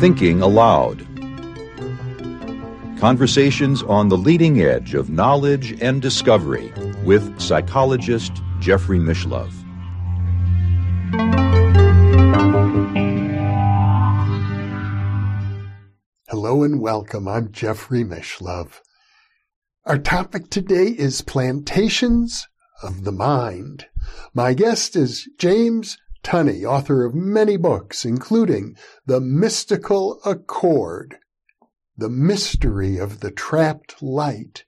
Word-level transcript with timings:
Thinking 0.00 0.42
Aloud. 0.42 1.06
Conversations 2.98 3.84
on 3.84 4.08
the 4.08 4.16
leading 4.16 4.60
edge 4.60 4.94
of 4.94 5.08
knowledge 5.08 5.80
and 5.80 6.02
discovery 6.02 6.72
with 7.04 7.40
psychologist 7.40 8.32
Jeffrey 8.58 8.98
Mishlove. 8.98 9.54
Hello 16.28 16.64
and 16.64 16.80
welcome. 16.80 17.28
I'm 17.28 17.52
Jeffrey 17.52 18.02
Mishlove. 18.02 18.80
Our 19.84 19.98
topic 19.98 20.50
today 20.50 20.86
is 20.86 21.22
plantations 21.22 22.48
of 22.82 23.04
the 23.04 23.12
mind. 23.12 23.86
My 24.34 24.54
guest 24.54 24.96
is 24.96 25.28
James 25.38 25.98
Tunney, 26.22 26.64
author 26.64 27.04
of 27.04 27.14
many 27.14 27.56
books, 27.56 28.04
including 28.04 28.76
The 29.06 29.20
Mystical 29.20 30.20
Accord, 30.24 31.18
The 31.96 32.10
Mystery 32.10 32.98
of 32.98 33.20
the 33.20 33.30
Trapped 33.30 34.02
Light, 34.02 34.64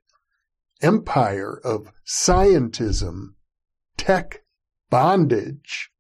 Empire 0.80 1.60
of 1.62 1.92
Scientism, 2.06 3.34
Tech 3.96 4.42
Bondage, 4.90 5.90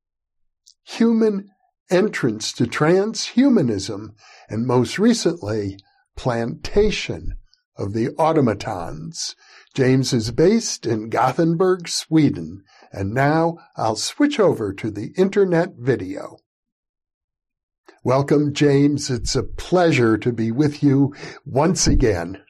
Human 0.84 1.48
Entrance 1.90 2.52
to 2.54 2.64
Transhumanism, 2.64 4.14
and 4.48 4.66
most 4.66 4.98
recently, 4.98 5.78
Plantation 6.16 7.36
of 7.76 7.92
the 7.92 8.10
Automatons. 8.16 9.36
James 9.74 10.12
is 10.12 10.30
based 10.32 10.84
in 10.84 11.08
Gothenburg, 11.08 11.88
Sweden, 11.88 12.62
and 12.92 13.14
now 13.14 13.56
I'll 13.76 13.96
switch 13.96 14.38
over 14.38 14.72
to 14.74 14.90
the 14.90 15.12
internet 15.16 15.76
video. 15.78 16.36
Welcome, 18.04 18.52
James. 18.52 19.08
It's 19.08 19.34
a 19.34 19.42
pleasure 19.42 20.18
to 20.18 20.32
be 20.32 20.50
with 20.50 20.82
you 20.82 21.14
once 21.46 21.86
again. 21.86 22.42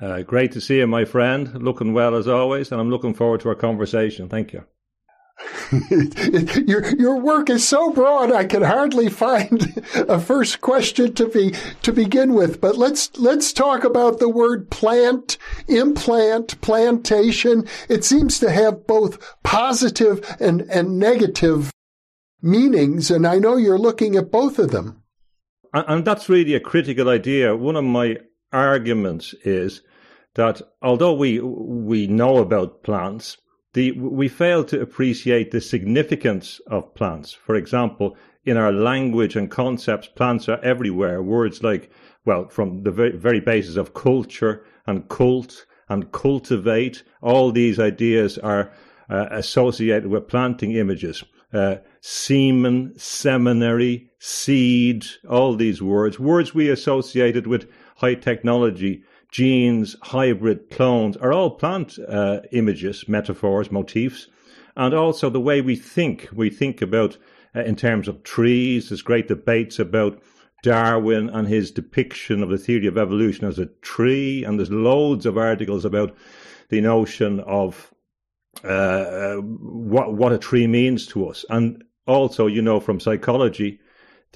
Uh, 0.00 0.22
great 0.22 0.52
to 0.52 0.60
see 0.60 0.78
you, 0.78 0.86
my 0.86 1.04
friend. 1.04 1.62
Looking 1.62 1.92
well 1.92 2.14
as 2.14 2.28
always, 2.28 2.72
and 2.72 2.80
I'm 2.80 2.90
looking 2.90 3.14
forward 3.14 3.40
to 3.40 3.48
our 3.50 3.54
conversation. 3.54 4.28
Thank 4.28 4.52
you. 4.52 4.64
your 6.66 6.86
your 6.96 7.20
work 7.20 7.50
is 7.50 7.66
so 7.66 7.90
broad 7.90 8.32
I 8.32 8.44
can 8.44 8.62
hardly 8.62 9.10
find 9.10 9.82
a 9.94 10.18
first 10.18 10.62
question 10.62 11.12
to 11.14 11.28
be 11.28 11.54
to 11.82 11.92
begin 11.92 12.34
with. 12.34 12.60
But 12.60 12.78
let's 12.78 13.16
let's 13.18 13.52
talk 13.52 13.84
about 13.84 14.18
the 14.18 14.30
word 14.30 14.70
plant, 14.70 15.36
implant, 15.68 16.60
plantation. 16.62 17.66
It 17.88 18.04
seems 18.04 18.38
to 18.40 18.50
have 18.50 18.86
both 18.86 19.36
positive 19.42 20.24
and, 20.40 20.62
and 20.62 20.98
negative 20.98 21.70
meanings, 22.40 23.10
and 23.10 23.26
I 23.26 23.38
know 23.38 23.56
you're 23.56 23.78
looking 23.78 24.16
at 24.16 24.30
both 24.30 24.58
of 24.58 24.70
them. 24.70 25.02
And, 25.72 26.04
that's 26.06 26.30
really 26.30 26.54
a 26.54 26.60
critical 26.60 27.10
idea. 27.10 27.54
One 27.54 27.76
of 27.76 27.84
my 27.84 28.16
arguments 28.52 29.34
is 29.44 29.82
that 30.34 30.62
although 30.80 31.12
we 31.12 31.40
we 31.40 32.06
know 32.06 32.38
about 32.38 32.82
plants 32.82 33.36
the, 33.76 33.92
we 33.92 34.26
fail 34.26 34.64
to 34.64 34.80
appreciate 34.80 35.50
the 35.50 35.60
significance 35.60 36.62
of 36.66 36.94
plants. 36.94 37.34
For 37.34 37.54
example, 37.54 38.16
in 38.46 38.56
our 38.56 38.72
language 38.72 39.36
and 39.36 39.50
concepts, 39.50 40.08
plants 40.08 40.48
are 40.48 40.58
everywhere. 40.64 41.22
Words 41.22 41.62
like, 41.62 41.90
well, 42.24 42.48
from 42.48 42.84
the 42.84 42.90
very, 42.90 43.38
basis 43.40 43.76
of 43.76 43.92
culture 43.92 44.64
and 44.86 45.06
cult 45.10 45.66
and 45.90 46.10
cultivate, 46.10 47.02
all 47.20 47.52
these 47.52 47.78
ideas 47.78 48.38
are 48.38 48.72
uh, 49.10 49.26
associated 49.30 50.06
with 50.06 50.26
planting 50.26 50.72
images. 50.72 51.22
Uh, 51.52 51.76
semen, 52.00 52.94
seminary, 52.98 54.08
seed, 54.18 55.04
all 55.28 55.54
these 55.54 55.82
words, 55.82 56.18
words 56.18 56.54
we 56.54 56.70
associated 56.70 57.46
with 57.46 57.68
high 57.96 58.14
technology 58.14 59.02
genes, 59.30 59.96
hybrid 60.02 60.70
clones 60.70 61.16
are 61.16 61.32
all 61.32 61.50
plant 61.50 61.98
uh, 62.08 62.40
images, 62.52 63.08
metaphors, 63.08 63.70
motifs, 63.70 64.28
and 64.76 64.94
also 64.94 65.30
the 65.30 65.40
way 65.40 65.60
we 65.60 65.76
think. 65.76 66.28
We 66.32 66.50
think 66.50 66.82
about 66.82 67.16
uh, 67.54 67.60
in 67.60 67.76
terms 67.76 68.08
of 68.08 68.22
trees. 68.22 68.88
There's 68.88 69.02
great 69.02 69.28
debates 69.28 69.78
about 69.78 70.22
Darwin 70.62 71.28
and 71.28 71.46
his 71.46 71.70
depiction 71.70 72.42
of 72.42 72.50
the 72.50 72.58
theory 72.58 72.86
of 72.86 72.98
evolution 72.98 73.46
as 73.46 73.58
a 73.58 73.66
tree, 73.82 74.44
and 74.44 74.58
there's 74.58 74.70
loads 74.70 75.26
of 75.26 75.38
articles 75.38 75.84
about 75.84 76.16
the 76.68 76.80
notion 76.80 77.40
of 77.40 77.92
uh, 78.64 78.68
uh 78.68 79.36
what 79.36 80.14
what 80.14 80.32
a 80.32 80.38
tree 80.38 80.66
means 80.66 81.06
to 81.06 81.28
us, 81.28 81.44
and 81.50 81.84
also, 82.06 82.46
you 82.46 82.62
know, 82.62 82.80
from 82.80 83.00
psychology, 83.00 83.80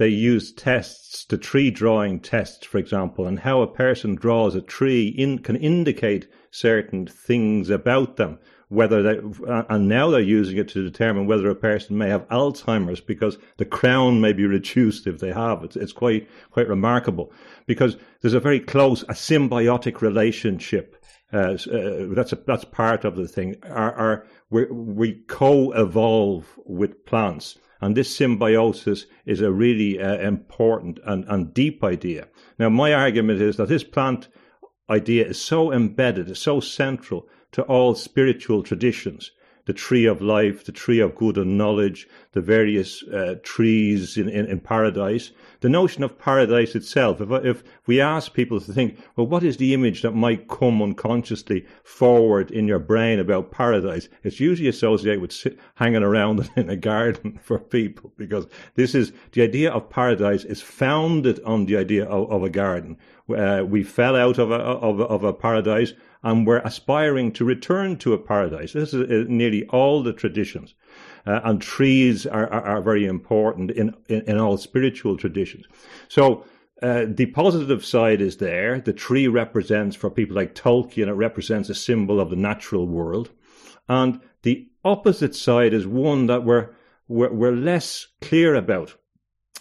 they 0.01 0.09
use 0.09 0.51
tests, 0.51 1.27
the 1.27 1.37
tree 1.37 1.71
drawing 1.71 2.19
tests, 2.21 2.65
for 2.65 2.79
example, 2.79 3.27
and 3.27 3.41
how 3.41 3.61
a 3.61 3.67
person 3.67 4.15
draws 4.15 4.55
a 4.55 4.63
tree 4.63 5.09
in, 5.09 5.41
can 5.41 5.57
indicate 5.57 6.27
certain 6.51 7.07
things 7.07 7.69
about 7.69 8.17
them. 8.17 8.39
Whether 8.69 9.03
they, 9.03 9.21
and 9.69 9.89
now 9.89 10.09
they're 10.09 10.23
using 10.23 10.57
it 10.57 10.69
to 10.69 10.83
determine 10.83 11.27
whether 11.27 11.51
a 11.51 11.55
person 11.55 11.99
may 11.99 12.09
have 12.09 12.27
Alzheimer's 12.29 13.03
because 13.03 13.37
the 13.59 13.67
crown 13.67 14.23
may 14.23 14.33
be 14.33 14.47
reduced 14.47 15.07
if 15.07 15.19
they 15.19 15.33
have. 15.33 15.63
It's, 15.65 15.77
it's 15.77 15.93
quite, 15.93 16.31
quite 16.51 16.69
remarkable 16.69 17.31
because 17.67 17.99
there's 18.23 18.33
a 18.33 18.41
very 18.41 18.61
close, 18.61 19.03
a 19.03 19.13
symbiotic 19.13 20.01
relationship 20.01 20.97
uh, 21.31 21.59
uh, 21.71 22.07
that's 22.15 22.33
a, 22.33 22.37
that's 22.47 22.65
part 22.65 23.05
of 23.05 23.17
the 23.17 23.29
thing. 23.29 23.57
Our, 23.65 23.95
our, 23.95 24.27
we 24.49 25.23
co-evolve 25.29 26.59
with 26.65 27.05
plants. 27.05 27.59
And 27.81 27.97
this 27.97 28.15
symbiosis 28.15 29.07
is 29.25 29.41
a 29.41 29.51
really 29.51 30.01
uh, 30.01 30.19
important 30.19 30.99
and, 31.05 31.25
and 31.29 31.55
deep 31.55 31.83
idea. 31.83 32.29
Now, 32.59 32.69
my 32.69 32.93
argument 32.93 33.41
is 33.41 33.57
that 33.57 33.69
this 33.69 33.85
plant 33.85 34.29
idea 34.91 35.27
is 35.27 35.41
so 35.41 35.73
embedded, 35.73 36.37
so 36.37 36.61
central 36.61 37.29
to 37.53 37.63
all 37.63 37.95
spiritual 37.95 38.63
traditions 38.63 39.33
the 39.67 39.73
tree 39.73 40.07
of 40.07 40.23
life, 40.23 40.65
the 40.65 40.73
tree 40.73 41.01
of 41.01 41.15
good 41.15 41.37
and 41.37 41.59
knowledge, 41.59 42.09
the 42.33 42.41
various 42.41 43.03
uh, 43.05 43.35
trees 43.43 44.17
in, 44.17 44.29
in, 44.29 44.47
in, 44.47 44.61
paradise. 44.61 45.33
The 45.61 45.69
notion 45.69 46.03
of 46.03 46.19
paradise 46.19 46.75
itself, 46.75 47.21
if, 47.21 47.31
if 47.45 47.63
we 47.87 48.01
ask 48.01 48.33
people 48.33 48.61
to 48.61 48.73
think, 48.73 48.99
well, 49.17 49.27
what 49.27 49.43
is 49.43 49.57
the 49.57 49.75
image 49.75 50.03
that 50.03 50.13
might 50.13 50.49
come 50.49 50.81
unconsciously 50.81 51.67
forward 51.83 52.51
in 52.51 52.67
your 52.67 52.79
brain 52.79 53.19
about 53.19 53.51
paradise? 53.51 54.09
It's 54.23 54.41
usually 54.41 54.69
associated 54.69 55.21
with 55.21 55.33
sit, 55.33 55.59
hanging 55.75 56.03
around 56.03 56.51
in 56.57 56.71
a 56.71 56.77
garden 56.77 57.39
for 57.43 57.59
people 57.59 58.13
because 58.17 58.47
this 58.75 58.95
is 58.95 59.13
the 59.33 59.43
idea 59.43 59.71
of 59.71 59.91
paradise 59.91 60.45
is 60.45 60.61
founded 60.61 61.41
on 61.45 61.67
the 61.67 61.77
idea 61.77 62.07
of, 62.07 62.31
of 62.31 62.43
a 62.43 62.51
garden. 62.51 62.97
Uh, 63.29 63.65
we 63.67 63.83
fell 63.83 64.17
out 64.17 64.39
of 64.39 64.51
a, 64.51 64.57
of, 64.57 65.01
of 65.01 65.25
a 65.25 65.33
paradise 65.33 65.93
and 66.23 66.47
we're 66.47 66.59
aspiring 66.59 67.33
to 67.33 67.45
return 67.45 67.97
to 67.99 68.13
a 68.13 68.19
paradise. 68.19 68.73
This 68.73 68.93
is 68.93 69.11
uh, 69.11 69.25
nearly 69.29 69.67
all 69.69 70.03
the 70.03 70.13
traditions. 70.13 70.75
Uh, 71.27 71.41
and 71.45 71.61
trees 71.61 72.27
are, 72.27 72.51
are, 72.51 72.63
are, 72.63 72.83
very 72.83 73.07
important 73.07 73.71
in, 73.71 73.95
in, 74.09 74.23
in 74.23 74.39
all 74.39 74.57
spiritual 74.57 75.17
traditions. 75.17 75.67
So 76.09 76.45
uh, 76.83 77.05
the 77.09 77.27
positive 77.27 77.85
side 77.85 78.23
is 78.23 78.39
there. 78.39 78.81
The 78.81 78.95
tree 78.95 79.29
represents, 79.29 79.97
for 79.97 80.11
people 80.11 80.37
like 80.37 80.55
Tolkien, 80.55 81.09
it 81.09 81.13
represents 81.13 81.69
a 81.69 81.75
symbol 81.75 82.21
of 82.21 82.31
the 82.31 82.37
natural 82.37 82.87
world. 82.87 83.31
And 83.89 84.21
the 84.43 84.69
opposite 84.85 85.35
side 85.35 85.75
is 85.75 85.87
one 85.87 86.27
that 86.27 86.45
we're, 86.45 86.71
we're, 87.07 87.33
we're 87.33 87.53
less 87.53 88.07
clear 88.23 88.55
about. 88.55 88.95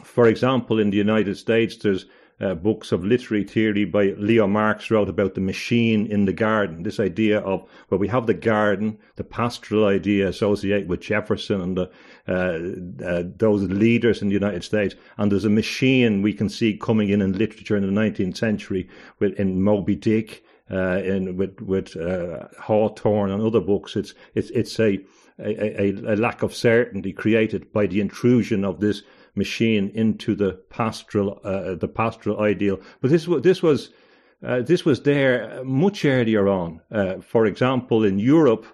For 0.03 0.28
example, 0.28 0.80
in 0.80 0.91
the 0.91 0.97
United 0.97 1.36
States, 1.36 1.76
there's 1.76 2.06
uh, 2.41 2.55
books 2.55 2.91
of 2.91 3.03
literary 3.03 3.44
theory 3.44 3.85
by 3.85 4.13
Leo 4.17 4.47
Marx 4.47 4.89
wrote 4.89 5.09
about 5.09 5.35
the 5.35 5.41
machine 5.41 6.05
in 6.07 6.25
the 6.25 6.33
garden. 6.33 6.83
This 6.83 7.00
idea 7.00 7.39
of 7.39 7.67
where 7.89 8.00
we 8.00 8.07
have 8.07 8.27
the 8.27 8.33
garden, 8.33 8.97
the 9.17 9.23
pastoral 9.23 9.85
idea 9.85 10.27
associated 10.27 10.88
with 10.88 11.01
Jefferson 11.01 11.61
and 11.61 11.78
the, 11.78 11.91
uh, 12.28 13.05
uh, 13.05 13.23
those 13.37 13.64
leaders 13.64 14.22
in 14.22 14.29
the 14.29 14.34
United 14.34 14.64
States, 14.64 14.96
and 15.17 15.31
there's 15.31 15.46
a 15.46 15.49
machine 15.49 16.22
we 16.22 16.34
can 16.34 16.49
see 16.49 16.78
coming 16.78 17.09
in 17.09 17.22
in 17.22 17.37
literature 17.37 17.75
in 17.75 17.93
the 17.93 18.02
19th 18.02 18.37
century 18.37 18.87
with 19.19 19.34
in 19.40 19.61
Moby 19.61 19.96
Dick. 19.96 20.43
Uh, 20.72 21.02
in 21.03 21.35
with 21.35 21.59
with 21.61 21.97
uh, 21.97 22.47
Hawthorne 22.59 23.31
and 23.31 23.41
other 23.41 23.59
books, 23.59 23.96
it's 23.96 24.14
it's 24.35 24.52
it's 24.52 24.79
a, 24.79 24.99
a, 25.40 25.90
a 25.90 26.16
lack 26.16 26.43
of 26.43 26.53
certainty 26.53 27.11
created 27.11 27.73
by 27.73 27.87
the 27.87 27.99
intrusion 27.99 28.64
of 28.64 28.79
this 28.79 29.02
machine 29.44 29.86
into 30.03 30.36
the 30.36 30.52
pastoral 30.78 31.32
uh, 31.44 31.76
the 31.84 31.91
pastoral 32.02 32.38
ideal. 32.52 32.78
But 33.02 33.09
this 33.14 33.28
was 33.28 33.41
this 33.41 33.62
was 33.68 33.80
uh, 34.47 34.62
this 34.72 34.86
was 34.90 34.97
there 35.02 35.62
much 35.64 36.06
earlier 36.06 36.46
on. 36.47 36.70
Uh, 36.91 37.16
for 37.32 37.46
example, 37.46 38.00
in 38.09 38.20
Europe, 38.20 38.66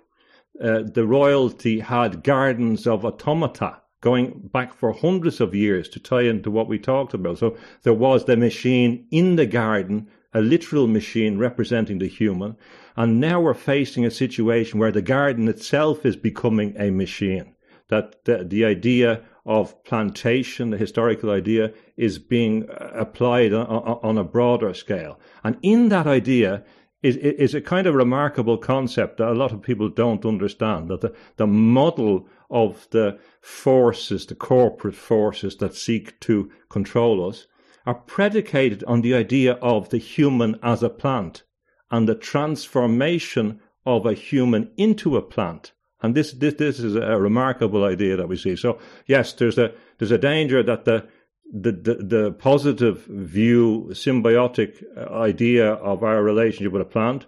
uh, 0.61 0.81
the 0.97 1.05
royalty 1.19 1.79
had 1.79 2.23
gardens 2.23 2.87
of 2.87 3.05
automata 3.05 3.71
going 4.01 4.27
back 4.53 4.73
for 4.79 4.91
hundreds 4.93 5.41
of 5.41 5.55
years 5.55 5.89
to 5.89 5.99
tie 5.99 6.27
into 6.33 6.51
what 6.51 6.67
we 6.67 6.77
talked 6.77 7.13
about. 7.15 7.39
So 7.39 7.57
there 7.83 7.99
was 8.07 8.25
the 8.25 8.37
machine 8.37 9.07
in 9.09 9.35
the 9.35 9.47
garden, 9.47 10.07
a 10.33 10.41
literal 10.41 10.87
machine 10.87 11.39
representing 11.39 11.99
the 11.99 12.07
human. 12.07 12.55
And 12.95 13.19
now 13.19 13.41
we're 13.41 13.55
facing 13.73 14.05
a 14.05 14.11
situation 14.11 14.79
where 14.79 14.91
the 14.91 15.01
garden 15.01 15.47
itself 15.47 16.05
is 16.05 16.15
becoming 16.15 16.75
a 16.77 16.91
machine. 16.91 17.55
that 17.89 18.23
the, 18.25 18.43
the 18.43 18.65
idea 18.65 19.21
of 19.45 19.83
plantation, 19.83 20.71
the 20.71 20.77
historical 20.77 21.29
idea, 21.29 21.71
is 21.97 22.17
being 22.17 22.69
uh, 22.69 22.91
applied 22.93 23.53
on, 23.53 23.65
on 23.67 24.17
a 24.17 24.23
broader 24.23 24.73
scale. 24.73 25.19
And 25.43 25.57
in 25.61 25.89
that 25.89 26.07
idea 26.07 26.63
is, 27.03 27.17
is 27.17 27.53
a 27.53 27.61
kind 27.61 27.85
of 27.85 27.93
remarkable 27.93 28.57
concept 28.57 29.17
that 29.17 29.29
a 29.29 29.33
lot 29.33 29.51
of 29.51 29.61
people 29.61 29.89
don't 29.89 30.25
understand 30.25 30.89
that 30.89 31.01
the, 31.01 31.13
the 31.37 31.45
model 31.45 32.27
of 32.49 32.87
the 32.89 33.19
forces, 33.41 34.25
the 34.25 34.35
corporate 34.35 34.95
forces 34.95 35.57
that 35.57 35.75
seek 35.75 36.19
to 36.21 36.49
control 36.69 37.27
us, 37.29 37.45
are 37.85 37.93
predicated 37.93 38.83
on 38.85 39.01
the 39.01 39.13
idea 39.13 39.53
of 39.61 39.89
the 39.89 39.99
human 39.99 40.59
as 40.63 40.81
a 40.81 40.89
plant 40.89 41.43
and 41.91 42.09
the 42.09 42.15
transformation 42.15 43.59
of 43.85 44.07
a 44.07 44.13
human 44.13 44.71
into 44.75 45.15
a 45.15 45.21
plant. 45.21 45.71
And 46.05 46.13
this, 46.13 46.33
this, 46.33 46.53
this 46.53 46.79
is 46.79 46.95
a 46.95 47.17
remarkable 47.19 47.83
idea 47.83 48.15
that 48.15 48.27
we 48.27 48.37
see. 48.37 48.55
So 48.55 48.77
yes, 49.07 49.33
there's 49.33 49.57
a, 49.57 49.71
there's 49.97 50.11
a 50.11 50.19
danger 50.19 50.61
that 50.61 50.85
the, 50.85 51.07
the, 51.51 51.71
the, 51.71 51.95
the 51.95 52.31
positive 52.33 53.05
view, 53.05 53.87
symbiotic 53.89 54.83
idea 55.11 55.73
of 55.73 56.03
our 56.03 56.21
relationship 56.21 56.73
with 56.73 56.83
a 56.83 56.85
plant 56.85 57.25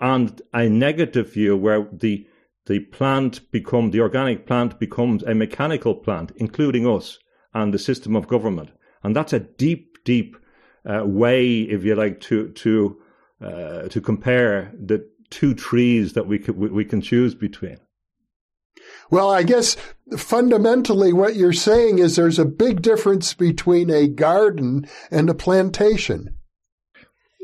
and 0.00 0.42
a 0.52 0.68
negative 0.68 1.32
view 1.32 1.56
where 1.56 1.86
the, 1.92 2.26
the 2.66 2.80
plant 2.80 3.48
become, 3.52 3.92
the 3.92 4.00
organic 4.00 4.44
plant 4.44 4.80
becomes 4.80 5.22
a 5.22 5.32
mechanical 5.32 5.94
plant, 5.94 6.32
including 6.34 6.84
us 6.84 7.20
and 7.54 7.72
the 7.72 7.78
system 7.78 8.16
of 8.16 8.26
government. 8.26 8.70
And 9.04 9.14
that's 9.14 9.32
a 9.32 9.38
deep, 9.38 10.04
deep 10.04 10.36
uh, 10.84 11.04
way, 11.06 11.60
if 11.60 11.84
you 11.84 11.94
like, 11.94 12.20
to, 12.22 12.48
to, 12.48 13.00
uh, 13.40 13.82
to 13.82 14.00
compare 14.00 14.72
the 14.76 15.08
two 15.30 15.54
trees 15.54 16.14
that 16.14 16.26
we, 16.26 16.40
could, 16.40 16.58
we 16.58 16.84
can 16.84 17.00
choose 17.00 17.32
between. 17.36 17.78
Well, 19.10 19.30
I 19.30 19.42
guess 19.42 19.76
fundamentally 20.16 21.12
what 21.12 21.36
you're 21.36 21.52
saying 21.52 21.98
is 21.98 22.16
there's 22.16 22.38
a 22.38 22.44
big 22.44 22.82
difference 22.82 23.34
between 23.34 23.90
a 23.90 24.08
garden 24.08 24.88
and 25.10 25.30
a 25.30 25.34
plantation. 25.34 26.36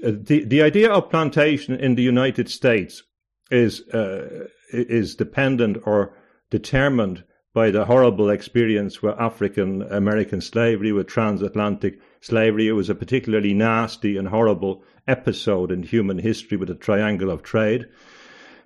Uh, 0.05 0.13
the 0.21 0.45
the 0.45 0.63
idea 0.63 0.91
of 0.91 1.11
plantation 1.11 1.75
in 1.75 1.95
the 1.95 2.03
United 2.03 2.49
States 2.49 3.03
is 3.51 3.87
uh, 3.89 4.47
is 4.73 5.15
dependent 5.15 5.79
or 5.85 6.15
determined 6.51 7.25
by 7.55 7.71
the 7.71 7.85
horrible 7.85 8.31
experience 8.31 9.03
with 9.03 9.15
African 9.19 9.83
American 9.83 10.41
slavery, 10.41 10.93
with 10.93 11.07
transatlantic 11.07 12.01
slavery. 12.21 12.67
It 12.67 12.73
was 12.73 12.89
a 12.89 12.95
particularly 12.95 13.55
nasty 13.55 14.17
and 14.17 14.29
horrible 14.29 14.83
episode 15.07 15.71
in 15.71 15.83
human 15.83 16.19
history 16.19 16.57
with 16.57 16.69
the 16.69 16.75
triangle 16.75 17.31
of 17.31 17.43
trade. 17.43 17.87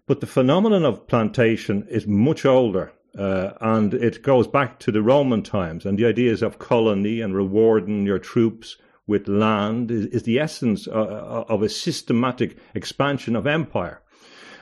But 0.06 0.20
the 0.20 0.26
phenomenon 0.26 0.84
of 0.84 1.08
plantation 1.08 1.86
is 1.90 2.06
much 2.06 2.44
older. 2.44 2.92
Uh, 3.18 3.52
and 3.60 3.94
it 3.94 4.22
goes 4.22 4.46
back 4.46 4.78
to 4.80 4.92
the 4.92 5.00
Roman 5.02 5.42
times, 5.42 5.86
and 5.86 5.98
the 5.98 6.04
ideas 6.04 6.42
of 6.42 6.58
colony 6.58 7.22
and 7.22 7.34
rewarding 7.34 8.04
your 8.04 8.18
troops 8.18 8.76
with 9.06 9.26
land 9.26 9.90
is, 9.90 10.06
is 10.06 10.22
the 10.24 10.38
essence 10.38 10.86
uh, 10.86 10.90
uh 10.90 11.44
of 11.48 11.62
a 11.62 11.68
systematic 11.68 12.58
expansion 12.74 13.34
of 13.34 13.46
empire. 13.46 14.02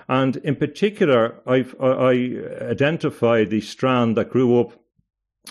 And 0.08 0.36
in 0.36 0.54
particular, 0.54 1.40
I've, 1.46 1.74
I 1.80 2.12
identified 2.62 3.50
the 3.50 3.60
strand 3.60 4.16
that 4.16 4.30
grew 4.30 4.60
up 4.60 4.72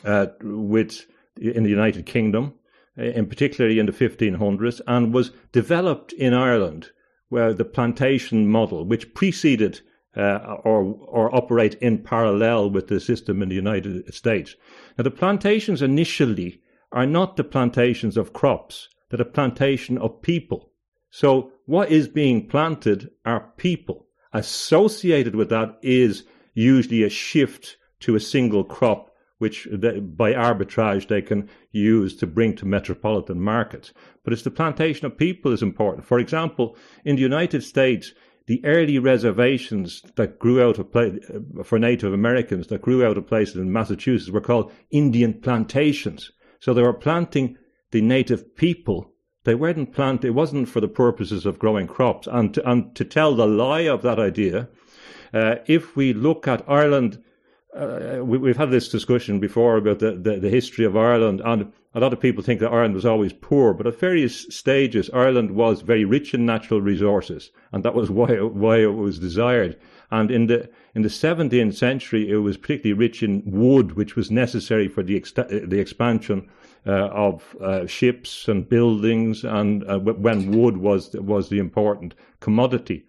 uh, 0.06 0.28
with 0.42 1.06
in 1.36 1.64
the 1.64 1.70
United 1.70 2.06
Kingdom, 2.06 2.54
in 2.96 3.26
particularly 3.26 3.80
in 3.80 3.88
the 3.88 3.92
1500s, 3.92 4.80
and 4.88 5.14
was 5.14 5.32
developed 5.52 6.14
in 6.14 6.34
Ireland 6.34 6.92
the 7.34 7.66
plantation 7.66 8.48
model, 8.48 8.86
which 8.86 9.14
preceded 9.14 9.82
uh, 10.16 10.58
or 10.64 10.84
or 11.08 11.36
operate 11.36 11.76
in 11.76 11.98
parallel 11.98 12.70
with 12.70 12.88
the 12.88 13.00
system 13.00 13.42
in 13.42 13.50
the 13.50 13.56
United 13.56 14.14
States. 14.14 14.56
Now, 14.98 15.04
the 15.04 15.12
plantations 15.12 15.82
initially 15.82 16.62
are 16.92 17.08
not 17.08 17.36
the 17.36 17.44
plantations 17.44 18.18
of 18.18 18.34
crops; 18.34 18.90
they're 19.10 19.18
the 19.18 19.26
plantation 19.26 19.98
of 19.98 20.22
people. 20.22 20.72
So, 21.10 21.52
what 21.66 21.92
is 21.92 22.08
being 22.08 22.48
planted 22.48 23.10
are 23.26 23.52
people. 23.58 24.08
Associated 24.34 25.36
with 25.36 25.50
that 25.50 25.78
is 25.82 26.24
usually 26.54 27.04
a 27.04 27.10
shift 27.10 27.78
to 28.02 28.16
a 28.16 28.20
single 28.20 28.64
crop 28.64 29.13
which 29.44 29.68
they, 29.70 30.00
by 30.00 30.32
arbitrage 30.32 31.08
they 31.10 31.22
can 31.22 31.50
use 31.72 32.16
to 32.16 32.26
bring 32.26 32.56
to 32.56 32.66
metropolitan 32.66 33.42
markets. 33.42 33.92
But 34.24 34.32
it's 34.32 34.44
the 34.44 34.60
plantation 34.60 35.06
of 35.06 35.18
people 35.18 35.52
is 35.52 35.62
important. 35.62 36.06
For 36.06 36.18
example, 36.18 36.78
in 37.04 37.18
the 37.18 37.28
United 37.32 37.62
States, 37.62 38.14
the 38.46 38.64
early 38.64 39.00
reservations 39.00 40.02
that 40.16 40.40
grew 40.40 40.62
out 40.66 40.80
of 40.80 40.94
place 40.94 41.20
for 41.66 41.78
Native 41.78 42.14
Americans 42.14 42.68
that 42.68 42.82
grew 42.82 43.06
out 43.06 43.18
of 43.18 43.28
places 43.28 43.58
in 43.58 43.74
Massachusetts 43.74 44.32
were 44.32 44.48
called 44.50 44.72
Indian 44.92 45.34
plantations. 45.34 46.32
So 46.62 46.74
they 46.74 46.82
were 46.82 46.94
planting 47.08 47.58
the 47.92 48.02
native 48.02 48.56
people. 48.56 49.12
They 49.44 49.56
weren't 49.56 49.94
planted. 49.94 50.28
It 50.28 50.40
wasn't 50.42 50.70
for 50.70 50.80
the 50.80 50.88
purposes 50.88 51.46
of 51.46 51.60
growing 51.60 51.88
crops. 51.88 52.28
And 52.32 52.54
to, 52.54 52.70
and 52.70 52.96
to 52.96 53.04
tell 53.04 53.36
the 53.36 53.46
lie 53.46 53.88
of 53.96 54.04
that 54.04 54.20
idea, 54.20 54.70
uh, 55.34 55.56
if 55.68 55.98
we 55.98 56.14
look 56.14 56.48
at 56.48 56.64
Ireland 56.66 57.22
uh, 57.76 58.24
we, 58.24 58.50
have 58.50 58.58
had 58.58 58.72
this 58.72 58.90
discussion 58.90 59.40
before 59.40 59.78
about 59.78 60.00
the, 60.00 60.12
the, 60.12 60.38
the, 60.38 60.50
history 60.50 60.86
of 60.86 60.96
Ireland, 60.96 61.42
and 61.44 61.72
a 61.96 62.00
lot 62.00 62.14
of 62.14 62.20
people 62.20 62.44
think 62.44 62.60
that 62.60 62.72
Ireland 62.72 62.94
was 62.94 63.06
always 63.06 63.34
poor, 63.34 63.74
but 63.74 63.88
at 63.88 64.00
various 64.00 64.46
stages, 64.50 65.10
Ireland 65.12 65.52
was 65.52 65.82
very 65.82 66.06
rich 66.06 66.34
in 66.34 66.46
natural 66.46 66.82
resources, 66.82 67.52
and 67.72 67.84
that 67.84 67.96
was 67.96 68.12
why 68.20 68.36
why 68.42 68.78
it 68.78 68.94
was 68.94 69.20
desired. 69.20 69.80
And 70.12 70.30
in 70.30 70.48
the 70.48 70.70
in 70.94 71.02
the 71.02 71.10
17th 71.10 71.74
century, 71.74 72.30
it 72.30 72.38
was 72.38 72.58
particularly 72.58 73.00
rich 73.00 73.24
in 73.24 73.42
wood, 73.46 73.94
which 73.94 74.16
was 74.16 74.30
necessary 74.30 74.88
for 74.88 75.02
the 75.02 75.16
ex- 75.16 75.32
the 75.32 75.80
expansion 75.80 76.50
uh, 76.86 77.08
of 77.08 77.56
uh, 77.60 77.88
ships 77.88 78.48
and 78.48 78.70
buildings, 78.70 79.44
and 79.44 79.84
uh, 79.90 79.98
when 80.00 80.52
wood 80.52 80.78
was 80.78 81.12
was 81.14 81.50
the 81.50 81.60
important 81.60 82.14
commodity. 82.40 83.06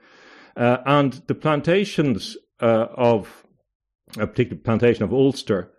Uh, 0.57 0.79
and 0.87 1.21
the 1.27 1.35
plantations 1.35 2.37
uh, 2.61 2.87
of 2.95 3.45
a 4.19 4.27
particular 4.27 4.61
plantation 4.63 5.05
of 5.05 5.13
Ulster, 5.13 5.71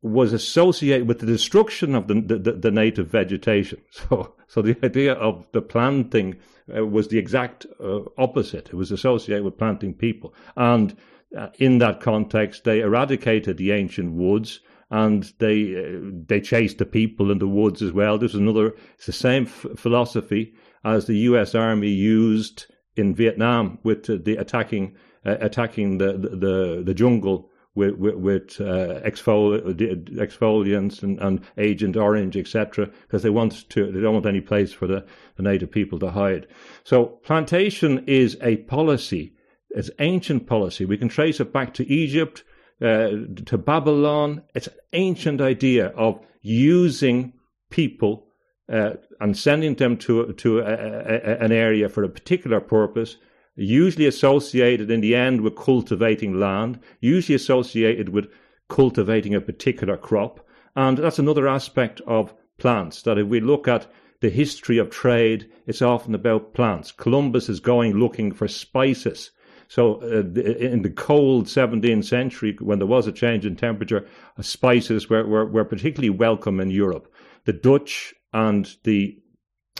was 0.00 0.32
associated 0.32 1.08
with 1.08 1.18
the 1.18 1.26
destruction 1.26 1.94
of 1.94 2.06
the, 2.06 2.14
the, 2.14 2.52
the 2.52 2.70
native 2.70 3.08
vegetation. 3.08 3.80
So, 3.90 4.34
so 4.46 4.62
the 4.62 4.76
idea 4.84 5.12
of 5.14 5.46
the 5.52 5.60
planting 5.60 6.36
uh, 6.74 6.86
was 6.86 7.08
the 7.08 7.18
exact 7.18 7.66
uh, 7.82 8.00
opposite. 8.16 8.68
It 8.68 8.74
was 8.74 8.92
associated 8.92 9.44
with 9.44 9.58
planting 9.58 9.92
people. 9.94 10.34
And 10.56 10.96
uh, 11.36 11.48
in 11.58 11.78
that 11.78 12.00
context, 12.00 12.64
they 12.64 12.80
eradicated 12.80 13.58
the 13.58 13.72
ancient 13.72 14.14
woods 14.14 14.60
and 14.90 15.30
they 15.38 15.76
uh, 15.76 16.00
they 16.26 16.40
chased 16.40 16.78
the 16.78 16.86
people 16.86 17.30
in 17.30 17.38
the 17.38 17.48
woods 17.48 17.82
as 17.82 17.92
well. 17.92 18.16
There's 18.16 18.34
another. 18.34 18.74
It's 18.94 19.06
the 19.06 19.12
same 19.12 19.44
f- 19.44 19.66
philosophy 19.76 20.54
as 20.84 21.06
the 21.06 21.18
U.S. 21.30 21.54
Army 21.54 21.90
used 21.90 22.66
in 22.96 23.14
Vietnam 23.14 23.78
with 23.82 24.06
the 24.24 24.36
attacking 24.36 24.96
uh, 25.26 25.36
attacking 25.40 25.98
the, 25.98 26.12
the 26.12 26.82
the 26.84 26.94
jungle 26.94 27.50
with 27.78 27.94
with, 27.94 28.16
with 28.16 28.60
uh, 28.60 29.00
exfoliants 29.04 31.02
and, 31.02 31.18
and 31.20 31.40
Agent 31.56 31.96
Orange, 31.96 32.36
etc., 32.36 32.90
because 33.02 33.22
they 33.22 33.30
want 33.30 33.68
to 33.70 33.92
they 33.92 34.00
don't 34.00 34.14
want 34.14 34.26
any 34.26 34.40
place 34.40 34.72
for 34.72 34.86
the, 34.86 35.06
the 35.36 35.42
native 35.42 35.70
people 35.70 35.98
to 36.00 36.10
hide. 36.10 36.46
So 36.84 37.06
plantation 37.06 38.04
is 38.06 38.36
a 38.42 38.56
policy. 38.56 39.34
It's 39.70 39.90
ancient 39.98 40.46
policy. 40.46 40.84
We 40.84 40.98
can 40.98 41.08
trace 41.08 41.40
it 41.40 41.52
back 41.52 41.74
to 41.74 41.86
Egypt, 41.86 42.42
uh, 42.82 43.10
to 43.46 43.58
Babylon. 43.58 44.42
It's 44.54 44.66
an 44.66 44.74
ancient 44.92 45.40
idea 45.40 45.88
of 45.88 46.20
using 46.42 47.34
people 47.70 48.26
uh, 48.72 48.94
and 49.20 49.36
sending 49.36 49.74
them 49.76 49.96
to 49.98 50.32
to 50.32 50.58
a, 50.60 50.62
a, 50.62 51.38
an 51.44 51.52
area 51.52 51.88
for 51.88 52.02
a 52.02 52.08
particular 52.08 52.60
purpose 52.60 53.16
usually 53.58 54.06
associated 54.06 54.90
in 54.90 55.00
the 55.00 55.14
end 55.14 55.40
with 55.40 55.56
cultivating 55.56 56.38
land, 56.38 56.78
usually 57.00 57.34
associated 57.34 58.08
with 58.10 58.30
cultivating 58.68 59.34
a 59.34 59.40
particular 59.40 59.96
crop. 59.96 60.46
And 60.76 60.98
that's 60.98 61.18
another 61.18 61.48
aspect 61.48 62.00
of 62.06 62.32
plants 62.58 63.02
that 63.02 63.18
if 63.18 63.26
we 63.26 63.40
look 63.40 63.66
at 63.66 63.86
the 64.20 64.30
history 64.30 64.78
of 64.78 64.90
trade, 64.90 65.50
it's 65.66 65.82
often 65.82 66.14
about 66.14 66.54
plants. 66.54 66.92
Columbus 66.92 67.48
is 67.48 67.60
going 67.60 67.94
looking 67.96 68.32
for 68.32 68.48
spices. 68.48 69.30
So, 69.68 69.96
uh, 70.02 70.40
in 70.40 70.82
the 70.82 70.90
cold 70.90 71.46
17th 71.46 72.04
century, 72.04 72.56
when 72.60 72.78
there 72.78 72.86
was 72.86 73.06
a 73.06 73.12
change 73.12 73.44
in 73.44 73.54
temperature, 73.54 74.06
uh, 74.38 74.42
spices 74.42 75.10
were, 75.10 75.26
were, 75.26 75.46
were 75.46 75.64
particularly 75.64 76.10
welcome 76.10 76.58
in 76.58 76.70
Europe. 76.70 77.12
The 77.44 77.52
Dutch 77.52 78.14
and 78.32 78.74
the 78.84 79.18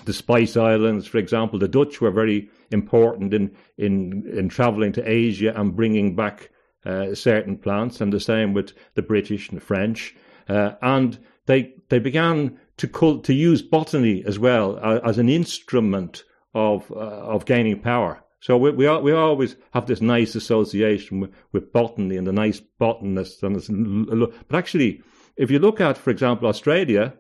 the 0.05 0.13
Spice 0.13 0.57
Islands, 0.57 1.07
for 1.07 1.19
example, 1.19 1.59
the 1.59 1.69
Dutch 1.69 2.01
were 2.01 2.11
very 2.11 2.49
important 2.71 3.35
in 3.35 3.51
in 3.77 4.25
in 4.27 4.49
traveling 4.49 4.93
to 4.93 5.09
Asia 5.09 5.53
and 5.55 5.77
bringing 5.77 6.17
back 6.17 6.51
uh, 6.85 7.15
certain 7.15 7.57
plants, 7.59 8.01
and 8.01 8.13
the 8.13 8.21
same 8.21 8.55
with 8.55 8.73
the 8.95 9.03
British 9.03 9.49
and 9.49 9.61
the 9.61 9.65
French, 9.65 10.15
uh, 10.49 10.73
and 10.83 11.19
they 11.47 11.75
they 11.89 11.99
began 11.99 12.59
to 12.77 12.89
cult, 12.89 13.25
to 13.25 13.35
use 13.35 13.63
botany 13.63 14.25
as 14.27 14.39
well 14.39 14.79
uh, 14.83 15.01
as 15.05 15.19
an 15.19 15.29
instrument 15.29 16.25
of 16.55 16.91
uh, 16.93 17.35
of 17.35 17.45
gaining 17.45 17.81
power. 17.81 18.23
So 18.41 18.57
we, 18.57 18.71
we, 18.71 18.89
we 19.01 19.13
always 19.13 19.57
have 19.73 19.87
this 19.87 20.01
nice 20.01 20.37
association 20.37 21.21
with, 21.21 21.33
with 21.53 21.73
botany 21.73 22.17
and 22.17 22.27
the 22.27 22.33
nice 22.33 22.61
botanists, 22.61 23.43
And 23.43 23.57
this, 23.57 23.69
but 23.69 24.57
actually, 24.57 25.03
if 25.37 25.51
you 25.51 25.59
look 25.59 25.81
at, 25.81 25.99
for 25.99 26.11
example, 26.11 26.49
Australia, 26.49 27.15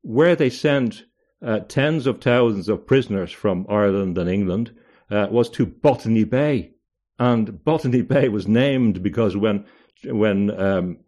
where 0.00 0.34
they 0.34 0.48
send 0.48 1.04
uh, 1.42 1.60
tens 1.60 2.06
of 2.06 2.20
thousands 2.20 2.68
of 2.68 2.86
prisoners 2.86 3.32
from 3.32 3.66
Ireland 3.68 4.18
and 4.18 4.28
England, 4.28 4.72
uh, 5.10 5.28
was 5.30 5.48
to 5.50 5.66
Botany 5.66 6.24
Bay. 6.24 6.72
And 7.18 7.62
Botany 7.64 8.02
Bay 8.02 8.28
was 8.28 8.46
named 8.46 9.02
because 9.02 9.36
when 9.36 9.64
when 10.04 10.50
um, 10.60 10.98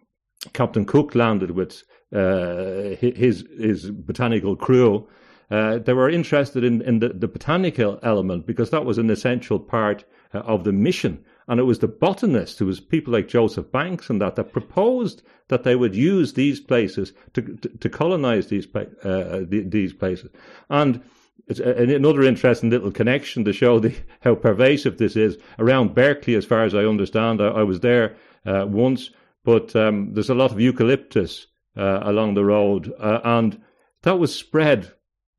Captain 0.52 0.85
Cook 0.85 1.14
landed 1.14 1.50
with 1.50 1.82
uh, 2.14 2.97
his 3.00 3.44
his 3.58 3.90
botanical 3.90 4.56
crew, 4.56 5.08
uh, 5.50 5.78
they 5.78 5.92
were 5.92 6.08
interested 6.08 6.64
in, 6.64 6.82
in 6.82 6.99
the, 6.99 7.08
the, 7.11 7.28
botanical 7.28 7.99
element 8.02 8.47
because 8.47 8.70
that 8.70 8.85
was 8.85 8.99
an 8.99 9.11
essential 9.11 9.58
part 9.58 10.04
uh, 10.35 10.38
of 10.38 10.64
the 10.64 10.73
mission. 10.73 11.25
And 11.49 11.59
it 11.59 11.64
was 11.64 11.78
the 11.78 11.88
botanists, 11.88 12.59
who 12.59 12.67
was 12.67 12.78
people 12.78 13.12
like 13.12 13.26
Joseph 13.26 13.73
Banks 13.73 14.11
and 14.11 14.21
that, 14.21 14.37
that 14.37 14.52
proposed 14.52 15.23
that 15.49 15.64
they 15.64 15.76
would 15.76 15.95
use 15.95 16.35
these 16.35 16.61
places 16.61 17.12
to 17.33 17.43
to, 17.43 17.69
to 17.69 17.88
colonize 17.88 18.49
these 18.49 18.67
uh, 18.75 19.45
these 19.49 19.95
places. 19.95 20.31
And 20.69 21.02
it's 21.49 21.61
another 21.61 22.23
interesting 22.23 22.69
little 22.69 22.90
connection 22.90 23.45
to 23.45 23.52
show 23.52 23.78
the, 23.78 23.95
how 24.21 24.35
pervasive 24.35 24.99
this 24.99 25.17
is 25.17 25.38
around 25.59 25.95
Berkeley, 25.95 26.35
as 26.35 26.45
far 26.45 26.64
as 26.64 26.75
I 26.75 26.85
understand. 26.85 27.40
I, 27.40 27.49
I 27.49 27.62
was 27.62 27.81
there 27.81 28.17
uh, 28.45 28.67
once, 28.69 29.11
but 29.45 29.75
um, 29.75 30.12
there's 30.12 30.31
a 30.31 30.35
lot 30.35 30.52
of 30.52 30.61
eucalyptus 30.61 31.47
uh, 31.76 32.00
along 32.02 32.35
the 32.35 32.45
road, 32.45 32.93
uh, 32.99 33.21
and 33.25 33.61
that 34.02 34.19
was 34.19 34.35
spread. 34.35 34.93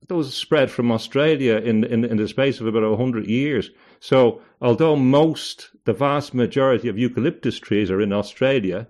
That 0.07 0.15
was 0.15 0.33
spread 0.33 0.71
from 0.71 0.91
Australia 0.91 1.57
in, 1.57 1.83
in 1.83 2.03
in 2.03 2.17
the 2.17 2.27
space 2.27 2.59
of 2.59 2.65
about 2.65 2.97
hundred 2.97 3.27
years. 3.27 3.69
So, 3.99 4.41
although 4.61 4.95
most, 4.95 5.69
the 5.85 5.93
vast 5.93 6.33
majority 6.33 6.87
of 6.87 6.97
eucalyptus 6.97 7.59
trees 7.59 7.91
are 7.91 8.01
in 8.01 8.13
Australia, 8.13 8.87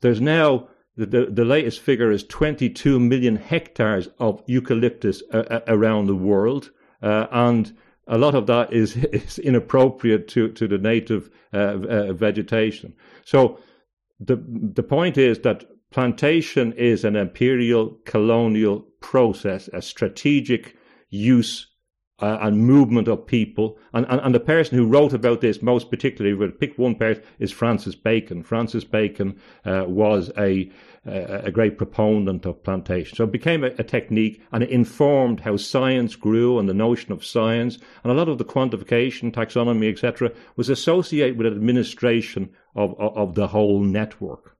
there's 0.00 0.20
now 0.20 0.68
the, 0.96 1.06
the, 1.06 1.26
the 1.26 1.44
latest 1.44 1.80
figure 1.80 2.10
is 2.10 2.24
22 2.24 3.00
million 3.00 3.36
hectares 3.36 4.08
of 4.18 4.42
eucalyptus 4.46 5.22
uh, 5.32 5.38
uh, 5.38 5.60
around 5.66 6.06
the 6.06 6.16
world, 6.16 6.70
uh, 7.02 7.26
and 7.30 7.74
a 8.06 8.18
lot 8.18 8.34
of 8.34 8.46
that 8.46 8.72
is, 8.72 8.96
is 9.12 9.38
inappropriate 9.38 10.28
to, 10.28 10.50
to 10.52 10.68
the 10.68 10.78
native 10.78 11.30
uh, 11.52 12.12
vegetation. 12.12 12.94
So 13.24 13.58
the 14.20 14.36
the 14.74 14.82
point 14.82 15.16
is 15.16 15.40
that 15.40 15.64
plantation 15.90 16.72
is 16.74 17.04
an 17.04 17.16
imperial 17.16 17.98
colonial 18.04 18.80
process, 19.00 19.68
a 19.72 19.82
strategic 19.82 20.76
use 21.08 21.66
uh, 22.20 22.38
and 22.42 22.58
movement 22.66 23.08
of 23.08 23.26
people. 23.26 23.78
And, 23.92 24.06
and, 24.08 24.20
and, 24.20 24.34
the 24.34 24.40
person 24.40 24.76
who 24.76 24.86
wrote 24.86 25.12
about 25.12 25.40
this 25.40 25.62
most 25.62 25.90
particularly, 25.90 26.36
we'll 26.36 26.50
pick 26.50 26.76
one 26.78 26.94
person, 26.94 27.22
is 27.38 27.50
Francis 27.50 27.94
Bacon. 27.94 28.42
Francis 28.42 28.84
Bacon 28.84 29.38
uh, 29.64 29.84
was 29.86 30.30
a, 30.36 30.70
a 31.04 31.50
great 31.50 31.78
proponent 31.78 32.44
of 32.44 32.62
plantation. 32.62 33.16
So 33.16 33.24
it 33.24 33.32
became 33.32 33.64
a, 33.64 33.68
a, 33.78 33.84
technique 33.84 34.42
and 34.52 34.62
it 34.62 34.70
informed 34.70 35.40
how 35.40 35.56
science 35.56 36.14
grew 36.14 36.58
and 36.58 36.68
the 36.68 36.74
notion 36.74 37.12
of 37.12 37.24
science. 37.24 37.78
And 38.04 38.12
a 38.12 38.14
lot 38.14 38.28
of 38.28 38.38
the 38.38 38.44
quantification, 38.44 39.32
taxonomy, 39.32 39.90
etc., 39.90 40.32
was 40.56 40.68
associated 40.68 41.38
with 41.38 41.46
administration 41.46 42.50
of, 42.74 42.98
of, 43.00 43.16
of 43.16 43.34
the 43.34 43.48
whole 43.48 43.80
network. 43.80 44.56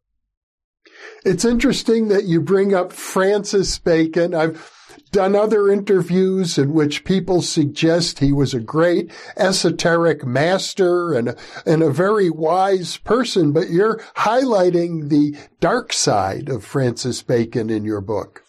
It's 1.24 1.44
interesting 1.44 2.08
that 2.08 2.24
you 2.24 2.40
bring 2.40 2.74
up 2.74 2.92
Francis 2.92 3.78
Bacon. 3.78 4.34
I've 4.34 4.79
done 5.12 5.34
other 5.34 5.68
interviews 5.68 6.58
in 6.58 6.72
which 6.72 7.04
people 7.04 7.42
suggest 7.42 8.18
he 8.18 8.32
was 8.32 8.54
a 8.54 8.60
great 8.60 9.12
esoteric 9.36 10.24
master 10.24 11.12
and 11.12 11.36
and 11.66 11.82
a 11.82 11.90
very 11.90 12.30
wise 12.30 12.96
person, 12.98 13.52
but 13.52 13.70
you're 13.70 13.98
highlighting 14.16 15.08
the 15.08 15.36
dark 15.60 15.92
side 15.92 16.48
of 16.48 16.64
Francis 16.64 17.22
Bacon 17.22 17.70
in 17.70 17.84
your 17.84 18.00
book. 18.00 18.44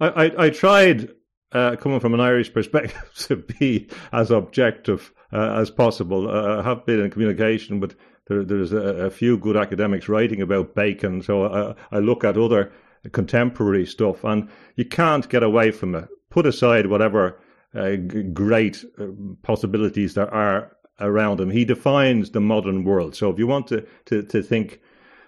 I, 0.00 0.08
I, 0.08 0.44
I 0.46 0.50
tried, 0.50 1.08
uh, 1.52 1.76
coming 1.76 2.00
from 2.00 2.14
an 2.14 2.20
Irish 2.20 2.52
perspective, 2.52 3.10
to 3.26 3.36
be 3.36 3.88
as 4.12 4.30
objective 4.30 5.12
uh, 5.32 5.60
as 5.60 5.70
possible. 5.70 6.28
Uh, 6.28 6.60
I 6.60 6.62
have 6.62 6.86
been 6.86 7.00
in 7.00 7.10
communication 7.10 7.80
with 7.80 7.96
there, 8.28 8.44
there's 8.44 8.72
a, 8.72 9.06
a, 9.06 9.10
few 9.10 9.38
good 9.38 9.56
academics 9.56 10.08
writing 10.08 10.42
about 10.42 10.74
Bacon, 10.74 11.22
so 11.22 11.46
I, 11.46 11.74
I 11.96 11.98
look 11.98 12.24
at 12.24 12.36
other 12.36 12.72
contemporary 13.12 13.86
stuff, 13.86 14.24
and 14.24 14.48
you 14.76 14.84
can't 14.84 15.28
get 15.28 15.42
away 15.42 15.70
from 15.70 15.94
it. 15.94 16.08
Put 16.30 16.46
aside 16.46 16.86
whatever 16.86 17.40
uh, 17.74 17.96
great 18.32 18.84
uh, 18.98 19.06
possibilities 19.42 20.14
there 20.14 20.32
are 20.32 20.76
around 21.00 21.40
him. 21.40 21.50
He 21.50 21.64
defines 21.64 22.30
the 22.30 22.40
modern 22.40 22.84
world. 22.84 23.14
So 23.14 23.30
if 23.30 23.38
you 23.38 23.46
want 23.46 23.66
to 23.68 23.86
to, 24.06 24.22
to 24.22 24.42
think 24.42 24.80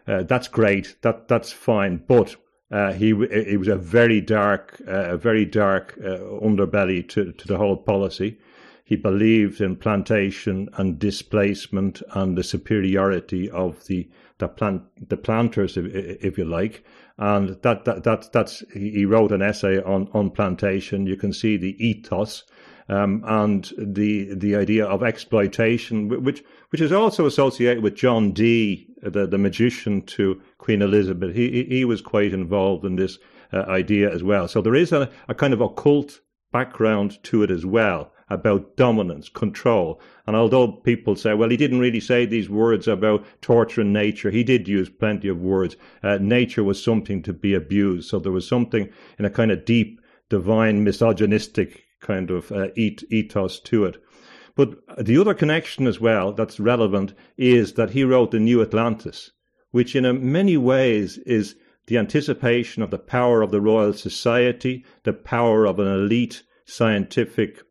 uh, 0.07 0.23
that's 0.25 0.49
great, 0.49 0.97
that 1.03 1.29
that's 1.29 1.53
fine, 1.53 2.03
but 2.09 2.37
uh, 2.71 2.93
he 2.93 3.09
he 3.49 3.57
was 3.57 3.69
a 3.69 3.77
very 3.77 4.21
dark, 4.21 4.81
uh, 4.87 5.17
very 5.17 5.45
dark 5.45 5.99
uh, 6.05 6.19
underbelly 6.43 7.09
to 7.11 7.33
to 7.33 7.49
the 7.49 7.59
whole 7.59 7.77
policy. 7.77 8.39
He 8.85 8.97
believed 8.97 9.61
in 9.61 9.77
plantation 9.77 10.69
and 10.75 10.99
displacement 10.99 12.03
and 12.13 12.37
the 12.37 12.43
superiority 12.43 13.49
of 13.51 13.87
the 13.87 14.09
the 14.39 14.49
plant 14.49 14.83
the 15.09 15.17
planters, 15.17 15.77
if, 15.77 15.85
if 15.85 16.39
you 16.39 16.45
like, 16.45 16.85
and 17.21 17.51
that, 17.61 17.85
that, 17.85 18.03
that 18.05 18.33
that's 18.33 18.65
he 18.73 19.05
wrote 19.05 19.31
an 19.31 19.43
essay 19.43 19.81
on 19.83 20.09
on 20.15 20.31
plantation. 20.31 21.07
You 21.07 21.17
can 21.17 21.35
see 21.35 21.59
the 21.59 21.77
ethos 21.87 22.45
um, 22.89 23.23
and 23.27 23.71
the 23.77 24.35
the 24.35 24.57
idea 24.57 24.87
of 24.87 25.03
exploitation, 25.03 26.09
which 26.09 26.43
which 26.71 26.81
is 26.81 26.93
also 26.93 27.27
associated 27.27 27.85
with 27.85 27.95
John 27.95 28.33
Dee, 28.33 28.89
the 29.03 29.27
the 29.27 29.37
magician 29.37 30.03
to 30.07 30.41
Queen 30.57 30.81
Elizabeth. 30.81 31.35
He 31.35 31.65
he 31.65 31.85
was 31.85 32.01
quite 32.01 32.33
involved 32.33 32.87
in 32.87 32.97
this 32.97 33.19
uh, 33.53 33.65
idea 33.69 34.11
as 34.11 34.23
well. 34.23 34.49
So 34.49 34.63
there 34.63 34.75
is 34.75 34.91
a, 34.91 35.11
a 35.29 35.35
kind 35.35 35.53
of 35.53 35.61
occult 35.61 36.21
background 36.53 37.23
to 37.25 37.43
it 37.43 37.51
as 37.51 37.67
well 37.67 38.13
about 38.31 38.77
dominance, 38.77 39.29
control. 39.29 40.01
And 40.27 40.37
although 40.37 40.69
people 40.69 41.17
say, 41.17 41.35
well, 41.35 41.51
he 41.51 41.57
didn't 41.57 41.81
really 41.81 42.01
say 42.01 42.25
these 42.25 42.49
words 42.49 42.87
about 42.87 43.25
torture 43.43 43.81
and 43.81 43.93
nature, 43.93 44.31
he 44.31 44.45
did 44.45 44.69
use 44.69 44.89
plenty 44.89 45.29
of 45.29 45.41
words. 45.41 45.77
Uh, 46.03 46.19
nature 46.21 46.63
was 46.63 46.83
something 46.83 47.23
to 47.23 47.33
be 47.33 47.55
abused. 47.55 48.09
So 48.09 48.21
there 48.21 48.33
was 48.33 48.47
something 48.47 48.89
in 49.19 49.25
a 49.25 49.31
kind 49.31 49.51
of 49.51 49.65
deep, 49.65 50.01
divine, 50.29 50.85
misogynistic 50.85 51.85
kind 52.01 52.31
of 52.31 52.51
uh, 52.53 52.69
ethos 52.77 53.61
to 53.61 53.85
it. 53.85 54.03
But 54.55 54.79
the 55.05 55.19
other 55.19 55.35
connection 55.35 55.87
as 55.87 56.01
well 56.01 56.33
that's 56.33 56.61
relevant 56.61 57.15
is 57.37 57.75
that 57.75 57.91
he 57.91 58.05
wrote 58.05 58.31
The 58.31 58.39
New 58.39 58.63
Atlantis, 58.63 59.33
which 59.71 59.97
in 59.97 60.33
many 60.33 60.57
ways 60.57 61.19
is 61.19 61.57
the 61.87 61.99
anticipation 61.99 62.83
of 62.83 62.91
the 62.91 62.99
power 62.99 63.43
of 63.43 63.51
the 63.51 63.61
Royal 63.61 63.93
Society, 63.93 64.85
the 65.03 65.13
power 65.13 65.67
of 65.67 65.81
an 65.81 65.89
elite 65.89 66.43
scientific 66.65 67.63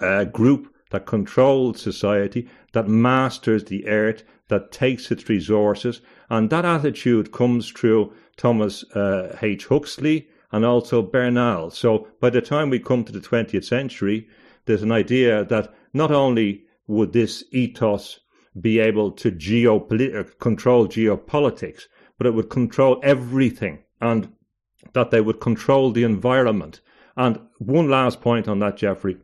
uh, 0.00 0.24
group 0.24 0.72
that 0.90 1.06
controls 1.06 1.80
society, 1.80 2.48
that 2.72 2.88
masters 2.88 3.64
the 3.64 3.86
earth, 3.86 4.22
that 4.48 4.70
takes 4.70 5.10
its 5.10 5.28
resources. 5.28 6.00
And 6.30 6.50
that 6.50 6.64
attitude 6.64 7.32
comes 7.32 7.70
through 7.70 8.12
Thomas 8.36 8.84
uh, 8.92 9.36
H. 9.42 9.66
Huxley 9.66 10.28
and 10.52 10.64
also 10.64 11.02
Bernal. 11.02 11.70
So 11.70 12.08
by 12.20 12.30
the 12.30 12.40
time 12.40 12.70
we 12.70 12.78
come 12.78 13.04
to 13.04 13.12
the 13.12 13.20
20th 13.20 13.64
century, 13.64 14.28
there's 14.66 14.82
an 14.82 14.92
idea 14.92 15.44
that 15.44 15.74
not 15.92 16.10
only 16.10 16.64
would 16.86 17.12
this 17.12 17.44
ethos 17.50 18.20
be 18.60 18.78
able 18.78 19.10
to 19.10 19.32
geopolit- 19.32 20.38
control 20.38 20.86
geopolitics, 20.86 21.82
but 22.18 22.26
it 22.26 22.34
would 22.34 22.50
control 22.50 23.00
everything 23.02 23.82
and 24.00 24.28
that 24.92 25.10
they 25.10 25.20
would 25.20 25.40
control 25.40 25.90
the 25.90 26.04
environment. 26.04 26.80
And 27.16 27.40
one 27.58 27.88
last 27.88 28.20
point 28.20 28.48
on 28.48 28.58
that, 28.60 28.76
Jeffrey. 28.76 29.16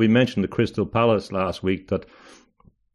We 0.00 0.08
mentioned 0.08 0.44
the 0.44 0.48
Crystal 0.48 0.86
Palace 0.86 1.30
last 1.30 1.62
week 1.62 1.88
that 1.88 2.06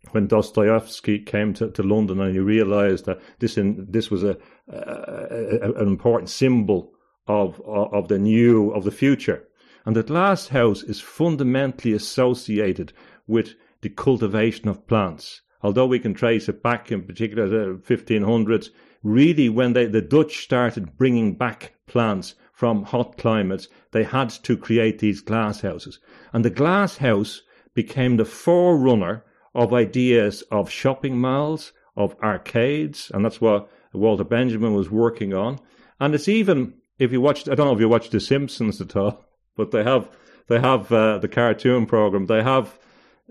when 0.09 0.25
Dostoevsky 0.25 1.19
came 1.19 1.53
to, 1.53 1.69
to 1.69 1.83
London 1.83 2.19
and 2.19 2.33
he 2.33 2.39
realized 2.39 3.05
that 3.05 3.19
this 3.38 3.59
in, 3.59 3.85
this 3.88 4.09
was 4.09 4.24
a, 4.24 4.35
a, 4.67 5.71
an 5.74 5.88
important 5.88 6.31
symbol 6.31 6.93
of, 7.27 7.62
of 7.67 8.07
the 8.07 8.17
new 8.17 8.71
of 8.71 8.85
the 8.85 8.91
future, 8.91 9.47
and 9.85 9.95
that 9.95 10.07
glass 10.07 10.47
house 10.47 10.81
is 10.81 11.00
fundamentally 11.00 11.93
associated 11.93 12.91
with 13.27 13.53
the 13.81 13.89
cultivation 13.89 14.67
of 14.67 14.88
plants. 14.88 15.43
Although 15.62 15.85
we 15.85 16.00
can 16.00 16.15
trace 16.15 16.50
it 16.50 16.63
back 16.63 16.91
in 16.91 17.03
particular 17.03 17.45
to 17.45 17.77
the 17.77 17.95
1500s, 17.95 18.69
really 19.03 19.47
when 19.47 19.74
they, 19.74 19.85
the 19.85 20.01
Dutch 20.01 20.43
started 20.43 20.97
bringing 20.97 21.35
back 21.35 21.75
plants 21.85 22.33
from 22.55 22.83
hot 22.83 23.17
climates, 23.17 23.67
they 23.91 24.03
had 24.03 24.29
to 24.29 24.55
create 24.55 25.00
these 25.00 25.19
glass 25.19 25.59
houses. 25.59 26.00
And 26.31 26.45
the 26.45 26.50
glass 26.50 26.95
house 26.95 27.41
became 27.74 28.15
the 28.15 28.24
forerunner 28.24 29.25
of 29.53 29.74
ideas 29.74 30.41
of 30.51 30.69
shopping 30.69 31.19
malls, 31.19 31.74
of 31.97 32.15
arcades, 32.24 33.12
and 33.13 33.25
that's 33.25 33.41
what 33.41 33.69
Walter 33.93 34.24
Benjamin 34.24 34.74
was 34.74 34.89
working 34.89 35.33
on. 35.33 35.59
And 36.00 36.15
it's 36.15 36.29
even, 36.29 36.75
if 36.97 37.12
you 37.12 37.19
watched, 37.19 37.50
I 37.50 37.55
don't 37.55 37.67
know 37.67 37.74
if 37.74 37.79
you 37.81 37.89
watched 37.89 38.12
The 38.12 38.21
Simpsons 38.21 38.79
at 38.79 38.95
all, 38.95 39.25
but 39.57 39.71
they 39.71 39.83
have, 39.83 40.09
they 40.47 40.59
have 40.62 40.89
uh, 40.93 41.17
the 41.17 41.27
cartoon 41.27 41.85
program, 41.85 42.25
they 42.27 42.41
have 42.41 42.79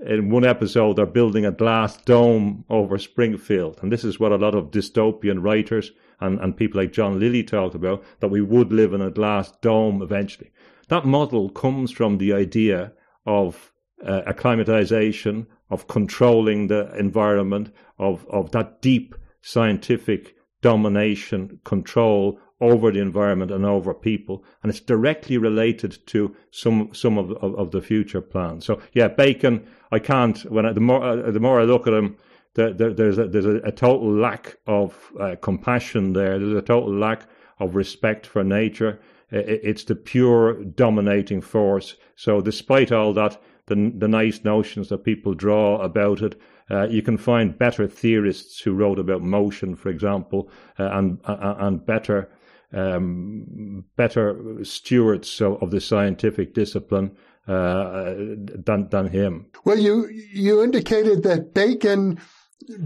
in 0.07 0.29
one 0.29 0.45
episode, 0.45 0.97
they're 0.97 1.07
building 1.07 1.47
a 1.47 1.53
glass 1.53 1.97
dome 1.99 2.65
over 2.69 2.99
Springfield. 2.99 3.79
And 3.81 3.91
this 3.91 4.05
is 4.05 4.21
what 4.21 4.33
a 4.33 4.37
lot 4.37 4.55
of 4.55 4.71
dystopian 4.71 5.43
writers 5.43 5.93
and, 6.21 6.41
and 6.41 6.57
people 6.57 6.81
like 6.81 6.93
John 6.93 7.19
Lilly 7.19 7.43
talked 7.43 7.75
about, 7.75 8.05
that 8.21 8.29
we 8.29 8.41
would 8.41 8.73
live 8.73 8.93
in 8.93 9.01
a 9.01 9.11
glass 9.11 9.53
dome 9.61 10.03
eventually. 10.03 10.51
That 10.89 11.05
model 11.05 11.49
comes 11.51 11.91
from 11.91 12.19
the 12.19 12.33
idea 12.33 12.93
of 13.27 13.73
uh, 14.05 14.23
acclimatization, 14.27 15.47
of 15.71 15.87
controlling 15.87 16.67
the 16.67 16.95
environment, 16.97 17.73
of, 17.99 18.27
of 18.29 18.51
that 18.51 18.83
deep 18.83 19.15
scientific 19.41 20.35
domination, 20.61 21.61
control 21.65 22.39
over 22.61 22.91
the 22.91 23.01
environment 23.01 23.51
and 23.51 23.65
over 23.65 23.93
people, 23.93 24.45
and 24.63 24.71
it's 24.71 24.81
directly 24.81 25.37
related 25.37 25.99
to 26.07 26.35
some 26.51 26.89
some 26.95 27.19
of 27.19 27.33
of, 27.33 27.55
of 27.57 27.71
the 27.73 27.83
future 27.83 28.21
plans. 28.21 28.65
So 28.65 28.81
yeah, 28.93 29.09
Bacon. 29.09 29.67
I 29.93 29.99
can't. 29.99 30.41
When 30.51 30.65
I, 30.67 30.73
the 30.73 30.81
more 30.81 31.03
uh, 31.03 31.31
the 31.31 31.41
more 31.41 31.61
I 31.61 31.65
look 31.65 31.87
at 31.87 31.93
him, 31.93 32.17
the, 32.55 32.73
the, 32.73 32.91
there's 32.91 33.19
a, 33.19 33.29
there's 33.29 33.47
a, 33.47 33.57
a 33.57 33.73
total 33.73 34.13
lack 34.13 34.57
of 34.67 35.13
uh, 35.21 35.37
compassion 35.41 36.13
there. 36.13 36.39
There's 36.39 36.57
a 36.57 36.63
total 36.63 36.95
lack 36.95 37.27
of 37.59 37.75
respect 37.75 38.27
for 38.27 38.43
nature. 38.45 39.01
It, 39.31 39.61
it's 39.63 39.85
the 39.85 39.97
pure 39.97 40.65
dominating 40.65 41.41
force. 41.41 41.97
So 42.17 42.41
despite 42.41 42.93
all 42.93 43.13
that, 43.15 43.41
the 43.67 43.93
the 43.97 44.09
nice 44.09 44.45
notions 44.45 44.89
that 44.89 45.05
people 45.05 45.35
draw 45.35 45.81
about 45.81 46.23
it. 46.23 46.41
Uh, 46.71 46.87
you 46.89 47.03
can 47.03 47.19
find 47.19 47.59
better 47.59 47.87
theorists 47.87 48.61
who 48.61 48.73
wrote 48.73 48.99
about 48.99 49.23
motion, 49.23 49.77
for 49.77 49.91
example, 49.91 50.49
uh, 50.79 50.91
and 50.93 51.19
uh, 51.25 51.55
and 51.59 51.85
better 51.85 52.31
um, 52.73 53.85
better 53.97 54.65
stewards 54.65 55.41
of, 55.41 55.63
of, 55.63 55.71
the 55.71 55.81
scientific 55.81 56.55
discipline 56.55 57.17
uh, 57.47 58.15
than 58.17 58.89
than 58.89 59.09
him. 59.09 59.47
Well, 59.65 59.79
you 59.79 60.09
you 60.09 60.63
indicated 60.63 61.23
that 61.23 61.55
Bacon 61.55 62.19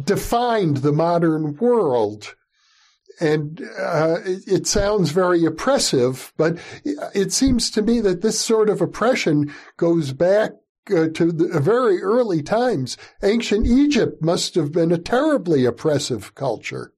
defined 0.05 0.79
the 0.79 0.93
modern 0.93 1.57
world. 1.57 2.35
And 3.21 3.61
uh, 3.79 4.19
it, 4.25 4.69
sounds 4.69 5.11
very 5.11 5.45
oppressive, 5.45 6.33
but 6.37 6.57
it 6.85 7.33
seems 7.33 7.69
to 7.73 7.83
me 7.83 8.01
that 8.01 8.23
this 8.23 8.41
sort 8.41 8.71
of 8.71 8.81
oppression 8.81 9.53
goes 9.77 10.13
back 10.13 10.53
uh, 10.91 11.09
to 11.09 11.33
the 11.33 11.61
very 11.61 12.01
early 12.01 12.43
times. 12.43 12.97
Ancient 13.23 13.67
Egypt 13.67 14.23
must 14.23 14.55
have 14.55 14.71
been 14.71 14.93
a 14.93 14.99
terribly 14.99 15.65
oppressive 15.65 16.35
culture. 16.37 16.93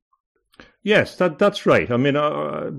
Yes, 0.82 1.16
that 1.16 1.38
that's 1.38 1.66
right. 1.66 1.90
I 1.90 1.96
mean, 1.98 2.16
uh, 2.16 2.70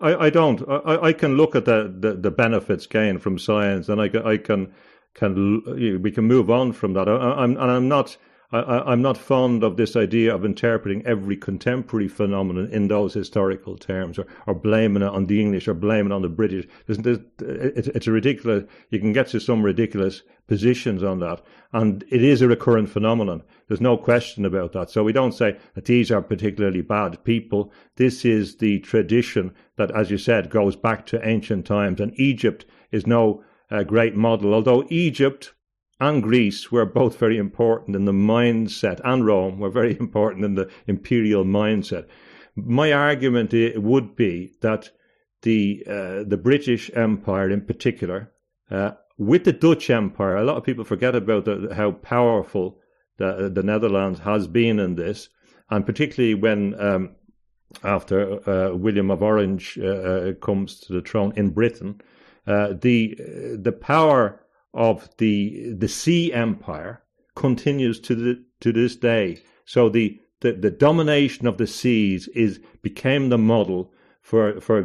I, 0.00 0.26
I 0.26 0.30
don't. 0.30 0.62
I, 0.68 0.98
I 1.08 1.12
can 1.12 1.36
look 1.36 1.54
at 1.54 1.64
the, 1.64 1.94
the, 1.98 2.14
the, 2.14 2.30
benefits 2.30 2.86
gained 2.86 3.22
from 3.22 3.38
science, 3.38 3.88
and 3.88 4.02
I, 4.02 4.10
I 4.24 4.36
can 4.36 4.72
can 5.14 6.00
we 6.02 6.10
can 6.10 6.24
move 6.24 6.50
on 6.50 6.72
from 6.72 6.92
that. 6.92 7.08
I, 7.08 7.44
am 7.44 7.56
and 7.56 7.70
I'm 7.70 7.88
not 7.88 8.18
I, 8.52 8.92
am 8.92 9.00
not 9.00 9.16
fond 9.16 9.64
of 9.64 9.78
this 9.78 9.96
idea 9.96 10.34
of 10.34 10.44
interpreting 10.44 11.04
every 11.06 11.38
contemporary 11.38 12.08
phenomenon 12.08 12.68
in 12.70 12.88
those 12.88 13.14
historical 13.14 13.78
terms 13.78 14.18
or, 14.18 14.26
or 14.46 14.54
blaming 14.54 15.02
it 15.02 15.08
on 15.08 15.26
the 15.26 15.40
English 15.40 15.68
or 15.68 15.74
blaming 15.74 16.12
it 16.12 16.14
on 16.14 16.20
the 16.20 16.28
British. 16.28 16.66
It's, 16.86 16.98
it's 17.38 18.06
a 18.06 18.12
ridiculous, 18.12 18.64
you 18.90 18.98
can 18.98 19.14
get 19.14 19.28
to 19.28 19.40
some 19.40 19.62
ridiculous 19.62 20.22
positions 20.48 21.02
on 21.02 21.20
that. 21.20 21.40
And 21.72 22.04
it 22.10 22.22
is 22.22 22.42
a 22.42 22.48
recurrent 22.48 22.90
phenomenon. 22.90 23.42
There's 23.68 23.80
no 23.80 23.96
question 23.96 24.44
about 24.44 24.72
that. 24.72 24.90
So 24.90 25.02
we 25.02 25.14
don't 25.14 25.32
say 25.32 25.56
that 25.74 25.86
these 25.86 26.10
are 26.10 26.20
particularly 26.20 26.82
bad 26.82 27.24
people. 27.24 27.72
This 27.96 28.24
is 28.26 28.56
the 28.56 28.80
tradition 28.80 29.54
that, 29.76 29.90
as 29.92 30.10
you 30.10 30.18
said, 30.18 30.50
goes 30.50 30.76
back 30.76 31.06
to 31.06 31.26
ancient 31.26 31.64
times. 31.64 32.00
And 32.00 32.12
Egypt 32.20 32.66
is 32.90 33.06
no 33.06 33.42
uh, 33.70 33.82
great 33.82 34.14
model, 34.14 34.52
although 34.52 34.84
Egypt 34.90 35.54
and 36.02 36.20
Greece 36.20 36.72
were 36.72 36.84
both 36.84 37.16
very 37.16 37.38
important 37.38 37.94
in 37.94 38.06
the 38.06 38.12
mindset, 38.12 39.00
and 39.04 39.24
Rome 39.24 39.60
were 39.60 39.70
very 39.70 39.96
important 40.00 40.44
in 40.44 40.56
the 40.56 40.68
imperial 40.88 41.44
mindset. 41.44 42.08
My 42.56 42.92
argument 42.92 43.54
would 43.76 44.16
be 44.16 44.52
that 44.62 44.90
the 45.42 45.84
uh, 45.86 46.24
the 46.26 46.40
British 46.42 46.90
Empire, 46.94 47.48
in 47.50 47.62
particular, 47.62 48.32
uh, 48.70 48.92
with 49.16 49.44
the 49.44 49.52
Dutch 49.52 49.90
Empire, 49.90 50.36
a 50.36 50.44
lot 50.44 50.56
of 50.56 50.64
people 50.64 50.84
forget 50.84 51.14
about 51.14 51.44
the, 51.44 51.72
how 51.74 51.92
powerful 51.92 52.78
the, 53.18 53.50
the 53.54 53.62
Netherlands 53.62 54.18
has 54.20 54.48
been 54.48 54.80
in 54.80 54.96
this, 54.96 55.28
and 55.70 55.86
particularly 55.86 56.34
when 56.34 56.78
um, 56.80 57.14
after 57.84 58.48
uh, 58.50 58.74
William 58.74 59.10
of 59.10 59.22
Orange 59.22 59.78
uh, 59.80 59.86
uh, 59.86 60.32
comes 60.34 60.80
to 60.80 60.92
the 60.94 61.00
throne 61.00 61.32
in 61.36 61.50
Britain, 61.50 62.00
uh, 62.48 62.72
the 62.80 63.14
the 63.56 63.72
power 63.72 64.41
of 64.74 65.08
the 65.18 65.72
the 65.72 65.88
sea 65.88 66.32
empire 66.32 67.02
continues 67.34 68.00
to 68.00 68.14
the, 68.14 68.44
to 68.60 68.72
this 68.72 68.96
day. 68.96 69.42
So 69.64 69.88
the, 69.88 70.20
the, 70.40 70.52
the 70.52 70.70
domination 70.70 71.46
of 71.46 71.56
the 71.56 71.66
seas 71.66 72.28
is 72.28 72.60
became 72.82 73.28
the 73.28 73.38
model 73.38 73.92
for 74.20 74.60
for 74.60 74.82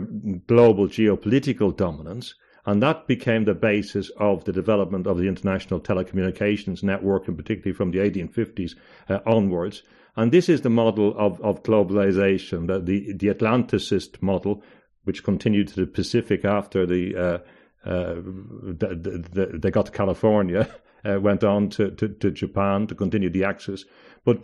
global 0.47 0.88
geopolitical 0.88 1.76
dominance, 1.76 2.36
and 2.65 2.82
that 2.84 3.08
became 3.08 3.45
the 3.45 3.54
basis 3.54 4.10
of 4.17 4.43
the 4.43 4.52
development 4.52 5.08
of 5.08 5.17
the 5.17 5.28
international 5.28 5.80
telecommunications 5.80 6.84
network, 6.84 7.28
and 7.28 7.38
particularly 7.38 7.73
from 7.73 7.91
the 7.91 8.00
1850s 8.00 8.76
uh, 9.10 9.19
onwards. 9.26 9.84
And 10.15 10.32
this 10.32 10.50
is 10.50 10.62
the 10.62 10.71
model 10.71 11.13
of, 11.15 11.39
of 11.41 11.62
globalization, 11.62 12.65
the, 12.65 12.80
the, 12.80 13.13
the 13.13 13.28
Atlanticist 13.28 14.19
model, 14.21 14.63
which 15.04 15.23
continued 15.23 15.67
to 15.69 15.76
the 15.76 15.86
Pacific 15.86 16.43
after 16.43 16.88
the 16.88 17.15
uh, 17.15 17.38
uh, 17.88 18.15
they 18.21 19.71
got 19.71 19.86
to 19.86 19.91
California, 19.91 20.69
uh, 21.06 21.19
went 21.21 21.43
on 21.43 21.69
to, 21.69 21.91
to, 21.91 22.10
to, 22.10 22.32
Japan 22.32 22.86
to 22.88 22.95
continue 22.95 23.30
the 23.30 23.45
axis. 23.45 23.86
But 24.26 24.43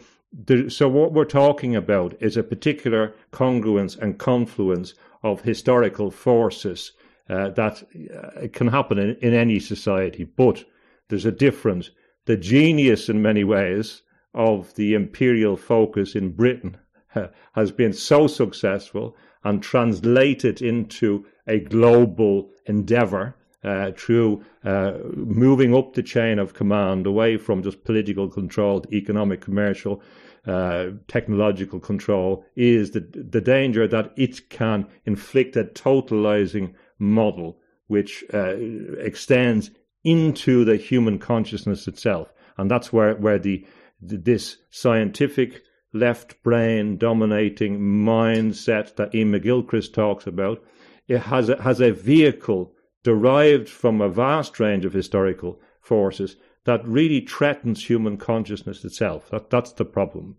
so 0.70 0.88
what 0.88 1.12
we're 1.12 1.26
talking 1.26 1.76
about 1.76 2.16
is 2.22 2.38
a 2.38 2.44
particular 2.44 3.14
congruence 3.32 3.98
and 3.98 4.18
confluence 4.18 4.94
of 5.24 5.42
historical 5.42 6.10
forces 6.10 6.94
uh, 7.30 7.50
that 7.50 7.84
uh, 8.14 8.48
can 8.54 8.68
happen 8.68 8.98
in, 8.98 9.16
in 9.18 9.34
any 9.34 9.60
society. 9.60 10.24
But 10.24 10.64
there's 11.10 11.26
a 11.26 11.32
difference. 11.32 11.92
The 12.26 12.38
genius, 12.38 13.10
in 13.10 13.22
many 13.22 13.44
ways, 13.44 14.02
of 14.34 14.74
the 14.76 14.94
imperial 14.94 15.58
focus 15.58 16.16
in 16.16 16.32
Britain 16.32 16.78
has 17.54 17.72
been 17.72 17.94
so 17.94 18.28
successful 18.28 19.16
and 19.44 19.62
translated 19.62 20.62
into 20.62 21.26
a 21.48 21.60
global 21.60 22.50
endeavor 22.66 23.36
uh, 23.64 23.92
through 23.96 24.44
uh, 24.66 24.94
moving 25.16 25.76
up 25.76 25.94
the 25.94 26.04
chain 26.04 26.40
of 26.40 26.54
command 26.54 27.06
away 27.06 27.38
from 27.38 27.64
just 27.64 27.84
political 27.84 28.28
control 28.30 28.82
to 28.82 28.94
economic, 28.94 29.42
commercial, 29.42 30.02
uh, 30.46 30.88
technological 31.08 31.80
control 31.80 32.46
is 32.56 32.92
the, 32.92 33.00
the 33.00 33.40
danger 33.40 33.88
that 33.88 34.12
it 34.18 34.50
can 34.50 34.86
inflict 35.06 35.56
a 35.56 35.64
totalizing 35.64 36.74
model 37.00 37.58
which 37.88 38.24
uh, 38.34 38.56
extends 39.00 39.72
into 40.04 40.66
the 40.66 40.76
human 40.76 41.18
consciousness 41.18 41.88
itself. 41.88 42.34
And 42.58 42.70
that's 42.70 42.92
where, 42.92 43.16
where 43.16 43.40
the, 43.40 43.66
this 44.02 44.58
scientific 44.70 45.62
left 45.94 46.42
brain 46.44 46.98
dominating 46.98 47.80
mindset 47.80 48.96
that 48.96 49.16
Iain 49.16 49.32
McGilchrist 49.32 49.94
talks 49.94 50.28
about 50.28 50.62
it 51.08 51.20
has 51.20 51.50
a, 51.50 51.62
has 51.62 51.82
a 51.82 51.92
vehicle 51.92 52.74
derived 53.04 53.70
from 53.70 54.02
a 54.02 54.10
vast 54.10 54.60
range 54.60 54.86
of 54.86 54.94
historical 54.94 55.60
forces 55.82 56.38
that 56.66 56.88
really 56.88 57.22
threatens 57.22 57.90
human 57.90 58.18
consciousness 58.18 58.86
itself. 58.86 59.30
That, 59.30 59.50
that's 59.50 59.74
the 59.74 59.86
problem. 59.86 60.38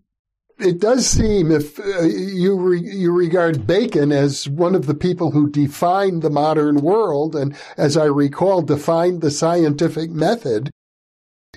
It 0.59 0.81
does 0.81 1.07
seem, 1.07 1.51
if 1.51 1.81
uh, 1.81 2.03
you 2.03 2.57
re- 2.57 2.81
you 2.81 3.13
regard 3.13 3.67
Bacon 3.67 4.13
as 4.13 4.49
one 4.49 4.77
of 4.77 4.87
the 4.87 4.95
people 4.95 5.33
who 5.33 5.51
defined 5.51 6.23
the 6.23 6.31
modern 6.31 6.77
world, 6.77 7.35
and 7.35 7.57
as 7.77 7.97
I 7.97 8.05
recall, 8.05 8.63
defined 8.63 9.21
the 9.21 9.33
scientific 9.33 10.11
method, 10.11 10.71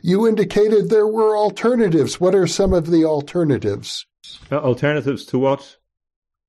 you 0.02 0.28
indicated 0.28 0.89
there 0.89 1.08
were 1.08 1.38
alternatives. 1.38 2.20
What 2.20 2.34
are 2.34 2.48
some 2.48 2.74
of 2.74 2.89
the 2.89 3.06
alternatives? 3.06 4.08
Uh, 4.52 4.58
alternatives 4.58 5.26
to 5.26 5.38
what? 5.38 5.78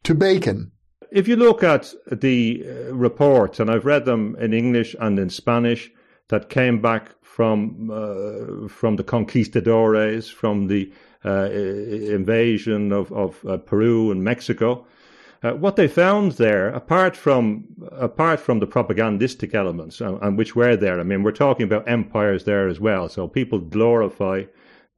To 0.04 0.14
Bacon 0.14 0.72
if 1.10 1.28
you 1.28 1.36
look 1.36 1.62
at 1.62 1.94
the 2.10 2.64
uh, 2.64 2.94
reports, 2.94 3.60
and 3.60 3.70
I've 3.70 3.86
read 3.86 4.04
them 4.04 4.36
in 4.40 4.52
English 4.52 4.94
and 5.00 5.18
in 5.18 5.30
Spanish, 5.30 5.90
that 6.28 6.48
came 6.48 6.80
back 6.80 7.10
from 7.22 7.90
uh, 7.90 8.68
from 8.68 8.96
the 8.96 9.04
conquistadores, 9.04 10.28
from 10.28 10.66
the 10.66 10.92
uh, 11.24 11.50
invasion 11.50 12.92
of 12.92 13.12
of 13.12 13.44
uh, 13.46 13.56
Peru 13.56 14.10
and 14.10 14.22
Mexico. 14.22 14.86
Uh, 15.40 15.52
what 15.52 15.76
they 15.76 15.86
found 15.86 16.32
there, 16.32 16.68
apart 16.70 17.16
from 17.16 17.64
apart 17.92 18.40
from 18.40 18.58
the 18.58 18.66
propagandistic 18.66 19.54
elements, 19.54 20.00
and, 20.00 20.18
and 20.20 20.36
which 20.36 20.56
were 20.56 20.76
there, 20.76 20.98
I 20.98 21.04
mean, 21.04 21.22
we're 21.22 21.30
talking 21.32 21.64
about 21.64 21.88
empires 21.88 22.44
there 22.44 22.68
as 22.68 22.80
well. 22.80 23.08
So 23.08 23.28
people 23.28 23.60
glorify 23.60 24.44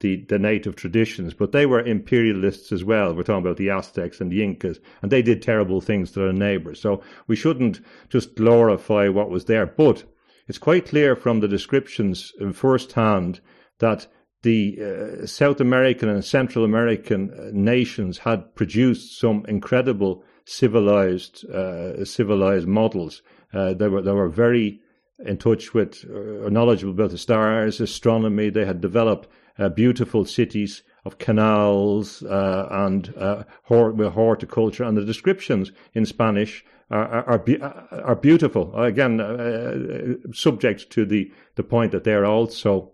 the, 0.00 0.24
the 0.28 0.38
native 0.38 0.76
traditions, 0.76 1.34
but 1.34 1.52
they 1.52 1.66
were 1.66 1.80
imperialists 1.80 2.72
as 2.72 2.82
well. 2.84 3.14
We're 3.14 3.22
talking 3.22 3.44
about 3.44 3.58
the 3.58 3.70
Aztecs 3.70 4.20
and 4.20 4.32
the 4.32 4.42
Incas, 4.42 4.80
and 5.02 5.12
they 5.12 5.22
did 5.22 5.42
terrible 5.42 5.80
things 5.80 6.10
to 6.12 6.20
their 6.20 6.32
neighbors. 6.32 6.80
So 6.80 7.02
we 7.26 7.36
shouldn't 7.36 7.80
just 8.08 8.34
glorify 8.34 9.08
what 9.08 9.30
was 9.30 9.44
there. 9.44 9.66
But 9.66 10.04
it's 10.48 10.58
quite 10.58 10.86
clear 10.86 11.14
from 11.14 11.40
the 11.40 11.48
descriptions 11.48 12.32
firsthand 12.52 13.40
that 13.78 14.06
the 14.42 14.78
uh, 14.80 15.26
South 15.26 15.60
American 15.60 16.08
and 16.08 16.24
Central 16.24 16.64
American 16.64 17.30
uh, 17.30 17.50
nations 17.52 18.18
had 18.18 18.54
produced 18.54 19.18
some 19.18 19.44
incredible 19.48 20.24
civilized 20.46 21.44
uh, 21.50 22.04
civilized 22.04 22.66
models. 22.66 23.22
Uh, 23.52 23.74
they 23.74 23.88
were 23.88 24.00
they 24.00 24.12
were 24.12 24.30
very 24.30 24.80
in 25.26 25.36
touch 25.36 25.74
with 25.74 26.04
uh, 26.10 26.48
knowledgeable 26.48 26.94
about 26.94 27.10
the 27.10 27.18
stars, 27.18 27.80
astronomy. 27.80 28.48
They 28.48 28.64
had 28.64 28.80
developed 28.80 29.26
uh, 29.26 29.30
Uh, 29.60 29.68
beautiful 29.68 30.24
cities 30.24 30.82
of 31.04 31.18
canals 31.18 32.22
uh, 32.22 32.66
and 32.70 33.12
uh, 33.18 33.42
horticulture, 33.64 34.84
and 34.84 34.96
the 34.96 35.04
descriptions 35.04 35.70
in 35.92 36.06
Spanish 36.06 36.64
are 36.90 37.24
are, 37.26 37.44
are 38.04 38.16
beautiful. 38.16 38.74
Again, 38.74 39.18
subject 40.32 40.88
to 40.90 41.04
the 41.04 41.30
the 41.56 41.62
point 41.62 41.92
that 41.92 42.04
they're 42.04 42.24
also 42.24 42.92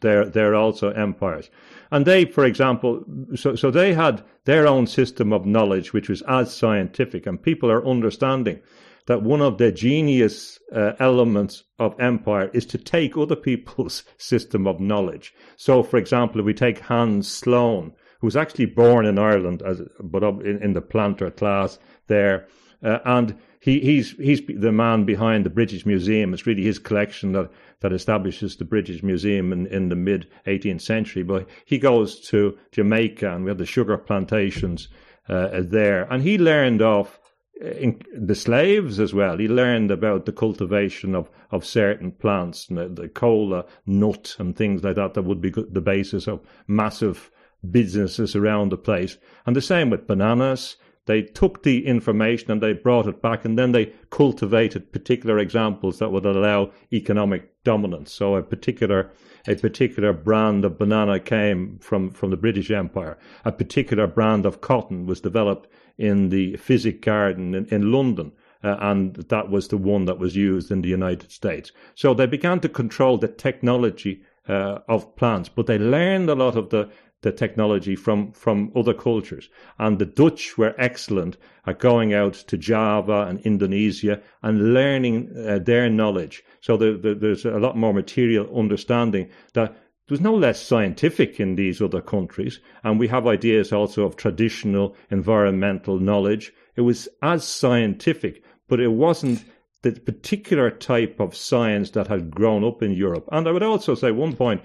they're 0.00 0.24
they're 0.24 0.54
also 0.54 0.92
empires. 0.92 1.50
And 1.90 2.06
they, 2.06 2.24
for 2.24 2.46
example, 2.46 3.04
so 3.34 3.54
so 3.54 3.70
they 3.70 3.92
had 3.92 4.24
their 4.44 4.66
own 4.66 4.86
system 4.86 5.30
of 5.30 5.44
knowledge, 5.44 5.92
which 5.92 6.08
was 6.08 6.22
as 6.22 6.56
scientific, 6.56 7.26
and 7.26 7.42
people 7.42 7.70
are 7.70 7.86
understanding 7.86 8.60
that 9.06 9.22
one 9.22 9.40
of 9.40 9.58
the 9.58 9.72
genius 9.72 10.58
uh, 10.74 10.92
elements 11.00 11.64
of 11.78 11.98
empire 12.00 12.50
is 12.54 12.66
to 12.66 12.78
take 12.78 13.16
other 13.16 13.36
people's 13.36 14.04
system 14.18 14.66
of 14.66 14.80
knowledge. 14.80 15.34
So, 15.56 15.82
for 15.82 15.96
example, 15.96 16.40
if 16.40 16.46
we 16.46 16.54
take 16.54 16.78
Hans 16.80 17.28
Sloane, 17.28 17.92
who 18.20 18.26
was 18.26 18.36
actually 18.36 18.66
born 18.66 19.04
in 19.04 19.18
Ireland, 19.18 19.62
as 19.62 19.82
but 20.00 20.22
in, 20.22 20.62
in 20.62 20.72
the 20.74 20.80
planter 20.80 21.30
class 21.30 21.78
there, 22.06 22.46
uh, 22.82 22.98
and 23.04 23.36
he, 23.60 23.80
he's 23.80 24.12
he's 24.12 24.40
the 24.46 24.72
man 24.72 25.04
behind 25.04 25.44
the 25.44 25.50
British 25.50 25.86
Museum. 25.86 26.32
It's 26.32 26.46
really 26.46 26.62
his 26.62 26.78
collection 26.78 27.32
that, 27.32 27.50
that 27.80 27.92
establishes 27.92 28.56
the 28.56 28.64
British 28.64 29.02
Museum 29.02 29.52
in, 29.52 29.66
in 29.66 29.88
the 29.88 29.96
mid 29.96 30.28
18th 30.46 30.82
century. 30.82 31.22
But 31.22 31.48
he 31.64 31.78
goes 31.78 32.20
to 32.28 32.58
Jamaica, 32.70 33.34
and 33.34 33.44
we 33.44 33.50
have 33.50 33.58
the 33.58 33.66
sugar 33.66 33.98
plantations 33.98 34.88
uh, 35.28 35.62
there, 35.62 36.04
and 36.12 36.22
he 36.22 36.38
learned 36.38 36.82
of 36.82 37.18
the 37.62 38.34
slaves 38.34 38.98
as 38.98 39.14
well. 39.14 39.38
He 39.38 39.46
learned 39.46 39.90
about 39.90 40.26
the 40.26 40.32
cultivation 40.32 41.14
of, 41.14 41.30
of 41.50 41.64
certain 41.64 42.10
plants, 42.10 42.66
the, 42.66 43.10
cola 43.14 43.66
nut 43.86 44.34
and 44.38 44.56
things 44.56 44.82
like 44.82 44.96
that, 44.96 45.14
that 45.14 45.22
would 45.22 45.40
be 45.40 45.50
the 45.50 45.80
basis 45.80 46.26
of 46.26 46.40
massive 46.66 47.30
businesses 47.70 48.34
around 48.34 48.72
the 48.72 48.76
place. 48.76 49.16
And 49.46 49.54
the 49.54 49.62
same 49.62 49.90
with 49.90 50.06
bananas. 50.06 50.76
They 51.06 51.22
took 51.22 51.64
the 51.64 51.84
information 51.84 52.52
and 52.52 52.60
they 52.60 52.74
brought 52.74 53.08
it 53.08 53.20
back, 53.20 53.44
and 53.44 53.58
then 53.58 53.72
they 53.72 53.92
cultivated 54.10 54.92
particular 54.92 55.38
examples 55.40 55.98
that 55.98 56.12
would 56.12 56.24
allow 56.24 56.70
economic 56.92 57.62
dominance. 57.64 58.12
So 58.12 58.36
a 58.36 58.42
particular 58.42 59.10
a 59.48 59.56
particular 59.56 60.12
brand 60.12 60.64
of 60.64 60.78
banana 60.78 61.18
came 61.18 61.78
from, 61.80 62.10
from 62.10 62.30
the 62.30 62.36
British 62.36 62.70
Empire. 62.70 63.18
A 63.44 63.50
particular 63.50 64.06
brand 64.06 64.46
of 64.46 64.60
cotton 64.60 65.04
was 65.04 65.20
developed 65.20 65.66
in 65.98 66.28
the 66.28 66.56
Physic 66.56 67.02
Garden 67.02 67.54
in, 67.54 67.66
in 67.66 67.92
London. 67.92 68.32
Uh, 68.64 68.76
and 68.80 69.14
that 69.16 69.50
was 69.50 69.68
the 69.68 69.76
one 69.76 70.04
that 70.04 70.18
was 70.18 70.36
used 70.36 70.70
in 70.70 70.82
the 70.82 70.88
United 70.88 71.32
States. 71.32 71.72
So 71.94 72.14
they 72.14 72.26
began 72.26 72.60
to 72.60 72.68
control 72.68 73.18
the 73.18 73.28
technology 73.28 74.22
uh, 74.48 74.78
of 74.88 75.16
plants, 75.16 75.48
but 75.48 75.66
they 75.66 75.78
learned 75.78 76.30
a 76.30 76.34
lot 76.34 76.56
of 76.56 76.70
the 76.70 76.90
the 77.22 77.32
technology 77.32 77.94
from, 77.96 78.32
from 78.32 78.70
other 78.74 78.92
cultures. 78.92 79.48
And 79.78 79.98
the 79.98 80.06
Dutch 80.06 80.58
were 80.58 80.74
excellent 80.76 81.36
at 81.66 81.78
going 81.78 82.12
out 82.12 82.34
to 82.34 82.56
Java 82.56 83.26
and 83.28 83.40
Indonesia 83.40 84.20
and 84.42 84.74
learning 84.74 85.32
uh, 85.36 85.60
their 85.60 85.88
knowledge. 85.88 86.44
So 86.60 86.76
the, 86.76 86.98
the, 87.00 87.14
there's 87.14 87.44
a 87.44 87.60
lot 87.60 87.76
more 87.76 87.94
material 87.94 88.48
understanding 88.58 89.30
that 89.54 89.76
there's 90.08 90.20
no 90.20 90.34
less 90.34 90.60
scientific 90.60 91.38
in 91.40 91.54
these 91.54 91.80
other 91.80 92.00
countries. 92.00 92.60
And 92.84 92.98
we 92.98 93.08
have 93.08 93.26
ideas 93.26 93.72
also 93.72 94.04
of 94.04 94.16
traditional 94.16 94.96
environmental 95.10 95.98
knowledge. 95.98 96.52
It 96.76 96.82
was 96.82 97.08
as 97.22 97.44
scientific, 97.44 98.42
but 98.68 98.80
it 98.80 98.92
wasn't 98.92 99.44
the 99.82 99.92
particular 99.92 100.70
type 100.70 101.18
of 101.20 101.36
science 101.36 101.90
that 101.90 102.06
had 102.08 102.30
grown 102.30 102.64
up 102.64 102.82
in 102.82 102.92
Europe. 102.92 103.28
And 103.32 103.48
I 103.48 103.52
would 103.52 103.62
also 103.62 103.94
say 103.94 104.10
one 104.10 104.34
point 104.34 104.62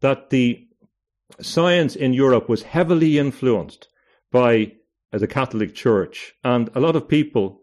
that 0.00 0.30
the 0.30 0.66
science 1.40 1.96
in 1.96 2.12
Europe 2.12 2.48
was 2.48 2.62
heavily 2.62 3.18
influenced 3.18 3.88
by 4.30 4.72
the 5.12 5.26
Catholic 5.26 5.74
Church, 5.74 6.34
and 6.44 6.68
a 6.74 6.80
lot 6.80 6.96
of 6.96 7.08
people 7.08 7.60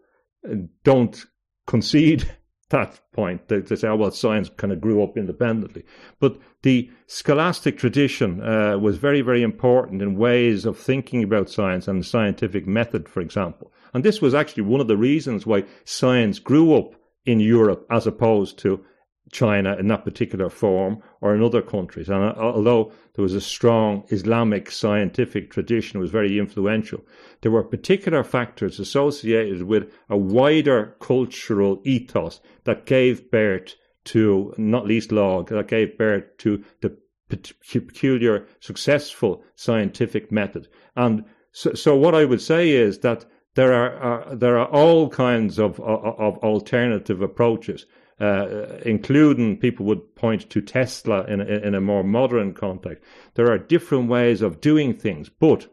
uh, 0.48 0.54
don't 0.82 1.24
concede 1.66 2.28
that 2.70 3.00
point. 3.12 3.48
They, 3.48 3.60
they 3.60 3.76
say, 3.76 3.88
oh, 3.88 3.96
well, 3.96 4.10
science 4.10 4.50
kind 4.56 4.72
of 4.72 4.80
grew 4.80 5.02
up 5.02 5.16
independently. 5.16 5.84
But 6.18 6.38
the 6.62 6.90
scholastic 7.06 7.78
tradition 7.78 8.42
uh, 8.42 8.78
was 8.78 8.98
very, 8.98 9.20
very 9.20 9.42
important 9.42 10.02
in 10.02 10.16
ways 10.18 10.64
of 10.64 10.78
thinking 10.78 11.22
about 11.22 11.50
science 11.50 11.86
and 11.86 12.00
the 12.00 12.04
scientific 12.04 12.66
method, 12.66 13.08
for 13.08 13.20
example. 13.20 13.72
And 13.94 14.04
this 14.04 14.20
was 14.20 14.34
actually 14.34 14.64
one 14.64 14.80
of 14.80 14.88
the 14.88 14.96
reasons 14.96 15.46
why 15.46 15.64
science 15.84 16.38
grew 16.38 16.74
up 16.74 16.94
in 17.24 17.40
Europe 17.40 17.86
as 17.90 18.06
opposed 18.06 18.58
to 18.58 18.84
China 19.32 19.76
in 19.76 19.88
that 19.88 20.04
particular 20.04 20.48
form 20.48 21.02
or 21.20 21.34
in 21.34 21.42
other 21.42 21.62
countries. 21.62 22.08
And 22.08 22.22
uh, 22.22 22.34
although 22.38 22.92
there 23.14 23.22
was 23.22 23.34
a 23.34 23.40
strong 23.40 24.04
Islamic 24.10 24.70
scientific 24.70 25.50
tradition, 25.50 25.98
it 25.98 26.00
was 26.00 26.10
very 26.10 26.38
influential. 26.38 27.04
There 27.40 27.50
were 27.50 27.64
particular 27.64 28.22
factors 28.22 28.78
associated 28.78 29.62
with 29.64 29.92
a 30.08 30.16
wider 30.16 30.96
cultural 31.00 31.80
ethos 31.84 32.40
that 32.64 32.86
gave 32.86 33.30
birth 33.30 33.74
to, 34.04 34.54
not 34.56 34.86
least 34.86 35.10
law, 35.10 35.42
that 35.42 35.68
gave 35.68 35.98
birth 35.98 36.24
to 36.38 36.62
the 36.80 36.96
peculiar 37.28 38.46
successful 38.60 39.42
scientific 39.56 40.30
method. 40.30 40.68
And 40.94 41.24
so, 41.50 41.74
so 41.74 41.96
what 41.96 42.14
I 42.14 42.24
would 42.24 42.40
say 42.40 42.70
is 42.70 43.00
that 43.00 43.24
there 43.56 43.72
are, 43.72 44.28
uh, 44.28 44.34
there 44.36 44.58
are 44.58 44.68
all 44.68 45.08
kinds 45.08 45.58
of, 45.58 45.80
of, 45.80 46.20
of 46.20 46.38
alternative 46.38 47.22
approaches 47.22 47.86
uh, 48.20 48.78
including 48.84 49.58
people 49.58 49.84
would 49.86 50.14
point 50.14 50.48
to 50.50 50.60
Tesla 50.60 51.24
in 51.24 51.40
a, 51.40 51.44
in 51.44 51.74
a 51.74 51.80
more 51.80 52.02
modern 52.02 52.54
context. 52.54 53.04
There 53.34 53.50
are 53.50 53.58
different 53.58 54.08
ways 54.08 54.42
of 54.42 54.60
doing 54.60 54.94
things, 54.94 55.28
but 55.28 55.66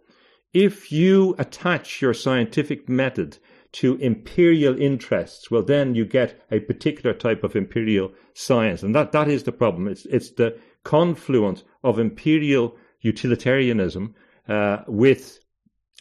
if 0.53 0.91
you 0.91 1.35
attach 1.39 2.01
your 2.01 2.13
scientific 2.13 2.87
method 2.87 3.37
to 3.73 3.95
imperial 3.95 4.79
interests, 4.79 5.49
well, 5.49 5.63
then 5.63 5.95
you 5.95 6.05
get 6.05 6.39
a 6.51 6.59
particular 6.59 7.13
type 7.13 7.43
of 7.43 7.55
imperial 7.55 8.11
science, 8.33 8.83
and 8.83 8.93
that, 8.93 9.11
that 9.13 9.27
is 9.27 9.43
the 9.43 9.51
problem. 9.51 9.87
It's 9.87 10.05
it's 10.05 10.31
the 10.31 10.59
confluence 10.83 11.63
of 11.83 11.97
imperial 11.97 12.75
utilitarianism 13.01 14.13
uh, 14.47 14.79
with 14.87 15.39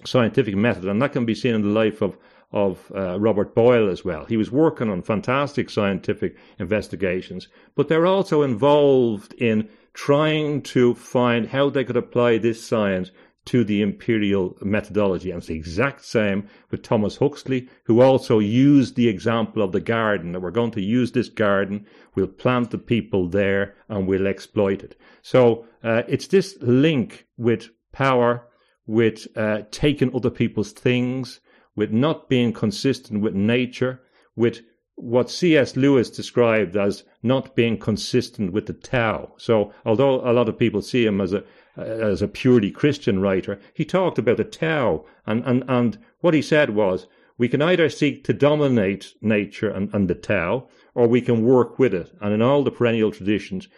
scientific 0.05 0.55
method, 0.55 0.85
and 0.85 1.01
that 1.01 1.13
can 1.13 1.25
be 1.25 1.35
seen 1.35 1.55
in 1.55 1.63
the 1.63 1.69
life 1.69 2.03
of 2.03 2.19
of 2.53 2.93
uh, 2.95 3.19
Robert 3.19 3.55
Boyle 3.55 3.91
as 3.91 4.05
well. 4.05 4.25
He 4.27 4.37
was 4.37 4.51
working 4.51 4.91
on 4.91 5.03
fantastic 5.03 5.71
scientific 5.71 6.37
investigations, 6.59 7.49
but 7.75 7.89
they're 7.89 8.07
also 8.07 8.43
involved 8.43 9.33
in 9.35 9.69
trying 9.95 10.63
to 10.63 10.95
find 10.95 11.49
how 11.49 11.71
they 11.71 11.85
could 11.85 11.97
apply 11.97 12.39
this 12.39 12.65
science 12.65 13.11
to 13.45 13.65
the 13.65 13.83
imperial 13.83 14.57
methodology. 14.63 15.31
And 15.31 15.39
it's 15.39 15.49
the 15.49 15.57
exact 15.57 16.05
same 16.05 16.49
with 16.71 16.83
Thomas 16.83 17.17
Huxley, 17.17 17.69
who 17.85 18.01
also 18.01 18.39
used 18.39 18.95
the 18.95 19.09
example 19.09 19.63
of 19.63 19.73
the 19.73 19.81
garden 19.81 20.33
that 20.33 20.41
we're 20.41 20.51
going 20.51 20.71
to 20.73 20.81
use 20.81 21.13
this 21.13 21.29
garden, 21.29 21.87
we'll 22.15 22.29
plant 22.29 22.71
the 22.71 22.79
people 22.79 23.29
there, 23.29 23.75
and 23.89 24.07
we'll 24.07 24.29
exploit 24.29 24.83
it. 24.83 24.97
So 25.23 25.67
uh, 25.83 26.03
it's 26.07 26.29
this 26.29 26.57
link 26.61 27.27
with 27.37 27.69
power, 27.91 28.47
with 28.87 29.27
uh, 29.37 29.63
taking 29.71 30.15
other 30.15 30.31
people's 30.31 30.73
things, 30.73 31.41
with 31.75 31.91
not 31.91 32.29
being 32.29 32.53
consistent 32.53 33.23
with 33.23 33.35
nature, 33.35 34.01
with 34.37 34.61
what 34.95 35.31
C.S. 35.31 35.75
Lewis 35.75 36.11
described 36.11 36.77
as 36.77 37.05
not 37.23 37.57
being 37.57 37.79
consistent 37.79 38.53
with 38.53 38.67
the 38.67 38.75
Tao. 38.75 39.33
So, 39.39 39.73
although 39.85 40.21
a 40.21 40.33
lot 40.33 40.49
of 40.49 40.59
people 40.59 40.83
see 40.83 41.05
him 41.07 41.21
as 41.21 41.33
a 41.33 41.45
as 41.77 42.21
a 42.21 42.29
purely 42.29 42.71
Christian 42.71 43.21
writer, 43.21 43.59
he 43.73 43.85
talked 43.85 44.19
about 44.19 44.37
the 44.37 44.45
Tao, 44.45 45.05
and 45.27 45.43
and 45.45 45.65
and 45.67 45.99
what 46.21 46.35
he 46.35 46.43
said 46.43 46.71
was, 46.71 47.07
we 47.39 47.49
can 47.49 47.63
either 47.63 47.89
seek 47.89 48.23
to 48.25 48.33
dominate 48.33 49.15
nature 49.21 49.71
and, 49.71 49.93
and 49.95 50.09
the 50.09 50.15
Tao, 50.15 50.69
or 50.95 51.09
we 51.09 51.21
can 51.21 51.43
work 51.45 51.79
with 51.79 51.95
it. 51.95 52.13
And 52.21 52.35
in 52.35 52.43
all 52.43 52.63
the 52.63 52.71
perennial 52.71 53.11
traditions, 53.11 53.69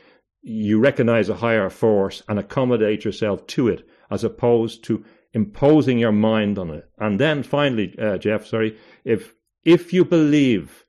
you 0.42 0.78
recognize 0.78 1.28
a 1.28 1.37
higher 1.37 1.70
force 1.70 2.22
and 2.28 2.38
accommodate 2.38 3.04
yourself 3.04 3.46
to 3.46 3.68
it, 3.68 3.88
as 4.11 4.24
opposed 4.24 4.85
to 4.85 5.04
imposing 5.35 5.99
your 5.99 6.12
mind 6.12 6.59
on 6.59 6.70
it. 6.70 6.88
And 6.99 7.20
then 7.20 7.42
finally, 7.42 7.94
uh, 7.99 8.18
Jeff, 8.18 8.47
sorry, 8.47 8.79
if 9.05 9.35
if 9.64 9.92
you 9.92 10.05
believe, 10.05 10.85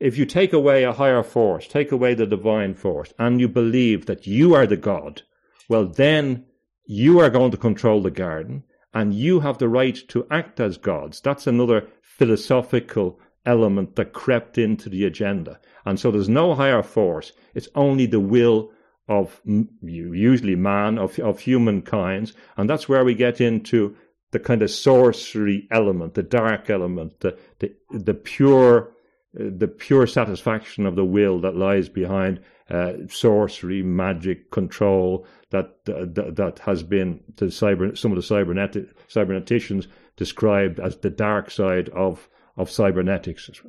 if 0.00 0.16
you 0.16 0.24
take 0.24 0.52
away 0.52 0.84
a 0.84 0.92
higher 0.92 1.22
force, 1.22 1.66
take 1.66 1.92
away 1.92 2.14
the 2.14 2.26
divine 2.26 2.74
force, 2.74 3.12
and 3.18 3.40
you 3.40 3.48
believe 3.48 4.06
that 4.06 4.26
you 4.26 4.54
are 4.54 4.66
the 4.66 4.76
God, 4.76 5.22
well, 5.68 5.86
then 5.86 6.46
you 6.86 7.18
are 7.20 7.30
going 7.30 7.50
to 7.50 7.56
control 7.56 8.02
the 8.02 8.10
garden, 8.10 8.64
and 8.94 9.14
you 9.14 9.40
have 9.40 9.58
the 9.58 9.68
right 9.68 9.98
to 10.08 10.26
act 10.30 10.60
as 10.60 10.78
gods. 10.78 11.20
That's 11.20 11.46
another 11.46 11.88
philosophical 12.02 13.18
element 13.44 13.96
that 13.96 14.12
crept 14.12 14.58
into 14.58 14.88
the 14.88 15.04
agenda. 15.04 15.58
And 15.84 15.98
so 15.98 16.10
there's 16.10 16.28
no 16.28 16.54
higher 16.54 16.82
force. 16.82 17.32
It's 17.54 17.68
only 17.74 18.06
the 18.06 18.20
will 18.20 18.70
of 19.08 19.40
usually 19.82 20.56
man, 20.56 20.98
of, 20.98 21.18
of 21.18 21.40
humankind. 21.40 22.32
And 22.56 22.68
that's 22.68 22.88
where 22.88 23.04
we 23.04 23.14
get 23.14 23.40
into 23.40 23.96
the 24.30 24.38
kind 24.38 24.62
of 24.62 24.70
sorcery 24.70 25.66
element, 25.70 26.14
the 26.14 26.22
dark 26.22 26.68
element, 26.68 27.20
the, 27.20 27.38
the, 27.60 27.74
the 27.90 28.14
pure, 28.14 28.92
the 29.32 29.68
pure 29.68 30.06
satisfaction 30.06 30.84
of 30.84 30.96
the 30.96 31.04
will 31.04 31.40
that 31.40 31.56
lies 31.56 31.88
behind 31.88 32.40
uh, 32.70 32.92
sorcery, 33.08 33.82
magic, 33.82 34.50
control 34.50 35.26
that, 35.50 35.84
that, 35.86 36.36
that 36.36 36.58
has 36.58 36.82
been 36.82 37.20
the 37.36 37.46
cyber, 37.46 37.96
some 37.96 38.12
of 38.12 38.16
the 38.16 38.22
cybernetic, 38.22 38.86
cyberneticians 39.08 39.86
described 40.16 40.78
as 40.78 40.98
the 40.98 41.10
dark 41.10 41.50
side 41.50 41.88
of, 41.90 42.28
of 42.58 42.70
cybernetics 42.70 43.48
as 43.48 43.62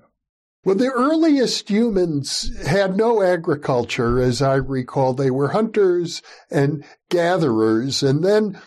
well. 0.63 0.75
The 0.75 0.91
earliest 0.91 1.69
humans 1.69 2.55
had 2.65 2.97
no 2.97 3.21
agriculture, 3.21 4.19
as 4.19 4.41
I 4.41 4.55
recall. 4.55 5.13
They 5.13 5.31
were 5.31 5.49
hunters 5.49 6.21
and 6.49 6.83
gatherers. 7.09 8.03
And 8.03 8.23
then 8.23 8.59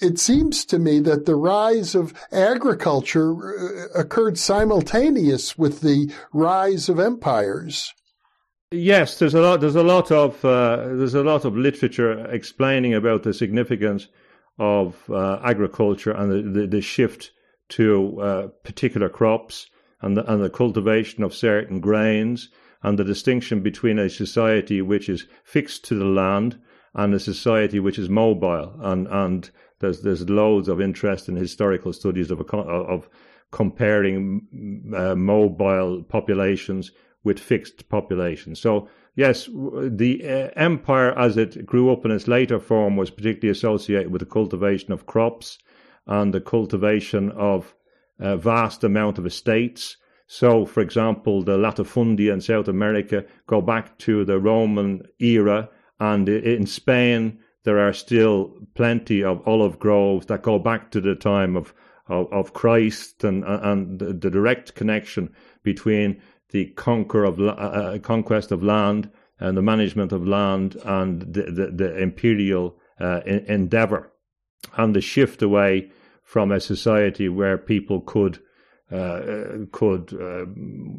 it 0.00 0.18
seems 0.18 0.64
to 0.66 0.78
me 0.78 0.98
that 1.00 1.26
the 1.26 1.36
rise 1.36 1.94
of 1.94 2.14
agriculture 2.32 3.32
uh, 3.94 4.00
occurred 4.00 4.38
simultaneous 4.38 5.58
with 5.58 5.80
the 5.80 6.12
rise 6.32 6.88
of 6.88 6.98
empires. 6.98 7.92
Yes, 8.72 9.18
there's 9.18 9.34
a 9.34 9.40
lot. 9.40 9.60
There's 9.60 9.74
a 9.74 9.82
lot 9.82 10.12
of 10.12 10.44
uh, 10.44 10.76
there's 10.76 11.14
a 11.14 11.24
lot 11.24 11.44
of 11.44 11.56
literature 11.56 12.24
explaining 12.32 12.94
about 12.94 13.24
the 13.24 13.34
significance 13.34 14.06
of 14.58 14.94
uh, 15.10 15.40
agriculture 15.42 16.12
and 16.12 16.30
the, 16.30 16.60
the, 16.60 16.66
the 16.66 16.80
shift 16.80 17.32
to 17.70 18.20
uh, 18.20 18.46
particular 18.62 19.08
crops 19.08 19.66
and 20.02 20.16
the, 20.16 20.32
and 20.32 20.42
the 20.42 20.50
cultivation 20.50 21.22
of 21.22 21.34
certain 21.34 21.80
grains 21.80 22.48
and 22.82 22.98
the 22.98 23.04
distinction 23.04 23.60
between 23.60 23.98
a 23.98 24.08
society 24.08 24.80
which 24.80 25.08
is 25.08 25.26
fixed 25.44 25.84
to 25.84 25.94
the 25.94 26.04
land 26.04 26.58
and 26.94 27.14
a 27.14 27.20
society 27.20 27.78
which 27.78 27.98
is 27.98 28.08
mobile. 28.08 28.74
And, 28.80 29.06
and 29.08 29.50
there's, 29.80 30.00
there's 30.02 30.28
loads 30.28 30.68
of 30.68 30.80
interest 30.80 31.28
in 31.28 31.36
historical 31.36 31.92
studies 31.92 32.30
of, 32.30 32.40
of 32.40 33.08
comparing 33.50 34.92
uh, 34.96 35.14
mobile 35.14 36.02
populations 36.02 36.92
with 37.22 37.38
fixed 37.38 37.88
populations. 37.88 38.60
So, 38.60 38.88
yes, 39.14 39.46
the 39.46 40.22
uh, 40.24 40.50
empire 40.56 41.16
as 41.18 41.36
it 41.36 41.66
grew 41.66 41.92
up 41.92 42.04
in 42.04 42.10
its 42.10 42.28
later 42.28 42.58
form 42.58 42.96
was 42.96 43.10
particularly 43.10 43.50
associated 43.50 44.10
with 44.10 44.20
the 44.20 44.26
cultivation 44.26 44.92
of 44.92 45.06
crops 45.06 45.58
and 46.06 46.32
the 46.32 46.40
cultivation 46.40 47.30
of 47.32 47.74
a 48.20 48.36
vast 48.36 48.84
amount 48.84 49.18
of 49.18 49.26
estates. 49.26 49.96
So, 50.26 50.64
for 50.64 50.80
example, 50.80 51.42
the 51.42 51.56
latifundia 51.56 52.32
in 52.32 52.40
South 52.40 52.68
America 52.68 53.24
go 53.46 53.60
back 53.60 53.98
to 53.98 54.24
the 54.24 54.38
Roman 54.38 55.02
era, 55.18 55.68
and 55.98 56.28
in 56.28 56.66
Spain 56.66 57.40
there 57.64 57.78
are 57.78 57.92
still 57.92 58.54
plenty 58.74 59.24
of 59.24 59.46
olive 59.46 59.78
groves 59.78 60.26
that 60.26 60.42
go 60.42 60.58
back 60.58 60.90
to 60.92 61.00
the 61.00 61.14
time 61.14 61.56
of 61.56 61.74
of, 62.08 62.32
of 62.32 62.52
Christ 62.52 63.24
and 63.24 63.44
and 63.44 63.98
the, 63.98 64.30
direct 64.30 64.74
connection 64.74 65.32
between 65.62 66.20
the 66.50 66.66
conquer 66.70 67.24
of 67.24 67.40
uh, 67.40 67.44
uh, 67.46 67.98
conquest 67.98 68.50
of 68.50 68.62
land 68.62 69.10
and 69.38 69.56
the 69.56 69.62
management 69.62 70.12
of 70.12 70.26
land 70.26 70.76
and 70.84 71.20
the 71.20 71.42
the, 71.42 71.70
the 71.72 71.98
imperial 71.98 72.76
uh, 73.00 73.20
endeavor 73.24 74.12
and 74.76 74.94
the 74.94 75.00
shift 75.00 75.40
away 75.42 75.90
from 76.30 76.52
a 76.52 76.60
society 76.60 77.28
where 77.28 77.58
people 77.58 78.00
could 78.02 78.38
uh, 78.92 79.66
could 79.72 80.14
uh, 80.14 80.46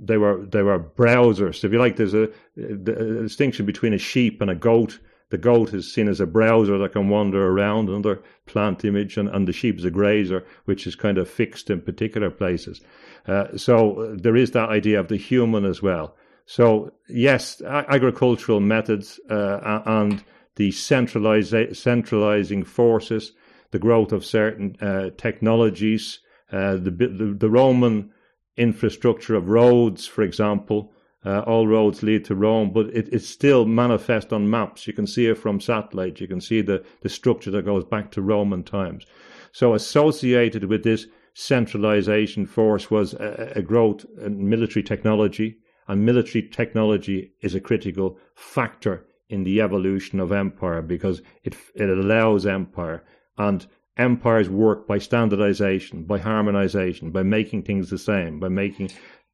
they 0.04 0.18
were 0.18 0.46
they 0.46 0.62
were 0.62 0.78
browsers. 0.78 1.64
If 1.64 1.72
you 1.72 1.80
like, 1.80 1.96
there's 1.96 2.14
a, 2.14 2.28
a, 2.58 2.76
distinction 2.76 3.66
between 3.66 3.94
a 3.94 3.98
sheep 3.98 4.42
and 4.42 4.52
a 4.52 4.56
goat. 4.56 5.00
The 5.30 5.38
goat 5.38 5.74
is 5.74 5.94
seen 5.94 6.10
as 6.10 6.20
a 6.20 6.26
browser 6.26 6.78
that 6.80 6.92
can 6.92 7.08
wander 7.08 7.48
around, 7.48 7.88
another 7.88 8.22
plant 8.46 8.84
image, 8.84 9.16
and, 9.16 9.30
and 9.30 9.48
the 9.48 9.54
sheep 9.54 9.78
is 9.78 9.86
a 9.86 9.90
grazer, 9.90 10.44
which 10.66 10.86
is 10.86 10.96
kind 10.96 11.18
of 11.18 11.30
fixed 11.30 11.70
in 11.70 11.80
particular 11.80 12.30
places. 12.30 12.82
Uh, 13.26 13.56
so 13.56 14.14
there 14.14 14.36
is 14.36 14.52
that 14.52 14.68
idea 14.68 15.00
of 15.00 15.08
the 15.08 15.16
human 15.16 15.64
as 15.64 15.82
well. 15.82 16.18
So 16.46 16.92
yes, 17.08 17.62
agricultural 17.62 18.60
methods 18.60 19.18
uh, 19.30 19.82
and 19.86 20.22
the 20.58 20.72
centralizing 20.72 22.66
forces 22.66 23.32
the 23.72 23.80
growth 23.80 24.12
of 24.12 24.26
certain 24.26 24.76
uh, 24.82 25.10
technologies, 25.18 26.20
uh, 26.52 26.74
the, 26.74 26.92
the, 26.92 27.36
the 27.38 27.50
Roman 27.50 28.12
infrastructure 28.58 29.36
of 29.36 29.50
roads, 29.50 30.06
for 30.06 30.22
example. 30.22 30.92
Uh, 31.24 31.40
all 31.42 31.68
roads 31.68 32.02
lead 32.02 32.26
to 32.26 32.34
Rome, 32.34 32.72
but 32.74 32.88
it, 32.88 33.08
it's 33.12 33.28
still 33.28 33.66
manifest 33.66 34.34
on 34.34 34.50
maps. 34.50 34.88
You 34.88 34.94
can 34.94 35.06
see 35.06 35.28
it 35.28 35.38
from 35.38 35.62
satellite. 35.62 36.20
You 36.20 36.28
can 36.28 36.42
see 36.42 36.62
the, 36.62 36.84
the 37.02 37.10
structure 37.10 37.52
that 37.52 37.66
goes 37.66 37.84
back 37.84 38.12
to 38.12 38.24
Roman 38.24 38.64
times. 38.64 39.06
So 39.52 39.76
associated 39.76 40.64
with 40.64 40.84
this 40.84 41.06
centralization 41.34 42.48
force 42.48 42.90
was 42.90 43.14
a, 43.14 43.54
a 43.56 43.62
growth 43.62 44.04
in 44.20 44.50
military 44.50 44.84
technology, 44.84 45.58
and 45.88 46.06
military 46.06 46.48
technology 46.48 47.34
is 47.42 47.54
a 47.54 47.60
critical 47.60 48.18
factor 48.36 49.06
in 49.30 49.44
the 49.44 49.62
evolution 49.62 50.20
of 50.20 50.32
empire 50.32 50.82
because 50.82 51.22
it, 51.44 51.56
it 51.76 51.90
allows 51.90 52.46
empire 52.46 53.04
and 53.48 53.68
empires 53.98 54.50
work 54.50 54.88
by 54.88 54.98
standardization, 54.98 56.04
by 56.04 56.20
harmonization, 56.20 57.12
by 57.12 57.24
making 57.24 57.64
things 57.64 57.90
the 57.90 57.98
same, 57.98 58.40
by 58.40 58.50
making 58.50 58.90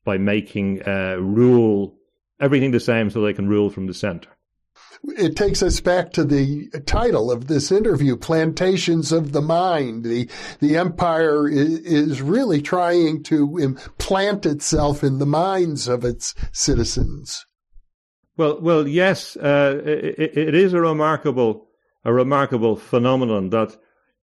by 0.05 0.17
making 0.17 0.81
uh, 0.87 1.15
rule 1.19 1.97
everything 2.39 2.71
the 2.71 2.79
same 2.79 3.09
so 3.09 3.21
they 3.21 3.33
can 3.33 3.49
rule 3.49 3.69
from 3.69 3.87
the 3.87 3.93
center. 3.93 4.29
It 5.03 5.35
takes 5.35 5.61
us 5.61 5.79
back 5.79 6.11
to 6.13 6.23
the 6.23 6.69
title 6.85 7.31
of 7.31 7.47
this 7.47 7.71
interview, 7.71 8.15
Plantations 8.15 9.11
of 9.11 9.31
the 9.31 9.41
Mind. 9.41 10.03
The, 10.03 10.29
the 10.59 10.77
empire 10.77 11.47
is, 11.47 11.79
is 11.79 12.21
really 12.21 12.61
trying 12.61 13.23
to 13.23 13.57
implant 13.57 14.45
itself 14.45 15.03
in 15.03 15.19
the 15.19 15.25
minds 15.25 15.87
of 15.87 16.03
its 16.03 16.33
citizens. 16.51 17.45
Well, 18.37 18.59
well, 18.61 18.87
yes, 18.87 19.35
uh, 19.35 19.81
it, 19.85 20.37
it 20.37 20.55
is 20.55 20.73
a 20.73 20.81
remarkable, 20.81 21.67
a 22.03 22.13
remarkable 22.13 22.75
phenomenon 22.75 23.49
that 23.49 23.77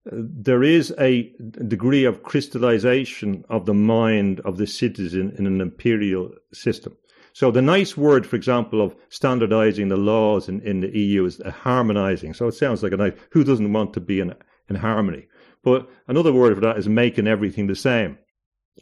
there 0.05 0.63
is 0.63 0.93
a 0.99 1.31
degree 1.67 2.05
of 2.05 2.23
crystallization 2.23 3.45
of 3.49 3.65
the 3.65 3.73
mind 3.73 4.39
of 4.41 4.57
the 4.57 4.65
citizen 4.65 5.33
in 5.37 5.45
an 5.45 5.61
imperial 5.61 6.31
system. 6.53 6.97
So 7.33 7.51
the 7.51 7.61
nice 7.61 7.95
word, 7.95 8.25
for 8.25 8.35
example, 8.35 8.81
of 8.81 8.95
standardizing 9.09 9.87
the 9.87 9.97
laws 9.97 10.49
in, 10.49 10.59
in 10.61 10.81
the 10.81 10.97
EU 10.97 11.25
is 11.25 11.41
harmonizing. 11.45 12.33
So 12.33 12.47
it 12.47 12.55
sounds 12.55 12.83
like 12.83 12.91
a 12.91 12.97
nice, 12.97 13.13
who 13.31 13.43
doesn't 13.43 13.71
want 13.71 13.93
to 13.93 14.01
be 14.01 14.19
in, 14.19 14.33
in 14.69 14.75
harmony? 14.75 15.27
But 15.63 15.87
another 16.07 16.33
word 16.33 16.55
for 16.55 16.61
that 16.61 16.77
is 16.77 16.89
making 16.89 17.27
everything 17.27 17.67
the 17.67 17.75
same. 17.75 18.17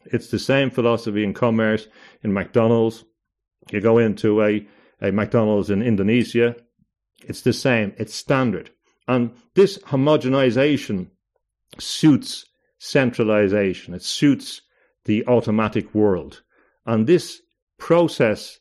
It's 0.05 0.29
the 0.29 0.39
same 0.39 0.71
philosophy 0.71 1.23
in 1.23 1.33
commerce, 1.33 1.87
in 2.23 2.33
McDonald's. 2.33 3.03
You 3.71 3.81
go 3.81 3.97
into 3.97 4.41
a, 4.41 4.67
a 5.01 5.11
McDonald's 5.11 5.69
in 5.69 5.81
Indonesia, 5.83 6.55
it's 7.27 7.41
the 7.41 7.53
same, 7.53 7.93
it's 7.97 8.15
standard. 8.15 8.71
And 9.09 9.31
this 9.55 9.79
homogenization 9.79 11.07
suits 11.79 12.45
centralization. 12.77 13.95
It 13.95 14.03
suits 14.03 14.61
the 15.05 15.25
automatic 15.25 15.95
world. 15.95 16.43
And 16.85 17.07
this 17.07 17.41
process 17.79 18.59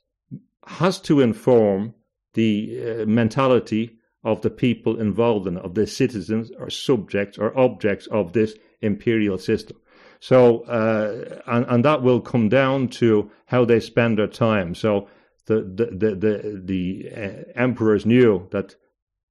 has 0.67 1.03
to 1.03 1.21
inform 1.21 1.93
the 2.33 2.81
uh, 2.81 3.05
mentality 3.05 3.99
of 4.25 4.41
the 4.41 4.49
people 4.49 4.99
involved 4.99 5.47
in 5.47 5.59
it, 5.59 5.65
of 5.67 5.75
the 5.75 5.87
citizens 5.87 6.51
or 6.59 6.71
subjects 6.71 7.37
or 7.37 7.57
objects 7.59 8.07
of 8.07 8.33
this 8.33 8.55
imperial 8.81 9.37
system. 9.37 9.77
So, 10.19 10.61
uh, 10.61 11.43
and, 11.47 11.67
and 11.69 11.85
that 11.85 12.03
will 12.03 12.23
come 12.23 12.49
down 12.49 12.89
to 13.01 13.31
how 13.45 13.67
they 13.67 13.81
spend 13.81 14.17
their 14.17 14.27
time. 14.27 14.75
So, 14.75 15.09
the 15.45 15.57
the 15.61 15.87
the 15.87 16.15
the, 16.15 16.63
the 16.65 17.11
uh, 17.15 17.53
emperors 17.55 18.07
knew 18.07 18.49
that 18.51 18.77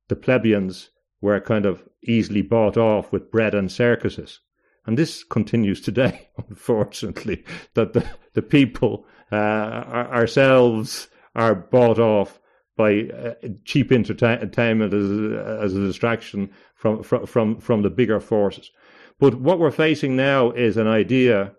the 0.10 0.16
plebeians 0.16 0.92
were 1.22 1.40
kind 1.40 1.66
of 1.66 1.84
easily 2.04 2.42
bought 2.42 2.78
off 2.78 3.12
with 3.12 3.32
bread 3.32 3.56
and 3.56 3.72
circuses. 3.72 4.40
And 4.86 4.98
this 4.98 5.24
continues 5.24 5.82
today, 5.82 6.30
unfortunately, 6.50 7.44
that 7.74 7.94
the, 7.94 8.06
the 8.34 8.42
people 8.42 9.06
uh, 9.32 9.36
ourselves 9.36 11.10
are 11.36 11.56
bought 11.56 12.00
off 12.00 12.40
by 12.78 13.10
uh, 13.10 13.34
cheap 13.66 13.92
entertainment 13.92 14.94
as, 14.94 15.10
as 15.64 15.76
a 15.76 15.80
distraction 15.80 16.50
from, 16.76 17.04
from, 17.04 17.60
from 17.60 17.82
the 17.82 17.90
bigger 17.90 18.20
forces. 18.20 18.72
But 19.20 19.36
what 19.36 19.60
we're 19.60 19.72
facing 19.72 20.16
now 20.16 20.52
is 20.52 20.78
an 20.78 20.88
idea, 20.88 21.54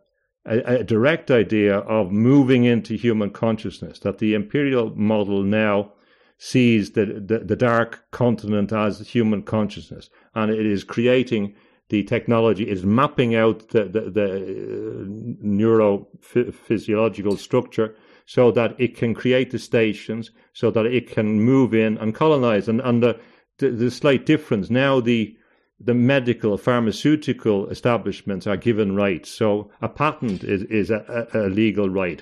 a, 0.47 0.59
a 0.79 0.85
direct 0.85 1.31
idea 1.31 1.79
of 1.79 2.12
moving 2.12 2.64
into 2.64 2.94
human 2.94 3.31
consciousness, 3.31 3.99
that 4.01 4.18
the 4.18 4.35
imperial 4.35 4.94
model 4.94 5.42
now 5.42 5.92
sees 6.38 6.92
the, 6.92 7.05
the, 7.05 7.40
the 7.40 7.57
dark 7.57 8.05
continent 8.11 8.72
as 8.72 9.01
human 9.01 9.42
consciousness, 9.42 10.09
and 10.35 10.51
it 10.51 10.64
is 10.64 10.85
creating 10.85 11.55
the 11.88 12.05
technology 12.05 12.68
is 12.68 12.85
mapping 12.85 13.35
out 13.35 13.68
the, 13.70 13.85
the, 13.85 14.11
the 14.11 14.24
uh, 14.24 15.05
neurophysiological 15.44 17.38
structure 17.38 17.94
so 18.27 18.51
that 18.53 18.74
it 18.79 18.94
can 18.94 19.14
create 19.14 19.51
the 19.51 19.59
stations, 19.59 20.31
so 20.53 20.70
that 20.70 20.85
it 20.85 21.11
can 21.11 21.40
move 21.40 21.72
in 21.74 21.96
and 21.98 22.14
colonize. 22.14 22.68
And, 22.68 22.81
and 22.83 23.03
the, 23.03 23.18
the, 23.57 23.70
the 23.70 23.90
slight 23.90 24.27
difference 24.27 24.68
now, 24.70 25.01
the 25.01 25.35
the 25.81 25.94
medical 25.94 26.57
pharmaceutical 26.57 27.68
establishments 27.68 28.48
are 28.48 28.57
given 28.57 28.96
rights. 28.96 29.31
So 29.31 29.70
a 29.81 29.88
patent 29.88 30.42
is, 30.42 30.62
is 30.64 30.90
a, 30.90 31.29
a 31.33 31.48
legal 31.48 31.88
right 31.88 32.20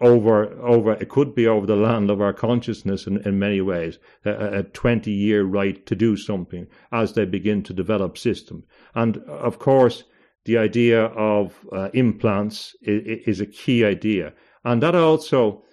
over 0.00 0.52
over 0.60 0.92
it 0.92 1.08
could 1.08 1.34
be 1.34 1.46
over 1.46 1.66
the 1.66 1.76
land 1.76 2.10
of 2.10 2.20
our 2.20 2.32
consciousness 2.32 3.06
in, 3.06 3.16
in 3.26 3.38
many 3.38 3.60
ways 3.60 3.98
a, 4.24 4.58
a 4.58 4.62
20 4.62 5.10
year 5.10 5.44
right 5.44 5.86
to 5.86 5.94
do 5.94 6.16
something 6.16 6.66
as 6.92 7.14
they 7.14 7.24
begin 7.24 7.62
to 7.62 7.72
develop 7.72 8.18
systems. 8.18 8.64
And 8.94 9.18
of 9.18 9.58
course 9.58 10.04
the 10.44 10.58
idea 10.58 11.04
of 11.04 11.54
uh, 11.72 11.90
implants 11.92 12.74
is, 12.82 13.20
is, 13.26 13.40
a 13.40 13.46
key 13.46 13.84
idea. 13.84 14.32
And 14.64 14.82
that 14.82 14.94
also 14.94 15.64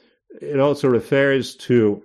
it 0.41 0.59
also 0.59 0.87
refers 0.87 1.55
to 1.55 2.03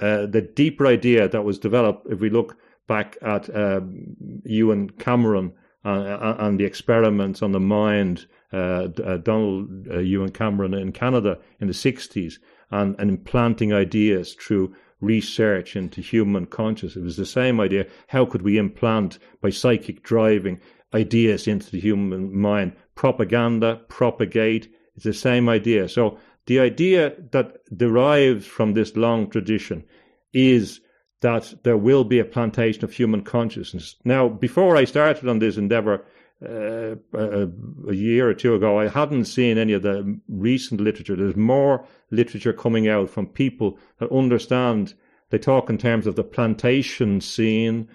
uh, 0.00 0.26
the 0.26 0.40
deeper 0.40 0.86
idea 0.86 1.28
that 1.28 1.44
was 1.44 1.58
developed 1.58 2.06
if 2.10 2.20
we 2.20 2.30
look 2.30 2.56
back 2.86 3.16
at 3.22 3.54
um, 3.54 4.16
Ewen 4.44 4.90
Cameron 4.90 5.52
uh, 5.84 6.34
and 6.38 6.58
the 6.58 6.64
experiments 6.64 7.42
on 7.42 7.52
the 7.52 7.60
mind 7.60 8.26
uh, 8.52 8.88
uh, 9.04 9.16
Donald 9.18 9.88
uh, 9.88 9.98
Ewen 9.98 10.30
Cameron 10.30 10.74
in 10.74 10.92
Canada 10.92 11.38
in 11.60 11.66
the 11.68 11.72
60s 11.72 12.34
and, 12.70 12.96
and 12.98 13.10
implanting 13.10 13.72
ideas 13.72 14.34
through 14.34 14.74
research 15.00 15.76
into 15.76 16.00
human 16.00 16.46
consciousness. 16.46 16.96
It 16.96 17.04
was 17.04 17.16
the 17.16 17.26
same 17.26 17.60
idea. 17.60 17.86
How 18.08 18.24
could 18.24 18.42
we 18.42 18.58
implant 18.58 19.18
by 19.40 19.50
psychic 19.50 20.02
driving 20.02 20.60
ideas 20.92 21.46
into 21.46 21.70
the 21.70 21.80
human 21.80 22.36
mind? 22.36 22.72
Propaganda, 22.94 23.80
propagate. 23.88 24.68
It's 24.96 25.04
the 25.04 25.14
same 25.14 25.48
idea. 25.48 25.88
So 25.88 26.18
the 26.46 26.60
idea 26.60 27.14
that 27.32 27.56
derives 27.76 28.46
from 28.46 28.74
this 28.74 28.96
long 28.96 29.30
tradition 29.30 29.84
is 30.32 30.80
that 31.20 31.54
there 31.64 31.76
will 31.76 32.04
be 32.04 32.18
a 32.18 32.24
plantation 32.24 32.84
of 32.84 32.92
human 32.92 33.22
consciousness. 33.22 33.96
Now, 34.04 34.28
before 34.28 34.76
I 34.76 34.84
started 34.84 35.28
on 35.28 35.38
this 35.38 35.56
endeavor, 35.56 36.04
uh, 36.42 36.96
a, 37.12 37.48
a, 37.88 37.94
year 37.94 38.28
or 38.28 38.34
two 38.34 38.54
ago, 38.54 38.78
I 38.78 38.88
hadn't 38.88 39.26
seen 39.26 39.58
any 39.58 39.74
of 39.74 39.82
the 39.82 40.18
recent 40.28 40.80
literature. 40.80 41.14
There's 41.14 41.36
more 41.36 41.86
literature 42.10 42.52
coming 42.52 42.88
out 42.88 43.10
from 43.10 43.26
people 43.26 43.78
that 43.98 44.10
understand. 44.10 44.94
They 45.28 45.38
talk 45.38 45.68
in 45.68 45.76
terms 45.76 46.06
of 46.06 46.16
the 46.16 46.24
plantation 46.24 47.20
scene, 47.20 47.88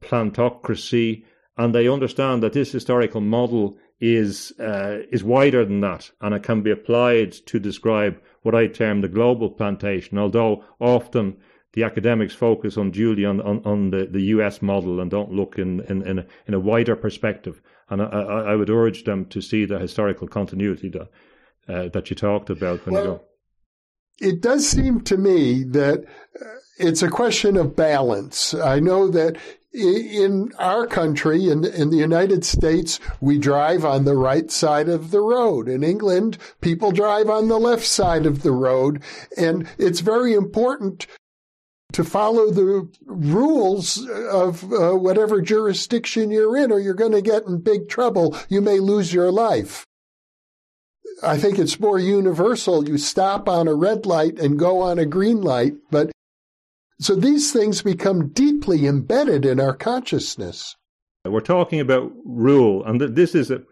plantocracy, 0.00 1.24
and 1.56 1.74
they 1.74 1.88
understand 1.88 2.42
that 2.42 2.52
this 2.52 2.72
historical 2.72 3.20
model 3.20 3.78
is 4.00 4.52
uh, 4.58 4.98
is 5.12 5.22
wider 5.22 5.64
than 5.64 5.80
that, 5.80 6.10
and 6.20 6.34
it 6.34 6.42
can 6.42 6.62
be 6.62 6.72
applied 6.72 7.32
to 7.46 7.60
describe 7.60 8.20
what 8.42 8.56
I 8.56 8.66
term 8.66 9.02
the 9.02 9.08
global 9.08 9.50
plantation. 9.50 10.18
Although 10.18 10.64
often 10.80 11.36
the 11.74 11.82
academics 11.82 12.34
focus 12.34 12.76
unduly 12.76 13.24
on, 13.24 13.40
on, 13.40 13.60
on 13.64 13.90
the, 13.90 14.06
the 14.06 14.22
US 14.36 14.62
model 14.62 15.00
and 15.00 15.10
don't 15.10 15.32
look 15.32 15.58
in, 15.58 15.80
in, 15.80 16.06
in, 16.06 16.18
a, 16.20 16.26
in 16.46 16.54
a 16.54 16.60
wider 16.60 16.94
perspective. 16.94 17.60
And 17.90 18.02
I, 18.02 18.06
I, 18.06 18.56
would 18.56 18.70
urge 18.70 19.04
them 19.04 19.26
to 19.26 19.40
see 19.40 19.66
the 19.66 19.78
historical 19.78 20.26
continuity 20.26 20.88
that, 20.90 21.08
uh, 21.68 21.88
that 21.90 22.10
you 22.10 22.16
talked 22.16 22.50
about 22.50 22.84
when 22.86 22.94
well. 22.94 23.24
It 24.18 24.40
does 24.40 24.66
seem 24.66 25.02
to 25.02 25.16
me 25.16 25.64
that 25.64 26.04
uh, 26.40 26.44
it's 26.78 27.02
a 27.02 27.10
question 27.10 27.56
of 27.56 27.76
balance. 27.76 28.54
I 28.54 28.80
know 28.80 29.08
that 29.08 29.36
in 29.74 30.52
our 30.58 30.86
country, 30.86 31.50
in, 31.50 31.64
in 31.64 31.90
the 31.90 31.96
United 31.96 32.44
States, 32.44 33.00
we 33.20 33.38
drive 33.38 33.84
on 33.84 34.04
the 34.04 34.16
right 34.16 34.50
side 34.50 34.88
of 34.88 35.10
the 35.10 35.20
road. 35.20 35.68
In 35.68 35.82
England, 35.82 36.38
people 36.60 36.92
drive 36.92 37.28
on 37.28 37.48
the 37.48 37.58
left 37.58 37.84
side 37.84 38.24
of 38.24 38.42
the 38.42 38.52
road. 38.52 39.02
And 39.36 39.68
it's 39.76 40.00
very 40.00 40.32
important 40.32 41.06
to 41.94 42.04
follow 42.04 42.50
the 42.50 42.88
rules 43.06 44.04
of 44.08 44.64
uh, 44.72 44.92
whatever 44.92 45.40
jurisdiction 45.40 46.30
you're 46.30 46.56
in, 46.56 46.72
or 46.72 46.80
you're 46.80 46.92
going 46.92 47.12
to 47.12 47.22
get 47.22 47.44
in 47.44 47.60
big 47.60 47.88
trouble. 47.88 48.36
You 48.48 48.60
may 48.60 48.80
lose 48.80 49.14
your 49.14 49.30
life. 49.30 49.86
I 51.22 51.38
think 51.38 51.58
it's 51.58 51.78
more 51.78 51.98
universal. 51.98 52.88
You 52.88 52.98
stop 52.98 53.48
on 53.48 53.68
a 53.68 53.74
red 53.74 54.06
light 54.06 54.40
and 54.40 54.58
go 54.58 54.80
on 54.80 54.98
a 54.98 55.06
green 55.06 55.40
light. 55.40 55.74
But 55.90 56.10
so 56.98 57.14
these 57.14 57.52
things 57.52 57.80
become 57.82 58.28
deeply 58.28 58.86
embedded 58.86 59.44
in 59.44 59.60
our 59.60 59.74
consciousness. 59.74 60.74
We're 61.24 61.40
talking 61.40 61.78
about 61.78 62.12
rule, 62.24 62.84
and 62.84 63.00
this 63.00 63.34
is 63.34 63.50
a 63.50 63.62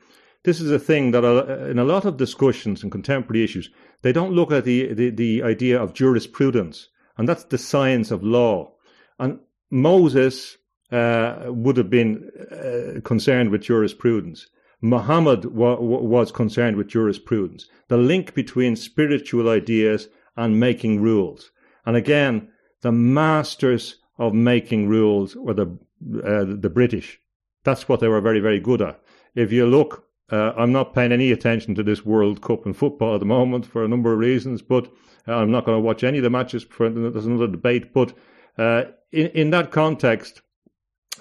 this 0.44 0.60
is 0.60 0.70
a 0.70 0.78
thing 0.78 1.10
that 1.10 1.24
in 1.70 1.78
a 1.78 1.84
lot 1.84 2.04
of 2.04 2.16
discussions 2.16 2.82
and 2.82 2.90
contemporary 2.90 3.44
issues, 3.44 3.68
they 4.02 4.12
don't 4.12 4.32
look 4.32 4.50
at 4.50 4.64
the, 4.64 4.92
the, 4.92 5.10
the 5.10 5.42
idea 5.42 5.80
of 5.80 5.92
jurisprudence 5.92 6.88
and 7.22 7.28
that's 7.28 7.44
the 7.44 7.56
science 7.56 8.10
of 8.10 8.24
law. 8.24 8.72
And 9.20 9.38
Moses 9.70 10.58
uh, 10.90 11.44
would 11.46 11.76
have 11.76 11.88
been 11.88 12.28
uh, 12.50 13.00
concerned 13.02 13.50
with 13.50 13.62
jurisprudence. 13.62 14.48
Muhammad 14.80 15.44
wa- 15.44 15.78
was 15.78 16.32
concerned 16.32 16.76
with 16.76 16.88
jurisprudence, 16.88 17.68
the 17.86 17.96
link 17.96 18.34
between 18.34 18.74
spiritual 18.74 19.48
ideas 19.48 20.08
and 20.36 20.58
making 20.58 21.00
rules. 21.00 21.52
And 21.86 21.94
again, 21.94 22.48
the 22.80 22.90
masters 22.90 23.98
of 24.18 24.34
making 24.34 24.88
rules 24.88 25.36
were 25.36 25.54
the 25.54 25.78
uh, 26.24 26.42
the 26.58 26.72
British. 26.74 27.20
That's 27.62 27.88
what 27.88 28.00
they 28.00 28.08
were 28.08 28.20
very, 28.20 28.40
very 28.40 28.58
good 28.58 28.82
at. 28.82 29.00
If 29.36 29.52
you 29.52 29.64
look, 29.66 30.08
uh, 30.32 30.52
I'm 30.56 30.72
not 30.72 30.94
paying 30.94 31.12
any 31.12 31.30
attention 31.30 31.74
to 31.74 31.82
this 31.82 32.04
World 32.04 32.40
Cup 32.40 32.66
in 32.66 32.72
football 32.72 33.14
at 33.14 33.20
the 33.20 33.26
moment 33.26 33.66
for 33.66 33.84
a 33.84 33.88
number 33.88 34.12
of 34.12 34.18
reasons, 34.18 34.62
but 34.62 34.90
uh, 35.28 35.34
I'm 35.34 35.50
not 35.50 35.64
going 35.64 35.76
to 35.76 35.82
watch 35.82 36.02
any 36.02 36.18
of 36.18 36.24
the 36.24 36.30
matches. 36.30 36.64
For, 36.64 36.88
there's 36.88 37.26
another 37.26 37.46
debate, 37.46 37.92
but 37.92 38.12
uh, 38.58 38.84
in 39.12 39.28
in 39.28 39.50
that 39.50 39.70
context, 39.70 40.40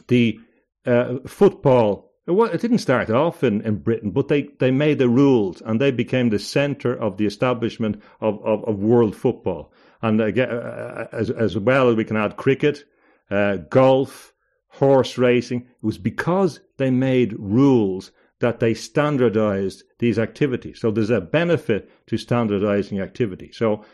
the 0.08 0.39
uh, 0.86 1.19
football 1.28 2.12
it 2.28 2.62
didn't 2.62 2.78
start 2.78 3.10
off 3.10 3.43
in, 3.43 3.62
in 3.62 3.78
Britain, 3.78 4.12
but 4.12 4.28
they, 4.28 4.43
they 4.60 4.71
made 4.71 5.00
the 5.00 5.10
rules 5.10 5.62
and 5.62 5.82
they 5.82 5.91
became 5.91 6.30
the 6.30 6.39
centre 6.39 6.95
of 6.95 7.17
the 7.17 7.26
establishment 7.26 8.02
of, 8.21 8.43
of, 8.45 8.63
of 8.65 8.80
world 8.80 9.15
football. 9.15 9.74
And 10.02 10.21
again, 10.21 10.50
uh, 10.50 11.08
as, 11.12 11.30
as 11.30 11.58
well 11.58 11.89
as 11.89 11.95
we 11.95 12.06
can 12.06 12.17
add 12.17 12.38
cricket, 12.38 12.86
uh, 13.30 13.58
golf, 13.58 14.34
horse 14.69 15.17
racing, 15.17 15.62
it 15.62 15.86
was 15.86 15.97
because 15.97 16.60
they 16.78 16.91
made 16.91 17.34
rules 17.38 18.12
that 18.42 18.60
they 18.60 18.74
standardized 18.74 19.84
these 20.00 20.20
activities. 20.20 20.80
So 20.80 20.92
there's 20.92 21.10
a 21.10 21.22
benefit 21.22 21.90
to 22.08 22.18
standardizing 22.18 23.00
activity. 23.00 23.52
So 23.54 23.86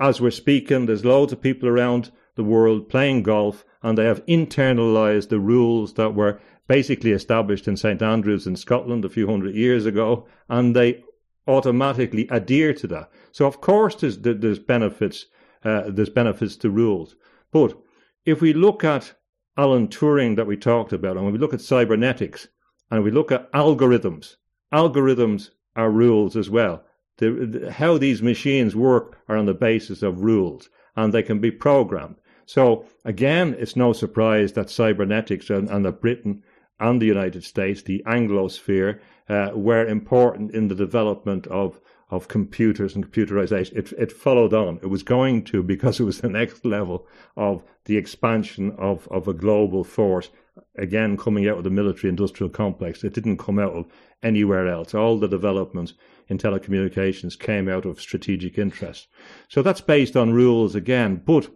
as 0.00 0.20
we're 0.20 0.30
speaking, 0.30 0.86
there's 0.86 1.04
loads 1.04 1.32
of 1.32 1.40
people 1.40 1.68
around 1.68 2.10
the 2.34 2.44
world 2.44 2.88
playing 2.88 3.22
golf 3.22 3.64
and 3.82 3.96
they 3.96 4.04
have 4.04 4.24
internalized 4.26 5.28
the 5.28 5.38
rules 5.38 5.94
that 5.94 6.14
were 6.14 6.40
basically 6.66 7.12
established 7.12 7.68
in 7.68 7.76
St 7.76 8.00
Andrews 8.02 8.46
in 8.46 8.56
Scotland 8.56 9.04
a 9.04 9.10
few 9.10 9.26
hundred 9.26 9.54
years 9.54 9.86
ago 9.86 10.26
and 10.48 10.74
they 10.74 11.04
automatically 11.46 12.26
adhere 12.30 12.72
to 12.74 12.86
that. 12.86 13.10
So 13.32 13.46
of 13.46 13.60
course 13.60 13.94
there's, 13.96 14.18
there's 14.18 14.58
benefits, 14.58 15.26
uh, 15.64 15.84
there's 15.88 16.10
benefits 16.10 16.56
to 16.56 16.70
rules. 16.70 17.16
But 17.52 17.76
if 18.24 18.40
we 18.40 18.52
look 18.52 18.84
at 18.84 19.14
Alan 19.56 19.88
Turing 19.88 20.36
that 20.36 20.46
we 20.46 20.56
talked 20.56 20.92
about 20.92 21.16
and 21.16 21.24
when 21.24 21.34
we 21.34 21.38
look 21.38 21.52
at 21.52 21.60
cybernetics, 21.60 22.48
and 22.90 23.04
we 23.04 23.10
look 23.10 23.30
at 23.32 23.50
algorithms, 23.52 24.36
algorithms 24.72 25.50
are 25.76 25.90
rules 25.90 26.36
as 26.36 26.50
well. 26.50 26.82
The, 27.18 27.30
the, 27.30 27.72
how 27.72 27.98
these 27.98 28.22
machines 28.22 28.74
work 28.74 29.18
are 29.28 29.36
on 29.36 29.46
the 29.46 29.54
basis 29.54 30.02
of 30.02 30.22
rules, 30.22 30.68
and 30.96 31.12
they 31.12 31.22
can 31.22 31.40
be 31.40 31.50
programmed. 31.50 32.16
So 32.46 32.86
again, 33.04 33.54
it's 33.58 33.76
no 33.76 33.92
surprise 33.92 34.52
that 34.54 34.70
cybernetics 34.70 35.50
and, 35.50 35.68
and 35.68 36.00
Britain 36.00 36.42
and 36.80 37.00
the 37.00 37.06
United 37.06 37.44
States, 37.44 37.82
the 37.82 38.02
Anglosphere, 38.06 39.00
uh, 39.28 39.50
were 39.54 39.86
important 39.86 40.54
in 40.54 40.68
the 40.68 40.74
development 40.74 41.46
of 41.46 41.80
of 42.10 42.28
computers 42.28 42.96
and 42.96 43.10
computerization. 43.10 43.76
It, 43.76 43.92
it 43.92 44.12
followed 44.12 44.52
on. 44.52 44.78
It 44.82 44.88
was 44.88 45.02
going 45.02 45.44
to 45.44 45.62
because 45.62 46.00
it 46.00 46.04
was 46.04 46.20
the 46.20 46.28
next 46.28 46.64
level 46.64 47.06
of 47.36 47.62
the 47.84 47.96
expansion 47.96 48.72
of, 48.78 49.06
of 49.12 49.28
a 49.28 49.34
global 49.34 49.84
force 49.84 50.28
again 50.76 51.16
coming 51.16 51.48
out 51.48 51.58
of 51.58 51.64
the 51.64 51.70
military 51.70 52.08
industrial 52.08 52.50
complex. 52.50 53.04
It 53.04 53.14
didn't 53.14 53.38
come 53.38 53.58
out 53.58 53.72
of 53.72 53.86
anywhere 54.22 54.68
else. 54.68 54.94
All 54.94 55.18
the 55.18 55.28
developments 55.28 55.94
in 56.28 56.38
telecommunications 56.38 57.38
came 57.38 57.68
out 57.68 57.84
of 57.84 58.00
strategic 58.00 58.58
interest. 58.58 59.08
So 59.48 59.62
that's 59.62 59.80
based 59.80 60.16
on 60.16 60.32
rules 60.32 60.74
again. 60.74 61.22
But 61.24 61.48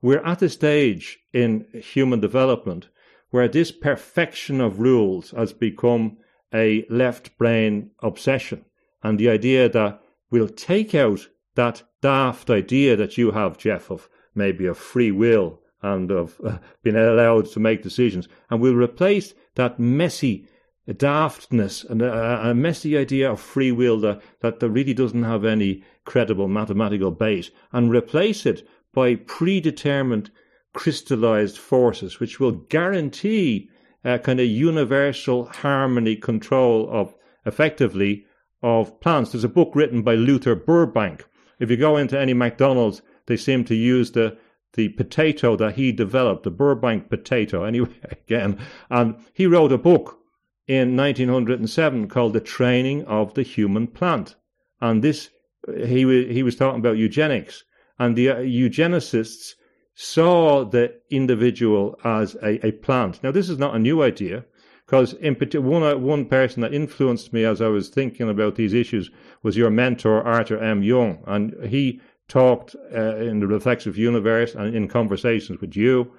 we're 0.00 0.24
at 0.24 0.42
a 0.42 0.48
stage 0.48 1.18
in 1.32 1.66
human 1.74 2.20
development 2.20 2.88
where 3.30 3.48
this 3.48 3.72
perfection 3.72 4.60
of 4.60 4.80
rules 4.80 5.30
has 5.30 5.52
become 5.52 6.18
a 6.52 6.84
left 6.90 7.36
brain 7.38 7.90
obsession. 8.02 8.64
And 9.02 9.18
the 9.18 9.30
idea 9.30 9.68
that 9.68 10.00
we'll 10.30 10.48
take 10.48 10.94
out 10.94 11.28
that 11.54 11.82
daft 12.00 12.50
idea 12.50 12.96
that 12.96 13.16
you 13.16 13.30
have, 13.30 13.58
Jeff, 13.58 13.90
of 13.90 14.08
maybe 14.34 14.66
of 14.66 14.78
free 14.78 15.10
will 15.10 15.61
and 15.82 16.10
of 16.10 16.40
uh, 16.44 16.58
being 16.82 16.96
allowed 16.96 17.46
to 17.46 17.60
make 17.60 17.82
decisions. 17.82 18.28
And 18.50 18.60
we'll 18.60 18.74
replace 18.74 19.34
that 19.56 19.78
messy 19.78 20.46
daftness 20.88 21.84
and 21.84 22.02
a, 22.02 22.50
a, 22.50 22.54
messy 22.54 22.96
idea 22.96 23.30
of 23.30 23.40
free 23.40 23.70
will 23.70 24.00
that, 24.00 24.20
that, 24.40 24.58
that 24.58 24.70
really 24.70 24.94
doesn't 24.94 25.22
have 25.22 25.44
any 25.44 25.84
credible 26.04 26.48
mathematical 26.48 27.12
base 27.12 27.50
and 27.72 27.92
replace 27.92 28.44
it 28.46 28.66
by 28.92 29.14
predetermined 29.14 30.30
crystallized 30.74 31.56
forces 31.56 32.18
which 32.18 32.40
will 32.40 32.52
guarantee 32.52 33.70
a 34.04 34.18
kind 34.18 34.40
of 34.40 34.46
universal 34.46 35.44
harmony 35.46 36.16
control 36.16 36.88
of 36.90 37.14
effectively 37.46 38.26
of 38.62 39.00
plants. 39.00 39.32
There's 39.32 39.44
a 39.44 39.48
book 39.48 39.72
written 39.74 40.02
by 40.02 40.14
Luther 40.14 40.54
Burbank. 40.54 41.24
If 41.60 41.70
you 41.70 41.76
go 41.76 41.96
into 41.96 42.18
any 42.18 42.34
McDonald's, 42.34 43.02
they 43.26 43.36
seem 43.36 43.64
to 43.66 43.74
use 43.74 44.12
the 44.12 44.36
the 44.74 44.88
potato 44.90 45.56
that 45.56 45.74
he 45.74 45.92
developed, 45.92 46.44
the 46.44 46.50
Burbank 46.50 47.08
potato, 47.08 47.64
anyway, 47.72 47.90
again. 48.10 48.58
And 48.90 49.16
he 49.32 49.46
wrote 49.46 49.72
a 49.72 49.78
book 49.78 50.18
in 50.66 50.96
1907 50.96 52.08
called 52.08 52.32
The 52.32 52.40
Training 52.40 53.04
of 53.04 53.34
the 53.34 53.42
Human 53.42 53.86
Plant. 53.86 54.36
And 54.80 55.02
this, 55.02 55.30
he, 55.66 56.32
he 56.32 56.42
was 56.42 56.56
talking 56.56 56.80
about 56.80 56.96
eugenics. 56.96 57.64
And 57.98 58.16
the 58.16 58.30
uh, 58.30 58.36
eugenicists 58.36 59.54
saw 59.94 60.64
the 60.64 60.94
individual 61.10 61.98
as 62.04 62.34
a, 62.36 62.66
a 62.66 62.72
plant. 62.72 63.22
Now, 63.22 63.30
this 63.30 63.48
is 63.48 63.58
not 63.58 63.74
a 63.74 63.78
new 63.78 64.02
idea, 64.02 64.44
because 64.86 65.12
in 65.14 65.34
one, 65.64 65.82
uh, 65.82 65.96
one 65.96 66.26
person 66.26 66.62
that 66.62 66.74
influenced 66.74 67.32
me 67.32 67.44
as 67.44 67.60
I 67.60 67.68
was 67.68 67.88
thinking 67.88 68.28
about 68.28 68.56
these 68.56 68.72
issues 68.72 69.10
was 69.42 69.56
your 69.56 69.70
mentor, 69.70 70.22
Arthur 70.22 70.58
M. 70.58 70.82
Young. 70.82 71.22
And 71.26 71.54
he 71.66 72.00
talked 72.32 72.74
uh, 72.94 73.16
in 73.16 73.40
the 73.40 73.46
reflexive 73.46 73.98
universe 73.98 74.54
and 74.54 74.74
in 74.74 74.88
conversations 74.88 75.60
with 75.60 75.76
you 75.76 76.10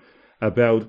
about 0.42 0.88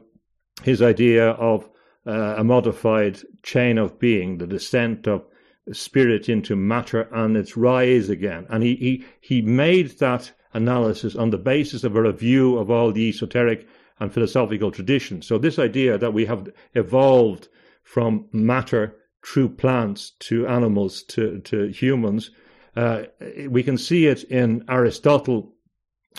his 0.62 0.82
idea 0.82 1.30
of 1.30 1.66
uh, 2.06 2.34
a 2.36 2.44
modified 2.44 3.18
chain 3.42 3.78
of 3.78 3.98
being, 3.98 4.36
the 4.36 4.46
descent 4.46 5.06
of 5.06 5.24
spirit 5.72 6.28
into 6.28 6.54
matter 6.54 7.08
and 7.10 7.38
its 7.38 7.56
rise 7.56 8.10
again. 8.10 8.46
And 8.50 8.62
he, 8.62 8.76
he, 8.76 9.04
he 9.22 9.40
made 9.40 9.98
that 9.98 10.30
analysis 10.52 11.16
on 11.16 11.30
the 11.30 11.38
basis 11.38 11.84
of 11.84 11.96
a 11.96 12.02
review 12.02 12.58
of 12.58 12.70
all 12.70 12.92
the 12.92 13.08
esoteric 13.08 13.66
and 14.00 14.12
philosophical 14.12 14.70
traditions. 14.70 15.26
So 15.26 15.38
this 15.38 15.58
idea 15.58 15.96
that 15.96 16.12
we 16.12 16.26
have 16.26 16.50
evolved 16.74 17.48
from 17.82 18.26
matter 18.30 18.94
through 19.24 19.56
plants 19.56 20.12
to 20.18 20.46
animals 20.46 21.02
to, 21.04 21.40
to 21.40 21.68
humans, 21.68 22.30
uh, 22.76 23.02
we 23.48 23.62
can 23.62 23.78
see 23.78 24.06
it 24.06 24.24
in 24.24 24.64
Aristotle 24.68 25.52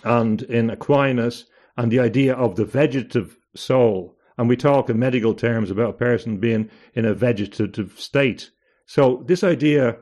and 0.03 0.41
in 0.43 0.69
Aquinas 0.69 1.45
and 1.77 1.91
the 1.91 1.99
idea 1.99 2.33
of 2.33 2.55
the 2.55 2.65
vegetative 2.65 3.37
soul. 3.55 4.17
And 4.37 4.49
we 4.49 4.57
talk 4.57 4.89
in 4.89 4.99
medical 4.99 5.33
terms 5.33 5.71
about 5.71 5.91
a 5.91 5.93
person 5.93 6.37
being 6.37 6.69
in 6.93 7.05
a 7.05 7.13
vegetative 7.13 7.99
state. 7.99 8.51
So 8.85 9.23
this 9.25 9.43
idea 9.43 9.97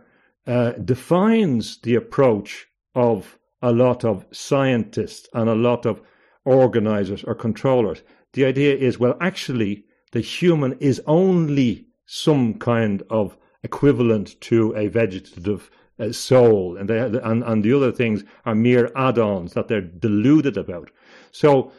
uh, 0.48 0.72
defines 0.74 1.80
the 1.82 1.96
approach 1.96 2.68
of 2.96 3.38
a 3.62 3.72
lot 3.72 4.04
of 4.04 4.26
scientists 4.32 5.30
and 5.34 5.50
a 5.50 5.56
lot 5.56 5.86
of 5.86 6.02
organizers 6.46 7.24
or 7.24 7.36
controllers. 7.36 8.02
The 8.34 8.46
idea 8.46 8.76
is, 8.76 9.00
well, 9.00 9.16
actually, 9.22 9.86
the 10.12 10.20
human 10.20 10.74
is 10.80 11.02
only 11.08 11.88
some 12.06 12.56
kind 12.56 13.04
of 13.10 13.38
equivalent 13.64 14.40
to 14.42 14.76
a 14.76 14.88
vegetative 14.88 15.72
soul, 16.12 16.78
and, 16.78 16.90
they, 16.90 17.00
and 17.00 17.44
and 17.44 17.64
the 17.64 17.74
other 17.74 17.92
things 17.92 18.24
are 18.46 18.56
mere 18.56 18.92
add-ons 18.96 19.54
that 19.54 19.68
they're 19.68 19.82
deluded 19.82 20.58
about. 20.58 20.92
So, 21.32 21.72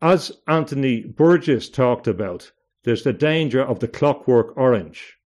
as 0.00 0.32
Anthony 0.46 1.02
Burgess 1.02 1.68
talked 1.68 2.06
about, 2.06 2.52
there's 2.84 3.04
the 3.04 3.12
danger 3.12 3.62
of 3.62 3.80
the 3.80 3.88
clockwork 3.88 4.56
orange, 4.56 5.18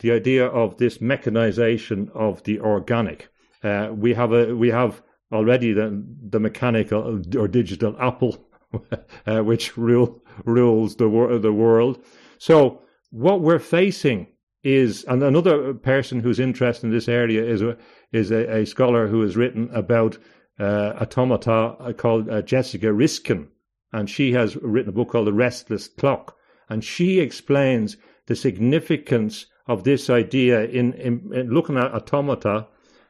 the 0.00 0.12
idea 0.12 0.46
of 0.46 0.78
this 0.78 1.00
mechanization 1.00 2.10
of 2.14 2.42
the 2.44 2.60
organic. 2.60 3.28
Uh, 3.62 3.90
we 3.92 4.14
have 4.14 4.32
a 4.32 4.54
we 4.54 4.70
have 4.70 5.02
already 5.32 5.72
the, 5.72 6.04
the 6.28 6.40
mechanical 6.40 7.22
or 7.36 7.48
digital 7.48 7.96
apple, 7.98 8.48
uh, 9.26 9.40
which 9.40 9.76
rule, 9.76 10.22
rules 10.44 10.96
the, 10.96 11.08
wor- 11.08 11.38
the 11.38 11.52
world. 11.52 12.04
So 12.38 12.82
what 13.10 13.40
we're 13.40 13.58
facing 13.58 14.26
is, 14.62 15.04
and 15.04 15.22
another 15.22 15.74
person 15.74 16.20
who's 16.20 16.38
interested 16.38 16.86
in 16.86 16.92
this 16.92 17.08
area 17.08 17.44
is 17.44 17.62
a, 17.62 17.76
is 18.12 18.30
a, 18.30 18.58
a 18.58 18.66
scholar 18.66 19.08
who 19.08 19.20
has 19.22 19.36
written 19.36 19.68
about 19.72 20.18
uh, 20.60 20.94
automata 21.00 21.94
called 21.96 22.28
uh, 22.28 22.42
Jessica 22.42 22.92
Riskin, 22.92 23.48
and 23.92 24.08
she 24.08 24.32
has 24.32 24.56
written 24.56 24.90
a 24.90 24.92
book 24.92 25.10
called 25.10 25.26
The 25.26 25.32
Restless 25.32 25.88
Clock, 25.88 26.36
and 26.68 26.84
she 26.84 27.18
explains 27.18 27.96
the 28.26 28.36
significance 28.36 29.46
of 29.66 29.84
this 29.84 30.08
idea 30.10 30.64
in, 30.64 30.92
in, 30.94 31.30
in 31.32 31.50
looking 31.50 31.76
at 31.76 31.92
automata 31.92 32.68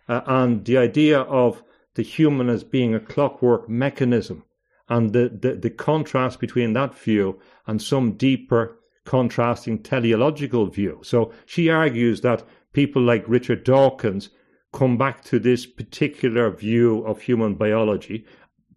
uh, 0.09 0.21
and 0.27 0.65
the 0.65 0.79
idea 0.79 1.21
of 1.21 1.63
the 1.95 2.03
human 2.03 2.49
as 2.49 2.65
being 2.65 2.95
a 2.95 3.01
clockwork 3.01 3.69
mechanism 3.69 4.45
and 4.89 5.13
the, 5.13 5.29
the, 5.41 5.55
the 5.55 5.71
contrast 5.71 6.41
between 6.41 6.73
that 6.73 6.95
view 6.95 7.39
and 7.67 7.81
some 7.81 8.13
deeper 8.13 8.79
contrasting 9.05 9.83
teleological 9.83 10.67
view. 10.67 11.01
So 11.03 11.33
she 11.47 11.69
argues 11.69 12.21
that 12.21 12.45
people 12.73 13.03
like 13.03 13.25
Richard 13.29 13.65
Dawkins 13.65 14.31
come 14.73 14.97
back 14.97 15.23
to 15.25 15.39
this 15.39 15.67
particular 15.67 16.51
view 16.51 17.05
of 17.05 17.21
human 17.21 17.55
biology, 17.55 18.25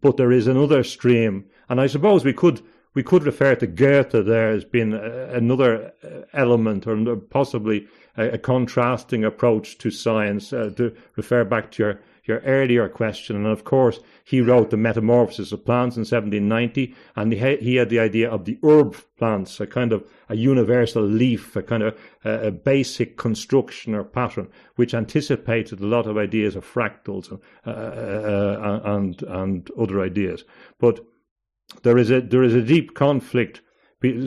but 0.02 0.18
there 0.18 0.32
is 0.32 0.48
another 0.48 0.84
stream, 0.84 1.46
and 1.70 1.80
I 1.80 1.88
suppose 1.88 2.26
we 2.26 2.34
could 2.34 2.62
we 2.94 3.04
could 3.04 3.26
refer 3.26 3.56
to 3.56 3.68
Goethe 3.68 4.26
there 4.26 4.52
as 4.52 4.64
being 4.64 4.94
another 4.94 5.92
element 6.34 6.88
or 6.88 7.18
possibly 7.18 7.88
a, 8.18 8.30
a 8.30 8.38
contrasting 8.38 9.26
approach 9.26 9.78
to 9.80 9.92
science 9.92 10.54
uh, 10.54 10.72
to 10.78 10.96
refer 11.18 11.44
back 11.44 11.72
to 11.72 11.84
your 11.84 12.00
your 12.26 12.40
earlier 12.40 12.90
question. 12.90 13.36
And 13.36 13.46
of 13.46 13.64
course, 13.64 14.00
he 14.24 14.42
wrote 14.42 14.72
The 14.72 14.78
Metamorphosis 14.78 15.52
of 15.52 15.66
Plants 15.66 15.96
in 15.96 16.02
1790, 16.02 16.96
and 17.16 17.32
he, 17.32 17.76
had 17.76 17.90
the 17.90 18.00
idea 18.00 18.30
of 18.30 18.46
the 18.46 18.58
herb 18.64 18.96
plants, 19.18 19.60
a 19.60 19.68
kind 19.68 19.94
of 19.94 20.04
a 20.28 20.36
universal 20.36 21.04
leaf, 21.04 21.56
a 21.56 21.64
kind 21.64 21.84
of 21.84 21.98
a, 22.24 22.48
a 22.48 22.52
basic 22.52 23.18
construction 23.18 23.94
or 23.94 24.04
pattern, 24.04 24.48
which 24.76 24.94
anticipated 24.94 25.80
a 25.80 25.86
lot 25.86 26.08
of 26.08 26.18
ideas 26.18 26.56
of 26.56 26.66
fractals 26.66 27.30
and, 27.30 27.40
uh, 27.66 27.70
uh, 27.70 28.82
uh 28.84 28.96
and, 28.96 29.22
and 29.24 29.70
other 29.80 30.02
ideas. 30.02 30.44
But 30.80 31.00
there 31.84 31.98
is 31.98 32.12
a 32.12 32.22
there 32.22 32.44
is 32.44 32.56
a 32.56 32.62
deep 32.62 32.94
conflict. 32.94 33.62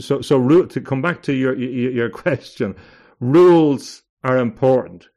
So 0.01 0.21
so 0.21 0.65
to 0.65 0.81
come 0.81 1.03
back 1.03 1.23
to 1.23 1.33
your 1.33 1.55
your 1.57 2.11
question, 2.11 2.75
rules 3.21 4.03
are 4.25 4.39
important 4.39 5.09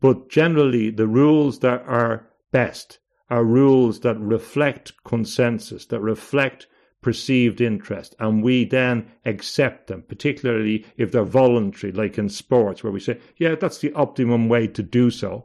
but 0.00 0.28
generally, 0.28 0.90
the 0.90 1.06
rules 1.06 1.60
that 1.60 1.82
are 1.86 2.28
best 2.52 2.98
are 3.30 3.44
rules 3.44 4.00
that 4.00 4.18
reflect 4.20 4.92
consensus, 5.04 5.86
that 5.86 6.00
reflect 6.00 6.66
perceived 7.02 7.60
interest, 7.60 8.14
and 8.18 8.42
we 8.42 8.64
then 8.64 9.06
accept 9.26 9.88
them, 9.88 10.02
particularly 10.08 10.86
if 10.96 11.12
they're 11.12 11.24
voluntary, 11.24 11.92
like 11.92 12.16
in 12.18 12.28
sports, 12.28 12.82
where 12.82 12.92
we 12.92 13.00
say, 13.00 13.18
yeah, 13.36 13.54
that's 13.54 13.78
the 13.78 13.92
optimum 13.92 14.48
way 14.48 14.66
to 14.66 14.82
do 14.82 15.10
so. 15.10 15.44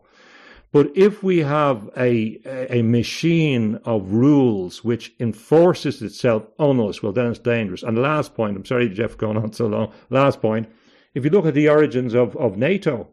But 0.72 0.92
if 0.96 1.24
we 1.24 1.40
have 1.40 1.90
a, 1.98 2.40
a 2.70 2.84
machine 2.84 3.80
of 3.86 4.12
rules 4.12 4.84
which 4.84 5.14
enforces 5.20 6.02
itself 6.02 6.44
on 6.60 6.80
us, 6.80 7.02
well, 7.02 7.12
then 7.12 7.26
it's 7.28 7.40
dangerous. 7.40 7.82
And 7.82 7.98
last 7.98 8.36
point, 8.36 8.56
I'm 8.56 8.66
sorry, 8.66 8.88
Jeff, 8.90 9.18
going 9.18 9.38
on 9.38 9.52
so 9.52 9.66
long. 9.66 9.92
Last 10.12 10.42
point, 10.42 10.70
if 11.16 11.26
you 11.26 11.32
look 11.32 11.48
at 11.48 11.56
the 11.56 11.70
origins 11.70 12.14
of, 12.14 12.38
of 12.38 12.56
NATO, 12.56 13.10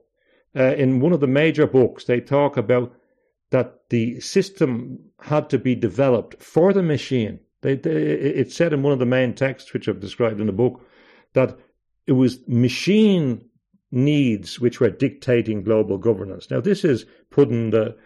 uh, 0.57 0.75
in 0.77 1.01
one 1.01 1.13
of 1.13 1.21
the 1.21 1.27
major 1.27 1.67
books, 1.67 2.05
they 2.05 2.21
talk 2.21 2.57
about 2.57 2.93
that 3.51 3.89
the 3.91 4.19
system 4.21 4.99
had 5.21 5.49
to 5.51 5.59
be 5.59 5.75
developed 5.75 6.43
for 6.43 6.73
the 6.73 6.83
machine. 6.83 7.39
They, 7.63 7.77
they, 7.77 7.91
it 7.91 8.53
said 8.53 8.73
in 8.73 8.83
one 8.83 8.93
of 8.93 8.99
the 8.99 9.07
main 9.07 9.35
texts, 9.35 9.73
which 9.73 9.89
I've 9.89 10.01
described 10.01 10.41
in 10.41 10.47
the 10.47 10.53
book, 10.53 10.81
that 11.35 11.59
it 12.07 12.13
was 12.13 12.41
machine 12.49 13.45
needs 13.91 14.59
which 14.59 14.81
were 14.81 14.91
dictating 14.91 15.63
global 15.63 15.99
governance. 15.99 16.51
Now, 16.51 16.61
this 16.61 16.85
is 16.85 17.07
putting 17.31 17.71
the 17.71 17.97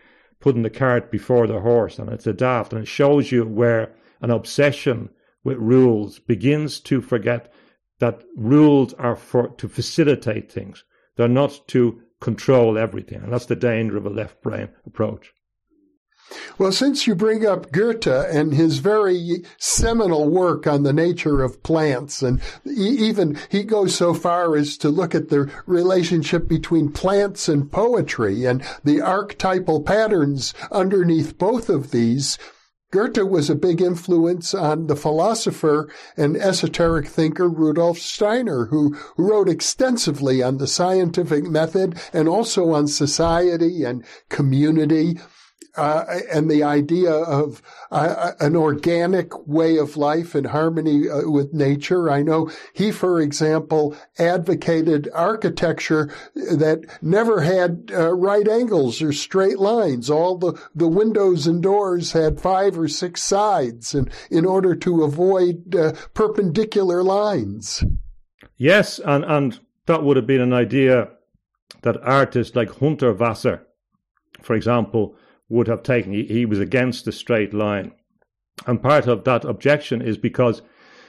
putting 0.41 0.63
the 0.63 0.71
cart 0.71 1.11
before 1.11 1.47
the 1.47 1.61
horse, 1.61 1.99
and 1.99 2.09
it's 2.11 2.27
a 2.27 2.33
daft, 2.33 2.73
and 2.73 2.83
it 2.83 2.89
shows 2.89 3.31
you 3.31 3.45
where 3.45 3.95
an 4.23 4.31
obsession 4.31 5.11
with 5.45 5.59
rules 5.59 6.19
begins 6.19 6.81
to 6.81 7.03
forget 7.03 7.53
that 7.99 8.25
rules 8.37 8.95
are 8.95 9.17
for 9.17 9.49
to 9.49 9.69
facilitate 9.69 10.51
things. 10.51 10.85
They're 11.17 11.29
not 11.29 11.61
to 11.69 12.01
control 12.21 12.79
everything. 12.79 13.23
And 13.23 13.33
that's 13.33 13.47
the 13.47 13.57
danger 13.57 13.97
of 13.97 14.07
a 14.07 14.11
left 14.11 14.43
brain 14.43 14.69
approach. 14.87 15.33
Well, 16.59 16.71
since 16.71 17.07
you 17.07 17.15
bring 17.17 17.45
up 17.45 17.73
Goethe 17.73 18.07
and 18.07 18.55
his 18.55 18.79
very 18.79 19.45
seminal 19.59 20.29
work 20.29 20.67
on 20.67 20.85
the 20.85 20.93
nature 20.93 21.43
of 21.43 21.63
plants, 21.63 22.23
and 22.23 22.41
even 22.65 23.37
he 23.49 23.65
goes 23.65 23.95
so 23.95 24.15
far 24.15 24.57
as 24.57 24.77
to 24.79 24.91
look 24.91 25.15
at 25.15 25.29
the 25.29 25.51
relationship 25.67 26.47
between 26.47 26.93
plants 26.93 27.49
and 27.49 27.73
poetry 27.73 28.45
and 28.45 28.63
the 28.85 29.01
archetypal 29.01 29.83
patterns 29.83 30.55
underneath 30.71 31.37
both 31.37 31.69
of 31.69 31.91
these, 31.91 32.39
Goethe 32.91 33.23
was 33.23 33.49
a 33.49 33.55
big 33.55 33.81
influence 33.81 34.53
on 34.53 34.89
the 34.89 34.97
philosopher 34.97 35.89
and 36.17 36.37
esoteric 36.37 37.07
thinker 37.07 37.49
Rudolf 37.49 37.99
Steiner, 37.99 38.67
who 38.67 38.97
wrote 39.17 39.49
extensively 39.49 40.43
on 40.43 40.59
the 40.59 40.67
scientific 40.67 41.45
method 41.45 42.01
and 42.13 42.29
also 42.29 42.73
on 42.73 42.89
society 42.89 43.85
and 43.85 44.05
community 44.29 45.21
uh, 45.77 46.05
and 46.33 46.51
the 46.51 46.63
idea 46.63 47.13
of 47.13 47.63
uh, 47.91 48.33
an 48.41 48.57
organic 48.57 49.47
way 49.47 49.77
of 49.77 49.97
life 49.97 50.35
in 50.35 50.45
harmony 50.45 51.09
uh, 51.09 51.29
with 51.31 51.53
nature. 51.53 52.11
I 52.11 52.23
know 52.23 52.51
he, 52.73 52.91
for 52.91 53.21
example, 53.21 53.97
advocated 54.19 55.09
architecture 55.15 56.13
that 56.35 56.85
never 57.03 57.41
had 57.41 57.91
uh, 57.93 58.13
right 58.15 58.47
angles 58.49 59.01
or 59.03 59.13
straight 59.13 59.59
lines. 59.59 60.11
All 60.11 60.37
the, 60.37 60.61
the 60.75 60.89
windows 60.89 61.47
and 61.47 61.63
doors 61.63 62.13
had 62.13 62.41
five 62.41 62.79
or 62.79 62.89
six 62.89 63.23
sides 63.23 63.95
and 63.95 64.11
in 64.31 64.45
order 64.45 64.75
to 64.77 65.05
avoid 65.05 65.75
uh, 65.75 65.93
perpendicular 66.15 67.03
lines. 67.03 67.85
Yes, 68.57 68.99
and, 68.99 69.25
and 69.25 69.61
that 69.87 70.03
would 70.03 70.17
have 70.17 70.27
been 70.27 70.41
an 70.41 70.53
idea 70.53 71.09
that 71.83 71.97
artists 72.03 72.55
like 72.55 72.69
Hundertwasser, 72.69 73.61
for 74.43 74.55
example, 74.55 75.17
would 75.51 75.69
have 75.69 75.83
taken. 75.83 76.13
He, 76.13 76.25
he 76.25 76.47
was 76.47 76.59
against 76.59 77.05
the 77.05 77.13
straight 77.13 77.53
line. 77.53 77.93
And 78.67 78.83
part 78.83 79.07
of 79.07 79.25
that 79.25 79.45
objection 79.45 80.01
is 80.01 80.17
because 80.17 80.63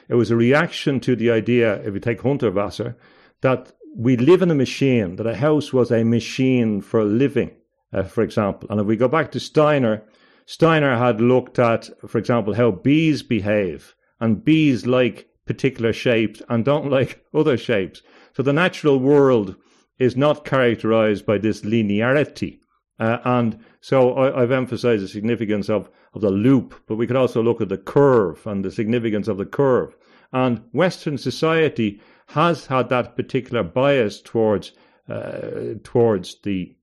it 0.09 0.15
was 0.15 0.31
a 0.31 0.35
reaction 0.35 0.99
to 1.01 1.15
the 1.15 1.31
idea, 1.31 1.81
if 1.83 1.93
you 1.93 1.99
take 1.99 2.21
Hundertwasser, 2.21 2.95
that 3.41 3.71
we 3.95 4.17
live 4.17 4.41
in 4.41 4.51
a 4.51 4.55
machine, 4.55 5.15
that 5.17 5.27
a 5.27 5.35
house 5.35 5.71
was 5.71 5.91
a 5.91 6.03
machine 6.03 6.81
for 6.81 7.03
living, 7.03 7.51
uh, 7.93 8.03
for 8.03 8.23
example. 8.23 8.67
And 8.69 8.79
if 8.79 8.87
we 8.87 8.95
go 8.95 9.07
back 9.07 9.31
to 9.31 9.39
Steiner, 9.39 10.03
Steiner 10.45 10.97
had 10.97 11.21
looked 11.21 11.59
at, 11.59 11.89
for 12.07 12.17
example, 12.17 12.53
how 12.53 12.71
bees 12.71 13.23
behave, 13.23 13.95
and 14.19 14.43
bees 14.43 14.85
like 14.85 15.27
particular 15.45 15.93
shapes 15.93 16.41
and 16.49 16.65
don't 16.65 16.89
like 16.97 17.23
other 17.33 17.57
shapes. 17.57 18.01
So 18.33 18.43
the 18.43 18.53
natural 18.53 18.99
world 18.99 19.55
is 19.99 20.15
not 20.15 20.45
characterized 20.45 21.25
by 21.25 21.37
this 21.37 21.61
linearity. 21.61 22.60
Uh, 23.01 23.17
and 23.25 23.57
so 23.81 24.15
I, 24.15 24.41
have 24.41 24.51
emphasized 24.51 25.03
the 25.03 25.07
significance 25.07 25.71
of, 25.71 25.89
of 26.13 26.21
the 26.21 26.29
loop, 26.29 26.75
but 26.85 26.97
we 26.97 27.07
could 27.07 27.15
also 27.15 27.41
look 27.41 27.59
at 27.59 27.69
the 27.69 27.77
curve 27.79 28.45
and 28.45 28.63
the 28.63 28.69
significance 28.69 29.27
of 29.27 29.37
the 29.37 29.45
curve. 29.45 29.97
And 30.31 30.61
Western 30.71 31.17
society 31.17 31.99
has 32.27 32.67
had 32.67 32.89
that 32.89 33.15
particular 33.15 33.63
bias 33.63 34.21
towards 34.21 34.73
uh, 35.09 35.73
towards 35.83 36.35
the 36.43 36.75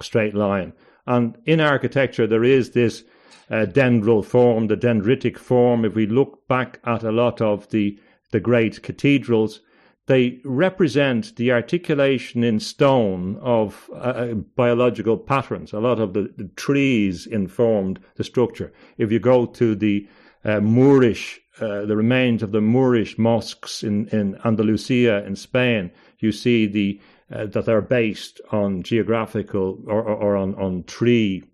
straight 0.00 0.34
line. 0.34 0.72
And 1.06 1.36
in 1.44 1.60
architecture, 1.60 2.26
there 2.26 2.44
is 2.44 2.70
this 2.70 3.04
uh, 3.50 3.66
dendral 3.66 4.24
form, 4.24 4.68
the 4.68 4.76
dendritic 4.76 5.36
form. 5.36 5.84
If 5.84 5.94
we 5.94 6.06
look 6.06 6.48
back 6.48 6.80
at 6.84 7.04
a 7.04 7.12
lot 7.12 7.42
of 7.42 7.68
the 7.68 8.00
the 8.30 8.40
great 8.40 8.82
cathedrals, 8.82 9.60
they 10.08 10.40
represent 10.42 11.36
the 11.36 11.52
articulation 11.52 12.42
in 12.42 12.58
stone 12.58 13.36
of 13.42 13.90
uh, 13.92 13.96
uh, 13.96 14.34
biological 14.56 15.18
patterns. 15.18 15.74
A 15.74 15.80
lot 15.80 16.00
of 16.00 16.14
the, 16.14 16.32
the, 16.38 16.48
trees 16.56 17.26
informed 17.26 18.00
the 18.16 18.24
structure. 18.24 18.72
If 18.96 19.12
you 19.12 19.18
go 19.18 19.44
to 19.44 19.74
the 19.74 20.08
uh, 20.46 20.60
Moorish, 20.60 21.38
uh, 21.60 21.84
the 21.84 21.94
remains 21.94 22.42
of 22.42 22.52
the 22.52 22.62
Moorish 22.62 23.18
mosques 23.18 23.82
in, 23.82 24.08
in 24.08 24.40
Andalusia 24.46 25.26
in 25.26 25.36
Spain, 25.36 25.90
you 26.20 26.32
see 26.32 26.66
the 26.66 26.98
uh, 27.30 27.44
that 27.44 27.66
they're 27.66 27.82
based 27.82 28.40
on 28.50 28.82
geographical 28.82 29.78
or, 29.86 30.02
or, 30.02 30.16
or 30.16 30.36
on, 30.36 30.54
on 30.54 30.84
tree 30.84 31.44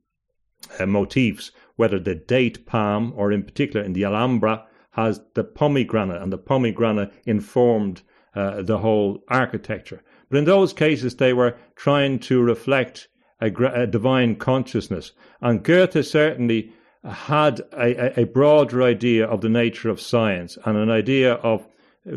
uh, 0.78 0.86
motifs, 0.86 1.50
whether 1.74 1.98
the 1.98 2.14
date 2.14 2.64
palm 2.66 3.12
or 3.16 3.32
in 3.32 3.42
particular 3.42 3.84
in 3.84 3.94
the 3.94 4.05
Alhambra 4.05 4.64
has 4.92 5.20
the 5.34 5.42
pomegranate, 5.42 6.22
and 6.22 6.32
the 6.32 6.38
pomegranate 6.38 7.12
informed 7.26 8.02
uh, 8.35 8.62
the 8.62 8.78
whole 8.78 9.22
architecture. 9.28 10.03
But 10.28 10.39
in 10.39 10.45
those 10.45 10.72
cases, 10.72 11.16
they 11.16 11.32
were 11.32 11.57
trying 11.76 12.18
to 12.20 12.43
reflect 12.43 13.09
a, 13.41 13.47
a 13.47 13.87
divine 13.87 14.37
consciousness. 14.37 15.12
And 15.41 15.62
Goethe 15.62 16.05
certainly 16.05 16.72
had 17.05 17.61
a, 17.72 18.20
a, 18.20 18.24
broader 18.24 18.82
idea 18.82 19.26
of 19.26 19.43
the 19.43 19.49
nature 19.51 19.91
of 19.91 20.01
science 20.01 20.57
and 20.64 20.76
an 20.78 20.91
idea 20.91 21.35
of, 21.35 21.66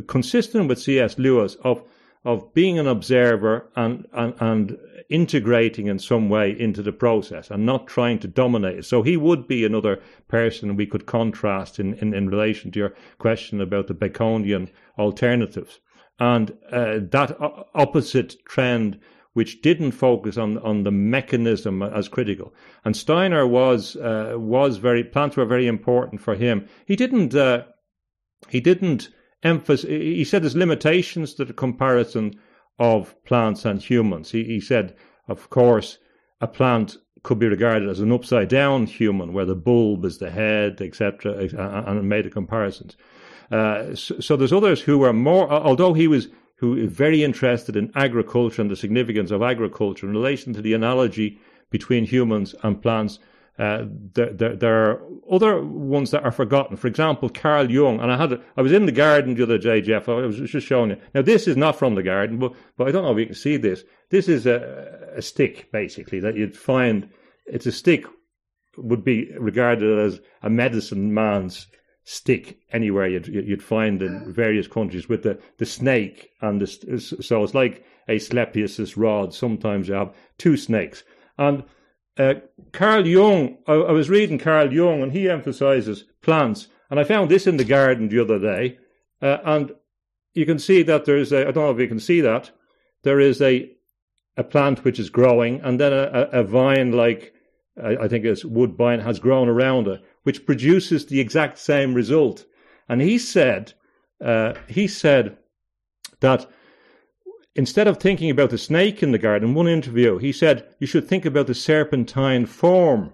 consistent 0.07 0.69
with 0.69 0.79
C.S. 0.79 1.19
Lewis, 1.19 1.55
of 1.63 1.83
of 2.27 2.53
being 2.53 2.77
an 2.77 2.87
observer 2.87 3.69
and, 3.77 4.05
and, 4.11 4.33
and 4.41 4.77
integrating 5.09 5.87
in 5.87 5.97
some 5.97 6.27
way 6.27 6.51
into 6.59 6.81
the 6.81 6.91
process 6.91 7.49
and 7.49 7.65
not 7.65 7.87
trying 7.87 8.19
to 8.19 8.27
dominate 8.27 8.79
it. 8.79 8.85
So 8.85 9.01
he 9.01 9.15
would 9.15 9.47
be 9.47 9.63
another 9.63 10.01
person 10.27 10.75
we 10.75 10.87
could 10.87 11.05
contrast 11.05 11.79
in, 11.79 11.93
in, 11.93 12.13
in 12.13 12.29
relation 12.29 12.69
to 12.71 12.79
your 12.79 12.93
question 13.17 13.61
about 13.61 13.87
the 13.87 13.93
Baconian 13.93 14.67
alternatives 14.97 15.79
and 16.19 16.51
uh, 16.71 16.99
that 17.11 17.37
opposite 17.75 18.35
trend 18.45 18.99
which 19.33 19.61
didn't 19.61 19.91
focus 19.91 20.35
on, 20.35 20.57
on 20.59 20.81
the 20.81 20.91
mechanism 20.91 21.83
as 21.83 22.07
critical. 22.07 22.51
And 22.83 22.97
Steiner 22.97 23.45
was 23.45 23.95
uh, 23.95 24.33
was 24.35 24.77
very 24.77 25.03
plants 25.03 25.37
were 25.37 25.45
very 25.45 25.67
important 25.67 26.21
for 26.21 26.33
him. 26.33 26.67
He 26.87 26.95
didn't 26.95 27.35
uh, 27.35 27.65
he 28.49 28.59
didn't 28.59 29.09
emphasize. 29.43 29.89
He 29.89 30.23
said 30.23 30.41
there's 30.41 30.55
limitations 30.55 31.35
to 31.35 31.45
the 31.45 31.53
comparison 31.53 32.39
of 32.79 33.15
plants 33.25 33.65
and 33.65 33.81
humans. 33.81 34.31
He, 34.31 34.43
he 34.43 34.59
said, 34.59 34.95
of 35.27 35.49
course, 35.49 35.99
a 36.41 36.47
plant 36.47 36.97
could 37.23 37.39
be 37.39 37.47
regarded 37.47 37.89
as 37.89 37.99
an 37.99 38.11
upside 38.11 38.47
down 38.47 38.85
human, 38.85 39.33
where 39.33 39.45
the 39.45 39.55
bulb 39.55 40.05
is 40.05 40.17
the 40.17 40.31
head, 40.31 40.81
etc., 40.81 41.33
and 41.87 42.09
made 42.09 42.25
the 42.25 42.29
comparisons. 42.29 42.95
Uh, 43.51 43.95
so, 43.95 44.19
so, 44.19 44.35
there's 44.35 44.53
others 44.53 44.81
who 44.81 44.97
were 44.97 45.13
more, 45.13 45.49
although 45.49 45.93
he 45.93 46.07
was 46.07 46.27
who 46.57 46.87
very 46.87 47.23
interested 47.23 47.75
in 47.75 47.91
agriculture 47.95 48.61
and 48.61 48.69
the 48.69 48.75
significance 48.75 49.31
of 49.31 49.41
agriculture 49.41 50.07
in 50.07 50.13
relation 50.13 50.53
to 50.53 50.61
the 50.61 50.73
analogy 50.73 51.39
between 51.69 52.03
humans 52.03 52.55
and 52.63 52.81
plants. 52.81 53.19
Uh, 53.59 53.85
there, 54.13 54.33
there, 54.33 54.55
there, 54.55 54.91
are 54.91 55.01
other 55.31 55.61
ones 55.63 56.11
that 56.11 56.23
are 56.23 56.31
forgotten. 56.31 56.77
For 56.77 56.87
example, 56.87 57.27
Carl 57.27 57.71
Jung, 57.71 57.99
and 57.99 58.11
I 58.11 58.17
had 58.17 58.39
I 58.55 58.61
was 58.61 58.71
in 58.71 58.85
the 58.85 58.91
garden 58.91 59.33
the 59.33 59.43
other 59.43 59.57
day, 59.57 59.81
Jeff. 59.81 60.07
I 60.07 60.13
was 60.13 60.37
just 60.37 60.67
showing 60.67 60.91
you. 60.91 60.97
Now, 61.15 61.23
this 61.23 61.47
is 61.47 61.57
not 61.57 61.75
from 61.75 61.95
the 61.95 62.03
garden, 62.03 62.37
but 62.37 62.53
but 62.77 62.87
I 62.87 62.91
don't 62.91 63.03
know 63.03 63.13
if 63.13 63.17
you 63.17 63.25
can 63.25 63.35
see 63.35 63.57
this. 63.57 63.83
This 64.09 64.27
is 64.27 64.45
a, 64.45 65.13
a 65.15 65.21
stick, 65.23 65.71
basically, 65.71 66.19
that 66.19 66.35
you'd 66.35 66.55
find. 66.55 67.09
It's 67.47 67.65
a 67.65 67.71
stick 67.71 68.05
would 68.77 69.03
be 69.03 69.31
regarded 69.37 69.97
as 69.99 70.21
a 70.43 70.49
medicine 70.51 71.13
man's 71.13 71.65
stick 72.09 72.57
anywhere 72.71 73.05
you'd, 73.05 73.27
you'd 73.27 73.61
find 73.61 74.01
in 74.01 74.31
various 74.31 74.65
countries 74.65 75.09
with 75.09 75.23
the, 75.23 75.37
the 75.57 75.65
snake 75.65 76.29
and 76.39 76.61
the, 76.61 76.99
so 77.01 77.43
it's 77.43 77.53
like 77.53 77.83
Asclepius's 78.07 78.95
rod. 78.95 79.33
Sometimes 79.33 79.89
you 79.89 79.95
have 79.95 80.15
two 80.37 80.55
snakes. 80.55 81.03
And 81.37 81.65
uh, 82.17 82.35
Carl 82.71 83.05
Jung, 83.05 83.57
I, 83.67 83.73
I, 83.73 83.91
was 83.91 84.09
reading 84.09 84.39
Carl 84.39 84.73
Jung 84.73 85.03
and 85.03 85.11
he 85.11 85.29
emphasizes 85.29 86.05
plants. 86.21 86.69
And 86.89 86.97
I 86.97 87.03
found 87.03 87.29
this 87.29 87.45
in 87.45 87.57
the 87.57 87.65
garden 87.65 88.07
the 88.07 88.21
other 88.21 88.39
day. 88.39 88.77
Uh, 89.21 89.39
and 89.43 89.73
you 90.33 90.45
can 90.45 90.59
see 90.59 90.83
that 90.83 91.03
there's 91.03 91.33
a, 91.33 91.41
I 91.41 91.51
don't 91.51 91.55
know 91.65 91.71
if 91.71 91.79
you 91.79 91.89
can 91.89 91.99
see 91.99 92.21
that, 92.21 92.51
there 93.03 93.19
is 93.19 93.41
a, 93.41 93.69
a 94.37 94.45
plant 94.45 94.85
which 94.85 94.97
is 94.97 95.09
growing 95.09 95.59
and 95.59 95.77
then 95.77 95.91
a, 95.91 96.29
a 96.31 96.43
vine 96.43 96.93
like, 96.93 97.33
I, 97.83 97.97
I 97.97 98.07
think 98.07 98.23
it's 98.23 98.45
woodbine 98.45 99.01
has 99.01 99.19
grown 99.19 99.49
around 99.49 99.89
it 99.89 100.01
which 100.27 100.45
produces 100.45 101.05
the 101.05 101.21
exact 101.21 101.57
same 101.57 101.93
result. 101.93 102.43
And 102.89 102.99
he 102.99 103.17
said, 103.17 103.71
uh, 104.19 104.55
he 104.67 104.85
said 104.85 105.37
that 106.19 106.45
instead 107.55 107.87
of 107.87 107.95
thinking 107.95 108.29
about 108.29 108.49
the 108.49 108.57
snake 108.57 109.01
in 109.01 109.13
the 109.13 109.17
garden, 109.17 109.53
one 109.53 109.69
interview, 109.69 110.17
he 110.17 110.33
said 110.33 110.67
you 110.79 110.85
should 110.85 111.07
think 111.07 111.25
about 111.25 111.47
the 111.47 111.53
serpentine 111.53 112.45
form. 112.45 113.13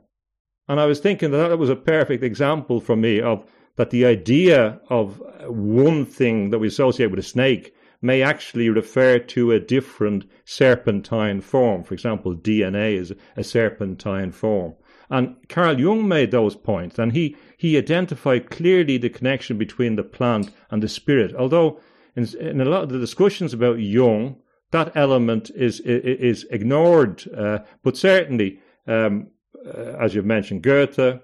And 0.68 0.80
I 0.80 0.88
was 0.88 1.00
thinking 1.00 1.30
that 1.30 1.50
that 1.50 1.60
was 1.60 1.70
a 1.70 1.76
perfect 1.76 2.24
example 2.24 2.82
for 2.82 2.96
me 2.96 3.22
of 3.22 3.46
that 3.76 3.92
the 3.92 4.08
idea 4.08 4.82
of 4.90 5.22
one 5.46 6.08
thing 6.08 6.50
that 6.50 6.58
we 6.58 6.68
associate 6.68 7.12
with 7.12 7.20
a 7.20 7.30
snake 7.36 7.76
may 8.02 8.24
actually 8.24 8.70
refer 8.70 9.20
to 9.20 9.52
a 9.52 9.60
different 9.60 10.26
serpentine 10.46 11.42
form. 11.42 11.84
For 11.84 11.94
example, 11.94 12.34
DNA 12.34 12.96
is 12.96 13.14
a 13.38 13.44
serpentine 13.44 14.32
form. 14.32 14.74
And 15.14 15.36
Carl 15.48 15.80
Jung 15.80 16.08
made 16.08 16.32
those 16.32 16.56
points, 16.56 16.98
and 16.98 17.12
he, 17.12 17.38
he 17.56 17.78
identified 17.78 18.50
clearly 18.50 18.98
the 18.98 19.12
connection 19.12 19.60
between 19.60 19.96
the 19.96 20.04
plant 20.04 20.50
and 20.72 20.82
the 20.82 20.88
spirit. 20.88 21.36
Although 21.36 21.80
in, 22.16 22.28
in 22.40 22.60
a 22.60 22.66
lot 22.66 22.82
of 22.82 22.90
the 22.90 22.98
discussions 22.98 23.54
about 23.54 23.78
Jung, 23.78 24.38
that 24.72 24.92
element 24.96 25.52
is 25.52 25.80
is, 25.82 26.48
ignored. 26.50 27.24
Uh, 27.38 27.60
but 27.84 27.96
certainly, 27.96 28.60
um, 28.88 29.28
uh, 29.64 29.98
as 30.02 30.16
you've 30.16 30.26
mentioned, 30.26 30.64
Goethe, 30.64 31.20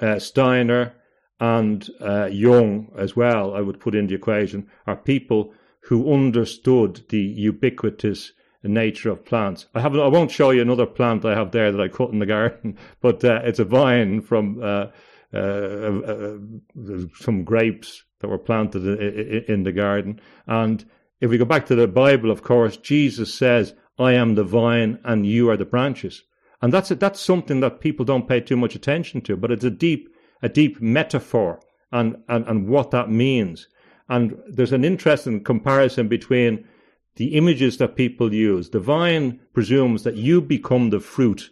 uh, 0.00 0.18
Steiner, 0.20 0.94
and 1.40 1.90
uh, 2.00 2.26
Jung 2.26 2.92
as 2.96 3.16
well, 3.16 3.56
I 3.56 3.60
would 3.60 3.80
put 3.80 3.96
in 3.96 4.06
the 4.06 4.14
equation, 4.14 4.68
are 4.86 4.94
people 4.94 5.52
who 5.80 6.14
understood 6.14 7.00
the 7.08 7.18
ubiquitous 7.18 8.30
nature 8.68 9.10
of 9.10 9.24
plants. 9.24 9.66
I 9.74 9.80
have 9.80 9.96
I 9.96 10.08
won't 10.08 10.30
show 10.30 10.50
you 10.50 10.62
another 10.62 10.86
plant 10.86 11.24
I 11.24 11.34
have 11.34 11.50
there 11.50 11.72
that 11.72 11.80
I 11.80 11.88
cut 11.88 12.10
in 12.10 12.18
the 12.18 12.26
garden, 12.26 12.76
but 13.00 13.24
uh, 13.24 13.40
it's 13.44 13.58
a 13.58 13.64
vine 13.64 14.20
from 14.20 14.62
uh, 14.62 14.86
uh, 15.32 15.38
uh, 15.38 16.38
uh, 16.76 16.98
some 17.20 17.44
grapes 17.44 18.02
that 18.18 18.26
were 18.26 18.38
planted 18.38 18.84
in 19.48 19.62
the 19.62 19.70
garden. 19.70 20.20
And 20.48 20.84
if 21.20 21.30
we 21.30 21.38
go 21.38 21.44
back 21.44 21.66
to 21.66 21.76
the 21.76 21.86
Bible, 21.86 22.32
of 22.32 22.42
course, 22.42 22.76
Jesus 22.76 23.32
says, 23.32 23.74
I 23.96 24.14
am 24.14 24.34
the 24.34 24.42
vine 24.42 24.98
and 25.04 25.24
you 25.24 25.48
are 25.48 25.56
the 25.56 25.64
branches. 25.64 26.24
And 26.60 26.72
that's, 26.72 26.88
that's 26.88 27.20
something 27.20 27.60
that 27.60 27.80
people 27.80 28.04
don't 28.04 28.26
pay 28.26 28.40
too 28.40 28.56
much 28.56 28.74
attention 28.74 29.20
to, 29.22 29.36
but 29.36 29.52
it's 29.52 29.64
a 29.64 29.70
deep, 29.70 30.08
a 30.42 30.48
deep 30.48 30.82
metaphor 30.82 31.60
and, 31.92 32.16
and, 32.28 32.44
and 32.48 32.68
what 32.68 32.90
that 32.90 33.08
means. 33.08 33.68
And 34.08 34.36
there's 34.48 34.72
an 34.72 34.84
interesting 34.84 35.44
comparison 35.44 36.08
between 36.08 36.66
the 37.16 37.34
images 37.34 37.78
that 37.78 37.96
people 37.96 38.32
use. 38.32 38.70
The 38.70 38.80
vine 38.80 39.40
presumes 39.52 40.04
that 40.04 40.16
you 40.16 40.40
become 40.40 40.90
the 40.90 41.00
fruit 41.00 41.50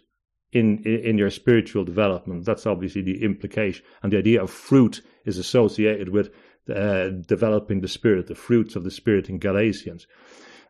in, 0.51 0.83
in 0.83 1.17
your 1.17 1.29
spiritual 1.29 1.83
development. 1.83 2.45
That's 2.45 2.65
obviously 2.65 3.01
the 3.01 3.23
implication. 3.23 3.85
And 4.01 4.11
the 4.11 4.17
idea 4.17 4.41
of 4.41 4.49
fruit 4.49 5.01
is 5.25 5.37
associated 5.37 6.09
with 6.09 6.31
uh, 6.73 7.09
developing 7.27 7.81
the 7.81 7.87
spirit, 7.87 8.27
the 8.27 8.35
fruits 8.35 8.75
of 8.75 8.83
the 8.83 8.91
spirit 8.91 9.29
in 9.29 9.39
Galatians. 9.39 10.07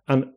And 0.07 0.31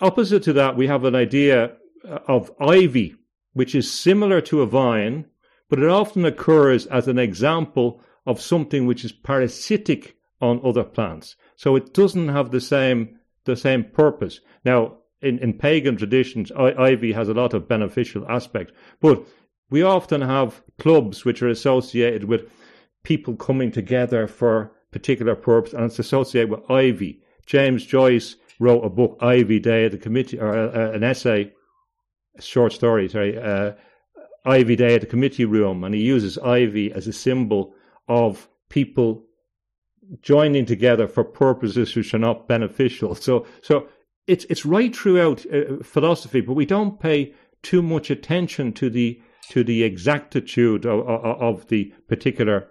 opposite 0.00 0.42
to 0.44 0.52
that, 0.54 0.76
we 0.76 0.86
have 0.86 1.04
an 1.04 1.14
idea 1.14 1.76
of 2.04 2.50
ivy, 2.60 3.14
which 3.52 3.74
is 3.74 3.90
similar 3.90 4.40
to 4.42 4.62
a 4.62 4.66
vine, 4.66 5.26
but 5.68 5.78
it 5.78 5.88
often 5.88 6.24
occurs 6.24 6.86
as 6.86 7.08
an 7.08 7.18
example 7.18 8.00
of 8.26 8.40
something 8.40 8.86
which 8.86 9.04
is 9.04 9.12
parasitic 9.12 10.16
on 10.40 10.60
other 10.64 10.84
plants. 10.84 11.36
So 11.56 11.76
it 11.76 11.94
doesn't 11.94 12.28
have 12.28 12.50
the 12.50 12.60
same 12.60 13.18
the 13.44 13.56
same 13.56 13.84
purpose. 13.84 14.40
Now, 14.64 14.98
in, 15.20 15.38
in 15.38 15.52
pagan 15.54 15.96
traditions, 15.96 16.50
ivy 16.52 17.12
has 17.12 17.28
a 17.28 17.34
lot 17.34 17.54
of 17.54 17.68
beneficial 17.68 18.26
aspect, 18.28 18.72
but 19.00 19.26
we 19.70 19.82
often 19.82 20.20
have 20.20 20.62
clubs 20.78 21.24
which 21.24 21.42
are 21.42 21.48
associated 21.48 22.24
with 22.24 22.50
people 23.04 23.36
coming 23.36 23.70
together 23.70 24.26
for 24.26 24.72
particular 24.90 25.34
purpose, 25.34 25.72
and 25.72 25.84
it's 25.84 25.98
associated 25.98 26.50
with 26.50 26.70
ivy. 26.70 27.20
James 27.46 27.84
Joyce 27.84 28.36
wrote 28.60 28.84
a 28.84 28.90
book, 28.90 29.16
Ivy 29.20 29.58
Day 29.58 29.86
at 29.86 29.92
the 29.92 29.98
committee, 29.98 30.38
or 30.38 30.52
uh, 30.52 30.92
an 30.92 31.02
essay, 31.02 31.52
a 32.36 32.42
short 32.42 32.72
story, 32.72 33.08
sorry, 33.08 33.38
uh, 33.38 33.72
Ivy 34.44 34.76
Day 34.76 34.94
at 34.94 35.00
the 35.00 35.06
committee 35.06 35.44
room, 35.44 35.84
and 35.84 35.94
he 35.94 36.02
uses 36.02 36.38
ivy 36.38 36.92
as 36.92 37.06
a 37.06 37.12
symbol 37.12 37.74
of 38.08 38.48
people 38.68 39.24
joining 40.20 40.66
together 40.66 41.08
for 41.08 41.24
purposes 41.24 41.94
which 41.94 42.12
are 42.14 42.18
not 42.18 42.48
beneficial. 42.48 43.14
So, 43.14 43.46
so 43.62 43.88
it's 44.26 44.44
it's 44.46 44.66
right 44.66 44.94
throughout 44.94 45.44
uh, 45.46 45.82
philosophy, 45.82 46.40
but 46.40 46.54
we 46.54 46.66
don't 46.66 47.00
pay 47.00 47.34
too 47.62 47.82
much 47.82 48.10
attention 48.10 48.72
to 48.74 48.90
the 48.90 49.20
to 49.50 49.64
the 49.64 49.82
exactitude 49.82 50.86
of, 50.86 51.00
of, 51.00 51.40
of 51.40 51.68
the 51.68 51.92
particular 52.08 52.68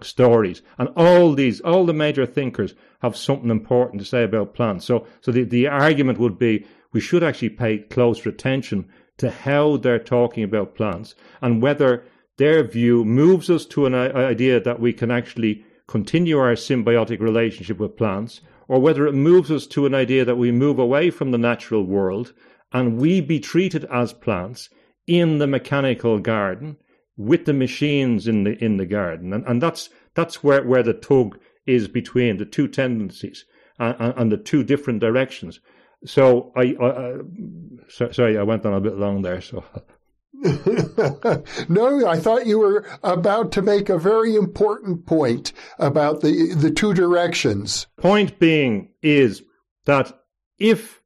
stories. 0.00 0.62
And 0.78 0.88
all 0.96 1.34
these, 1.34 1.60
all 1.60 1.84
the 1.84 1.92
major 1.92 2.26
thinkers 2.26 2.74
have 3.00 3.16
something 3.16 3.50
important 3.50 4.00
to 4.00 4.08
say 4.08 4.24
about 4.24 4.54
plants. 4.54 4.86
So, 4.86 5.06
so 5.20 5.32
the, 5.32 5.44
the 5.44 5.66
argument 5.66 6.18
would 6.18 6.38
be 6.38 6.66
we 6.92 7.00
should 7.00 7.22
actually 7.22 7.50
pay 7.50 7.78
closer 7.78 8.28
attention 8.28 8.88
to 9.18 9.30
how 9.30 9.76
they're 9.76 9.98
talking 9.98 10.44
about 10.44 10.74
plants 10.74 11.14
and 11.40 11.62
whether 11.62 12.04
their 12.38 12.62
view 12.64 13.04
moves 13.04 13.50
us 13.50 13.66
to 13.66 13.86
an 13.86 13.94
idea 13.94 14.60
that 14.60 14.80
we 14.80 14.92
can 14.92 15.10
actually 15.10 15.64
continue 15.92 16.38
our 16.38 16.54
symbiotic 16.54 17.20
relationship 17.20 17.78
with 17.78 17.98
plants 17.98 18.40
or 18.66 18.80
whether 18.80 19.06
it 19.06 19.12
moves 19.12 19.50
us 19.50 19.66
to 19.66 19.84
an 19.84 19.94
idea 19.94 20.24
that 20.24 20.36
we 20.36 20.50
move 20.50 20.78
away 20.78 21.10
from 21.10 21.32
the 21.32 21.44
natural 21.50 21.84
world 21.84 22.32
and 22.72 22.96
we 22.96 23.20
be 23.20 23.38
treated 23.38 23.84
as 23.92 24.14
plants 24.14 24.70
in 25.06 25.36
the 25.36 25.46
mechanical 25.46 26.18
garden 26.18 26.78
with 27.18 27.44
the 27.44 27.52
machines 27.52 28.26
in 28.26 28.44
the 28.44 28.52
in 28.64 28.78
the 28.78 28.86
garden. 28.86 29.34
And, 29.34 29.44
and 29.46 29.60
that's 29.60 29.90
that's 30.14 30.42
where, 30.42 30.62
where 30.62 30.82
the 30.82 30.94
tug 30.94 31.38
is 31.66 31.88
between 31.88 32.38
the 32.38 32.46
two 32.46 32.68
tendencies 32.68 33.44
and, 33.78 34.14
and 34.16 34.32
the 34.32 34.38
two 34.38 34.64
different 34.64 35.00
directions. 35.00 35.60
So 36.06 36.52
I, 36.56 36.74
I, 36.80 36.86
I 36.86 37.16
so, 37.90 38.10
sorry 38.12 38.38
I 38.38 38.44
went 38.44 38.64
on 38.64 38.72
a 38.72 38.80
bit 38.80 38.96
long 38.96 39.20
there 39.20 39.42
so 39.42 39.62
no, 41.68 42.06
I 42.06 42.18
thought 42.18 42.46
you 42.46 42.58
were 42.58 42.84
about 43.04 43.52
to 43.52 43.62
make 43.62 43.88
a 43.88 43.98
very 43.98 44.34
important 44.34 45.06
point 45.06 45.52
about 45.78 46.20
the 46.20 46.52
the 46.54 46.70
two 46.70 46.92
directions. 46.94 47.86
Point 47.96 48.40
being 48.40 48.90
is 49.02 49.42
that 49.84 50.12
if 50.58 51.00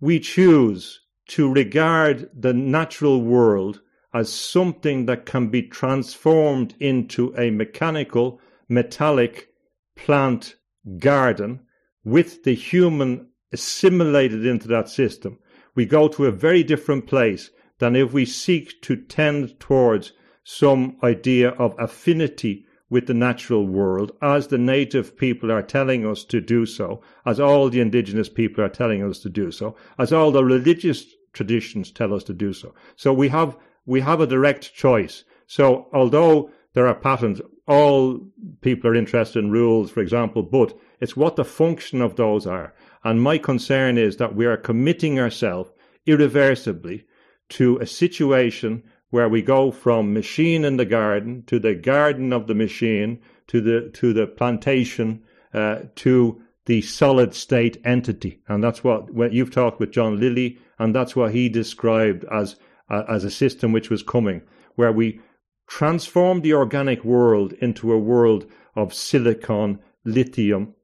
we 0.00 0.18
choose 0.18 1.00
to 1.28 1.52
regard 1.52 2.28
the 2.34 2.52
natural 2.52 3.22
world 3.22 3.80
as 4.12 4.32
something 4.32 5.06
that 5.06 5.24
can 5.24 5.48
be 5.48 5.62
transformed 5.62 6.74
into 6.80 7.32
a 7.38 7.50
mechanical, 7.50 8.40
metallic 8.68 9.50
plant 9.94 10.56
garden 10.98 11.60
with 12.04 12.42
the 12.42 12.54
human 12.54 13.28
assimilated 13.52 14.44
into 14.44 14.66
that 14.66 14.88
system, 14.88 15.38
we 15.76 15.86
go 15.86 16.08
to 16.08 16.26
a 16.26 16.32
very 16.32 16.64
different 16.64 17.06
place 17.06 17.50
than 17.80 17.96
if 17.96 18.12
we 18.12 18.24
seek 18.24 18.80
to 18.82 18.94
tend 18.94 19.58
towards 19.58 20.12
some 20.44 20.96
idea 21.02 21.50
of 21.50 21.74
affinity 21.78 22.64
with 22.90 23.06
the 23.06 23.14
natural 23.14 23.66
world, 23.66 24.12
as 24.20 24.48
the 24.48 24.58
native 24.58 25.16
people 25.16 25.50
are 25.50 25.62
telling 25.62 26.04
us 26.04 26.24
to 26.24 26.40
do 26.40 26.66
so, 26.66 27.00
as 27.24 27.38
all 27.40 27.70
the 27.70 27.80
indigenous 27.80 28.28
people 28.28 28.62
are 28.62 28.68
telling 28.68 29.02
us 29.02 29.20
to 29.20 29.30
do 29.30 29.50
so, 29.50 29.76
as 29.98 30.12
all 30.12 30.30
the 30.30 30.44
religious 30.44 31.06
traditions 31.32 31.90
tell 31.90 32.12
us 32.12 32.24
to 32.24 32.34
do 32.34 32.52
so. 32.52 32.74
So 32.96 33.12
we 33.12 33.28
have 33.28 33.56
we 33.86 34.00
have 34.00 34.20
a 34.20 34.26
direct 34.26 34.74
choice. 34.74 35.24
So 35.46 35.88
although 35.92 36.50
there 36.74 36.86
are 36.86 36.94
patterns, 36.94 37.40
all 37.66 38.20
people 38.60 38.90
are 38.90 38.94
interested 38.94 39.38
in 39.38 39.50
rules, 39.50 39.90
for 39.90 40.00
example, 40.00 40.42
but 40.42 40.76
it's 41.00 41.16
what 41.16 41.36
the 41.36 41.44
function 41.44 42.02
of 42.02 42.16
those 42.16 42.46
are. 42.46 42.74
And 43.04 43.22
my 43.22 43.38
concern 43.38 43.96
is 43.96 44.16
that 44.18 44.34
we 44.34 44.46
are 44.46 44.56
committing 44.56 45.18
ourselves 45.18 45.70
irreversibly 46.06 47.04
to 47.50 47.78
a 47.78 47.86
situation 47.86 48.82
where 49.10 49.28
we 49.28 49.42
go 49.42 49.70
from 49.70 50.14
machine 50.14 50.64
in 50.64 50.76
the 50.76 50.84
garden 50.84 51.42
to 51.46 51.58
the 51.58 51.74
garden 51.74 52.32
of 52.32 52.46
the 52.46 52.54
machine 52.54 53.20
to 53.48 53.60
the 53.60 53.90
to 53.90 54.12
the 54.12 54.26
plantation 54.26 55.22
uh, 55.52 55.80
to 55.96 56.40
the 56.66 56.80
solid 56.82 57.34
state 57.34 57.80
entity, 57.84 58.40
and 58.46 58.62
that's 58.62 58.84
what 58.84 59.32
you've 59.32 59.50
talked 59.50 59.80
with 59.80 59.90
John 59.90 60.20
Lilly, 60.20 60.58
and 60.78 60.94
that's 60.94 61.16
what 61.16 61.32
he 61.32 61.48
described 61.48 62.24
as 62.30 62.56
uh, 62.88 63.02
as 63.08 63.24
a 63.24 63.30
system 63.30 63.72
which 63.72 63.90
was 63.90 64.02
coming, 64.02 64.42
where 64.76 64.92
we 64.92 65.20
transform 65.68 66.40
the 66.40 66.54
organic 66.54 67.04
world 67.04 67.52
into 67.54 67.92
a 67.92 67.98
world 67.98 68.46
of 68.76 68.94
silicon, 68.94 69.80
lithium, 70.04 70.74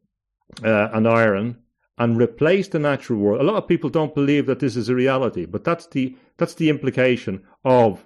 uh, 0.65 0.89
and 0.93 1.07
iron, 1.07 1.57
and 1.99 2.19
replace 2.19 2.69
the 2.69 2.79
natural 2.79 3.19
world. 3.19 3.41
A 3.41 3.45
lot 3.45 3.57
of 3.57 3.69
people 3.69 3.91
don't 3.91 4.15
believe 4.15 4.47
that 4.47 4.61
this 4.61 4.77
is 4.77 4.89
a 4.89 4.95
reality, 4.95 5.47
but 5.47 5.65
that's 5.65 5.87
the 5.87 6.17
that's 6.37 6.55
the 6.55 6.69
implication 6.69 7.43
of 7.65 8.05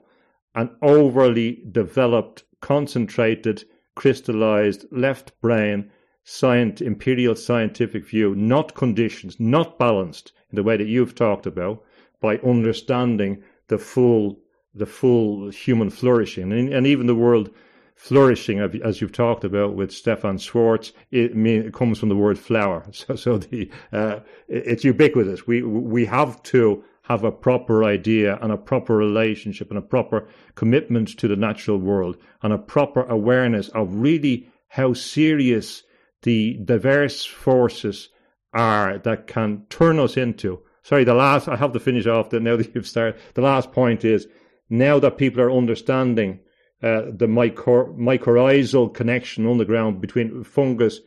an 0.55 0.71
overly 0.83 1.63
developed, 1.71 2.45
concentrated, 2.61 3.65
crystallized 3.95 4.87
left 4.91 5.39
brain 5.41 5.91
science, 6.23 6.81
imperial 6.81 7.35
scientific 7.35 8.05
view, 8.05 8.35
not 8.35 8.75
conditions, 8.75 9.41
not 9.41 9.79
balanced 9.79 10.33
in 10.51 10.57
the 10.57 10.63
way 10.63 10.77
that 10.77 10.87
you've 10.87 11.15
talked 11.15 11.47
about, 11.47 11.83
by 12.21 12.37
understanding 12.39 13.43
the 13.69 13.79
full 13.79 14.39
the 14.75 14.87
full 14.87 15.51
human 15.51 15.91
flourishing 15.91 16.53
and, 16.53 16.73
and 16.73 16.87
even 16.87 17.07
the 17.07 17.15
world 17.15 17.51
flourishing, 18.01 18.61
as 18.83 19.01
you've 19.03 19.13
talked 19.13 19.45
about 19.45 19.75
with 19.75 19.93
Stephan 19.93 20.39
Schwartz, 20.39 20.93
it, 21.11 21.37
mean, 21.37 21.61
it 21.61 21.75
comes 21.75 21.99
from 21.99 22.09
the 22.09 22.17
word 22.17 22.39
flower. 22.39 22.83
So, 22.93 23.15
so 23.15 23.37
the, 23.37 23.71
uh, 23.93 24.21
it's 24.49 24.85
ubiquitous. 24.85 25.47
We, 25.47 25.63
we 25.63 26.07
have 26.07 26.43
to 26.45 26.83
have 27.03 27.25
a 27.25 27.31
proper 27.31 27.85
idea 27.85 28.39
and 28.41 28.53
a 28.53 28.57
proper 28.57 28.97
relationship 28.97 29.69
and 29.69 29.79
a 29.79 29.83
proper 29.83 30.27
commitment 30.55 31.19
to 31.19 31.29
the 31.29 31.37
natural 31.37 31.77
world 31.77 32.17
and 32.43 32.55
a 32.55 32.59
proper 32.59 33.03
awareness 33.03 33.69
of 33.69 33.95
really 33.97 34.49
how 34.69 34.95
serious 34.95 35.83
the 36.23 36.59
diverse 36.65 37.27
forces 37.27 38.09
are 38.55 38.97
that 38.99 39.27
can 39.27 39.67
turn 39.69 39.99
us 39.99 40.17
into. 40.17 40.59
Sorry, 40.83 41.05
the 41.05 41.15
last, 41.15 41.49
I 41.49 41.57
have 41.57 41.75
to 41.75 41.81
finish 41.81 42.07
off 42.07 42.31
that 42.31 42.41
now 42.41 42.57
that 42.57 42.75
you've 42.75 42.87
started. 42.87 43.21
The 43.35 43.43
last 43.43 43.73
point 43.73 44.07
is 44.07 44.27
now 44.71 44.99
that 45.01 45.19
people 45.19 45.43
are 45.43 45.53
understanding 45.53 46.41
uh, 46.83 47.03
the 47.13 47.27
mycor- 47.27 47.97
mycorrhizal 47.97 48.93
connection 48.95 49.47
on 49.47 49.59
the 49.59 49.65
ground 49.65 50.01
between 50.01 50.45
fungus 50.45 51.01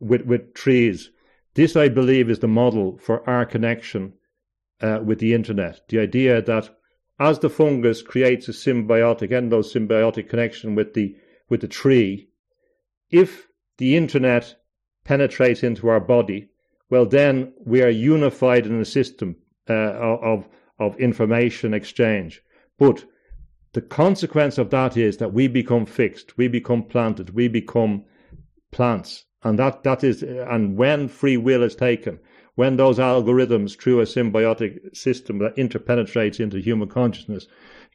with, 0.00 0.22
with 0.22 0.54
trees. 0.54 1.10
This, 1.54 1.76
I 1.76 1.88
believe, 1.88 2.30
is 2.30 2.38
the 2.38 2.48
model 2.48 2.98
for 2.98 3.28
our 3.28 3.44
connection 3.44 4.14
uh, 4.80 5.00
with 5.04 5.18
the 5.18 5.34
internet. 5.34 5.80
The 5.88 5.98
idea 5.98 6.40
that 6.42 6.70
as 7.18 7.40
the 7.40 7.50
fungus 7.50 8.00
creates 8.00 8.48
a 8.48 8.52
symbiotic, 8.52 9.30
endosymbiotic 9.30 10.28
connection 10.28 10.74
with 10.74 10.94
the 10.94 11.16
with 11.48 11.62
the 11.62 11.68
tree, 11.68 12.28
if 13.10 13.48
the 13.78 13.96
internet 13.96 14.54
penetrates 15.04 15.62
into 15.62 15.88
our 15.88 16.00
body, 16.00 16.50
well, 16.90 17.06
then 17.06 17.54
we 17.64 17.82
are 17.82 17.88
unified 17.88 18.66
in 18.66 18.80
a 18.80 18.84
system 18.84 19.36
uh, 19.68 19.72
of 19.72 20.48
of 20.78 20.98
information 21.00 21.74
exchange. 21.74 22.42
But 22.78 23.04
the 23.78 23.82
consequence 23.82 24.58
of 24.58 24.70
that 24.70 24.96
is 24.96 25.18
that 25.18 25.32
we 25.32 25.46
become 25.46 25.86
fixed, 25.86 26.36
we 26.36 26.48
become 26.48 26.82
planted, 26.82 27.30
we 27.30 27.46
become 27.46 28.04
plants. 28.72 29.24
And 29.44 29.56
that, 29.60 29.84
that 29.84 30.02
is, 30.02 30.24
and 30.24 30.76
when 30.76 31.06
free 31.06 31.36
will 31.36 31.62
is 31.62 31.76
taken, 31.76 32.18
when 32.56 32.76
those 32.76 32.98
algorithms 32.98 33.80
through 33.80 34.00
a 34.00 34.04
symbiotic 34.04 34.96
system 34.96 35.38
that 35.38 35.54
interpenetrates 35.54 36.40
into 36.40 36.58
human 36.58 36.88
consciousness 36.88 37.46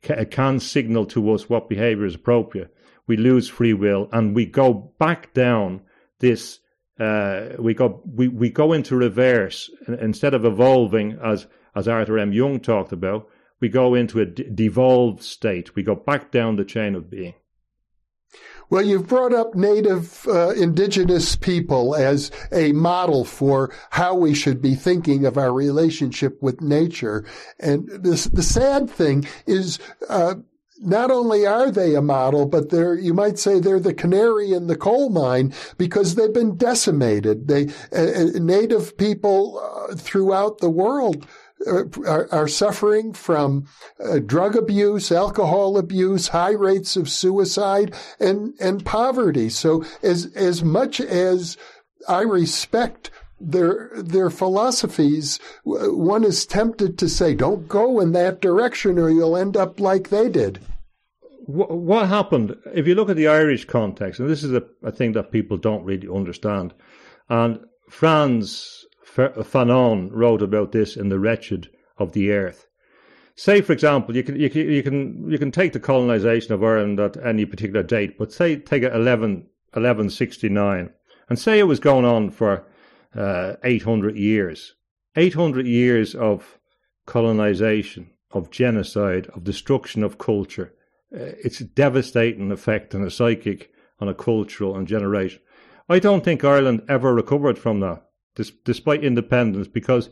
can 0.02 0.62
signal 0.62 1.06
to 1.08 1.34
us 1.34 1.50
what 1.50 1.68
behavior 1.68 2.06
is 2.06 2.16
appropriate, 2.16 2.74
we 3.08 3.18
lose 3.18 3.50
free 3.50 3.74
will 3.74 4.08
and 4.14 4.34
we 4.34 4.46
go 4.46 4.94
back 5.00 5.34
down 5.34 5.82
this 6.20 6.62
uh, 6.98 7.50
we 7.60 7.74
go 7.74 8.02
we, 8.06 8.30
we 8.30 8.50
go 8.50 8.72
into 8.72 8.96
reverse 8.96 9.70
instead 10.00 10.34
of 10.34 10.46
evolving 10.46 11.20
as 11.22 11.46
as 11.76 11.90
Arthur 11.90 12.20
M. 12.20 12.32
Young 12.32 12.62
talked 12.62 12.94
about. 12.94 13.28
We 13.64 13.70
go 13.70 13.96
into 13.96 14.20
a 14.20 14.26
devolved 14.26 15.24
state. 15.24 15.74
We 15.74 15.84
go 15.84 15.96
back 15.96 16.32
down 16.32 16.58
the 16.58 16.66
chain 16.66 16.96
of 16.96 17.10
being. 17.10 17.34
Well, 18.70 18.82
you've 18.82 19.08
brought 19.08 19.34
up 19.34 19.56
native 19.56 20.28
uh, 20.28 20.50
indigenous 20.50 21.38
people 21.38 21.96
as 21.96 22.30
a 22.52 22.74
model 22.74 23.24
for 23.24 23.74
how 23.92 24.16
we 24.16 24.34
should 24.34 24.62
be 24.62 24.76
thinking 24.76 25.26
of 25.26 25.38
our 25.38 25.54
relationship 25.54 26.44
with 26.44 26.60
nature. 26.60 27.26
And 27.58 27.88
this, 27.88 28.26
the 28.26 28.44
sad 28.44 28.90
thing 28.90 29.26
is, 29.48 29.80
uh, 30.10 30.36
not 30.82 31.10
only 31.10 31.46
are 31.46 31.72
they 31.72 31.96
a 31.96 32.02
model, 32.02 32.46
but 32.46 32.70
they're, 32.70 32.96
you 32.96 33.14
might 33.14 33.40
say 33.40 33.62
they're 33.62 33.80
the 33.80 33.94
canary 33.94 34.52
in 34.52 34.68
the 34.68 34.76
coal 34.76 35.10
mine 35.10 35.54
because 35.78 36.16
they've 36.16 36.34
been 36.34 36.58
decimated. 36.58 37.48
They, 37.48 37.68
uh, 37.94 38.36
uh 38.36 38.40
native 38.40 38.98
people 38.98 39.88
uh, 39.90 39.96
throughout 39.96 40.58
the 40.58 40.70
world 40.70 41.26
are, 41.66 42.28
are, 42.32 42.48
suffering 42.48 43.14
from 43.14 43.66
uh, 44.04 44.20
drug 44.20 44.56
abuse, 44.56 45.12
alcohol 45.12 45.78
abuse, 45.78 46.30
high 46.30 46.52
rates 46.52 46.96
of 46.96 47.10
suicide, 47.10 47.94
and, 48.20 48.54
and 48.60 48.86
poverty. 48.86 49.50
So 49.50 49.84
as, 50.02 50.26
as 50.36 50.64
much 50.64 51.00
as 51.00 51.58
I 52.08 52.22
respect 52.22 53.12
their 53.40 53.92
their 53.96 54.30
philosophies, 54.30 55.40
one 55.64 56.24
is 56.24 56.46
tempted 56.46 56.98
to 56.98 57.10
say, 57.10 57.34
"Don't 57.36 57.68
go 57.68 58.00
in 58.00 58.14
that 58.14 58.42
direction, 58.42 58.98
or 58.98 59.10
you'll 59.10 59.36
end 59.36 59.58
up 59.58 59.80
like 59.80 60.10
they 60.10 60.30
did." 60.30 60.60
What 61.46 62.08
happened? 62.08 62.56
If 62.74 62.88
you 62.88 62.96
look 62.96 63.10
at 63.10 63.18
the 63.18 63.28
Irish 63.28 63.66
context, 63.66 64.22
and 64.22 64.30
this 64.30 64.44
is 64.46 64.54
a, 64.54 64.64
a 64.82 64.94
thing 64.94 65.12
that 65.14 65.32
people 65.32 65.58
don't 65.58 65.84
really 65.84 66.08
understand, 66.08 66.74
and 67.28 67.60
Frantz 67.90 68.83
Fanon 69.16 70.10
wrote 70.12 70.42
about 70.42 70.72
this 70.72 70.98
in 70.98 71.10
The 71.10 71.20
Wretched 71.20 71.70
of 71.98 72.14
the 72.14 72.32
Earth. 72.32 72.68
Say, 73.36 73.62
for 73.62 73.74
example, 73.74 74.16
you 74.16 74.24
can 74.24 74.40
you 74.40 74.50
can 74.50 74.70
you 74.70 74.84
can 74.84 75.30
you 75.30 75.38
can 75.38 75.52
take 75.52 75.74
the 75.74 75.80
colonization 75.80 76.54
of 76.54 76.64
Ireland 76.64 77.00
at 77.00 77.18
any 77.24 77.46
particular 77.46 77.84
date, 77.84 78.18
but 78.18 78.32
say 78.32 78.56
take 78.56 78.84
it 78.84 78.94
11, 78.94 79.48
1169, 79.74 80.92
and 81.30 81.40
say 81.40 81.58
it 81.58 81.64
was 81.64 81.80
going 81.80 82.06
on 82.06 82.30
for 82.30 82.66
uh, 83.16 83.56
800 83.64 84.16
years. 84.16 84.76
800 85.16 85.68
years 85.68 86.16
of 86.16 86.60
colonization, 87.06 88.12
of 88.32 88.52
genocide, 88.52 89.28
of 89.28 89.44
destruction 89.44 90.04
of 90.04 90.18
culture. 90.18 90.74
Uh, 91.14 91.38
it's 91.44 91.60
a 91.60 91.66
devastating 91.66 92.52
effect 92.52 92.96
on 92.96 93.04
a 93.04 93.12
psychic, 93.12 93.72
on 94.00 94.08
a 94.08 94.14
cultural 94.14 94.76
and 94.76 94.88
generation. 94.88 95.40
I 95.90 96.00
don't 96.00 96.24
think 96.24 96.44
Ireland 96.44 96.84
ever 96.88 97.14
recovered 97.14 97.60
from 97.60 97.80
that, 97.82 98.04
despite 98.36 99.04
independence, 99.04 99.68
because 99.68 100.10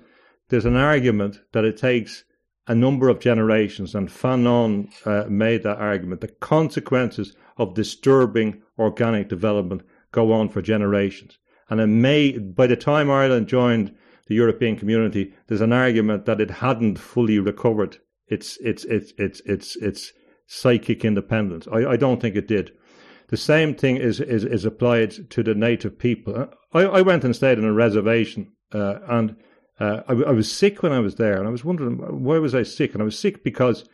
there's 0.50 0.66
an 0.66 0.76
argument 0.76 1.40
that 1.54 1.66
it 1.66 1.78
takes 1.78 2.24
a 2.68 2.76
number 2.76 3.10
of 3.10 3.20
generations, 3.20 3.96
and 3.96 4.10
Fanon 4.10 4.90
uh, 5.06 5.28
made 5.30 5.64
that 5.64 5.80
argument. 5.80 6.22
The 6.22 6.28
consequences 6.28 7.36
of 7.58 7.74
disturbing 7.74 8.62
organic 8.78 9.28
development 9.28 9.82
go 10.12 10.32
on 10.32 10.50
for 10.50 10.62
generations. 10.62 11.38
And 11.70 11.80
it 11.80 11.88
may, 11.88 12.38
by 12.38 12.68
the 12.68 12.76
time 12.76 13.10
Ireland 13.10 13.48
joined 13.48 13.96
the 14.28 14.36
European 14.36 14.76
community, 14.76 15.34
there's 15.48 15.62
an 15.62 15.74
argument 15.74 16.26
that 16.26 16.42
it 16.42 16.52
hadn't 16.52 17.00
fully 17.00 17.40
recovered 17.40 17.98
its 18.28 18.58
its 18.58 18.86
its 18.86 19.14
its 19.18 19.42
its 19.42 19.76
its 19.78 20.14
psychic 20.48 21.04
independence. 21.04 21.68
I, 21.72 21.92
I 21.92 21.98
don't 21.98 22.22
think 22.22 22.36
it 22.36 22.48
did. 22.48 22.72
The 23.28 23.38
same 23.38 23.74
thing 23.74 23.98
is 23.98 24.20
is, 24.20 24.44
is 24.44 24.66
applied 24.66 25.30
to 25.32 25.44
the 25.44 25.56
native 25.56 25.98
people. 25.98 26.50
I, 26.74 26.82
I 26.82 27.02
went 27.02 27.24
and 27.24 27.36
stayed 27.36 27.58
in 27.58 27.66
a 27.66 27.74
reservation, 27.74 28.52
uh, 28.74 29.00
and 29.08 29.36
uh, 29.80 30.02
I, 30.08 30.14
I 30.14 30.32
was 30.32 30.52
sick 30.52 30.84
when 30.84 30.92
I 30.92 31.00
was 31.00 31.16
there, 31.16 31.38
and 31.38 31.48
I 31.48 31.52
was 31.52 31.66
wondering 31.66 31.98
why 32.24 32.38
was 32.38 32.56
I 32.56 32.64
sick, 32.64 32.94
and 32.94 33.02
I 33.02 33.06
was 33.06 33.20
sick 33.20 33.44
because 33.44 33.86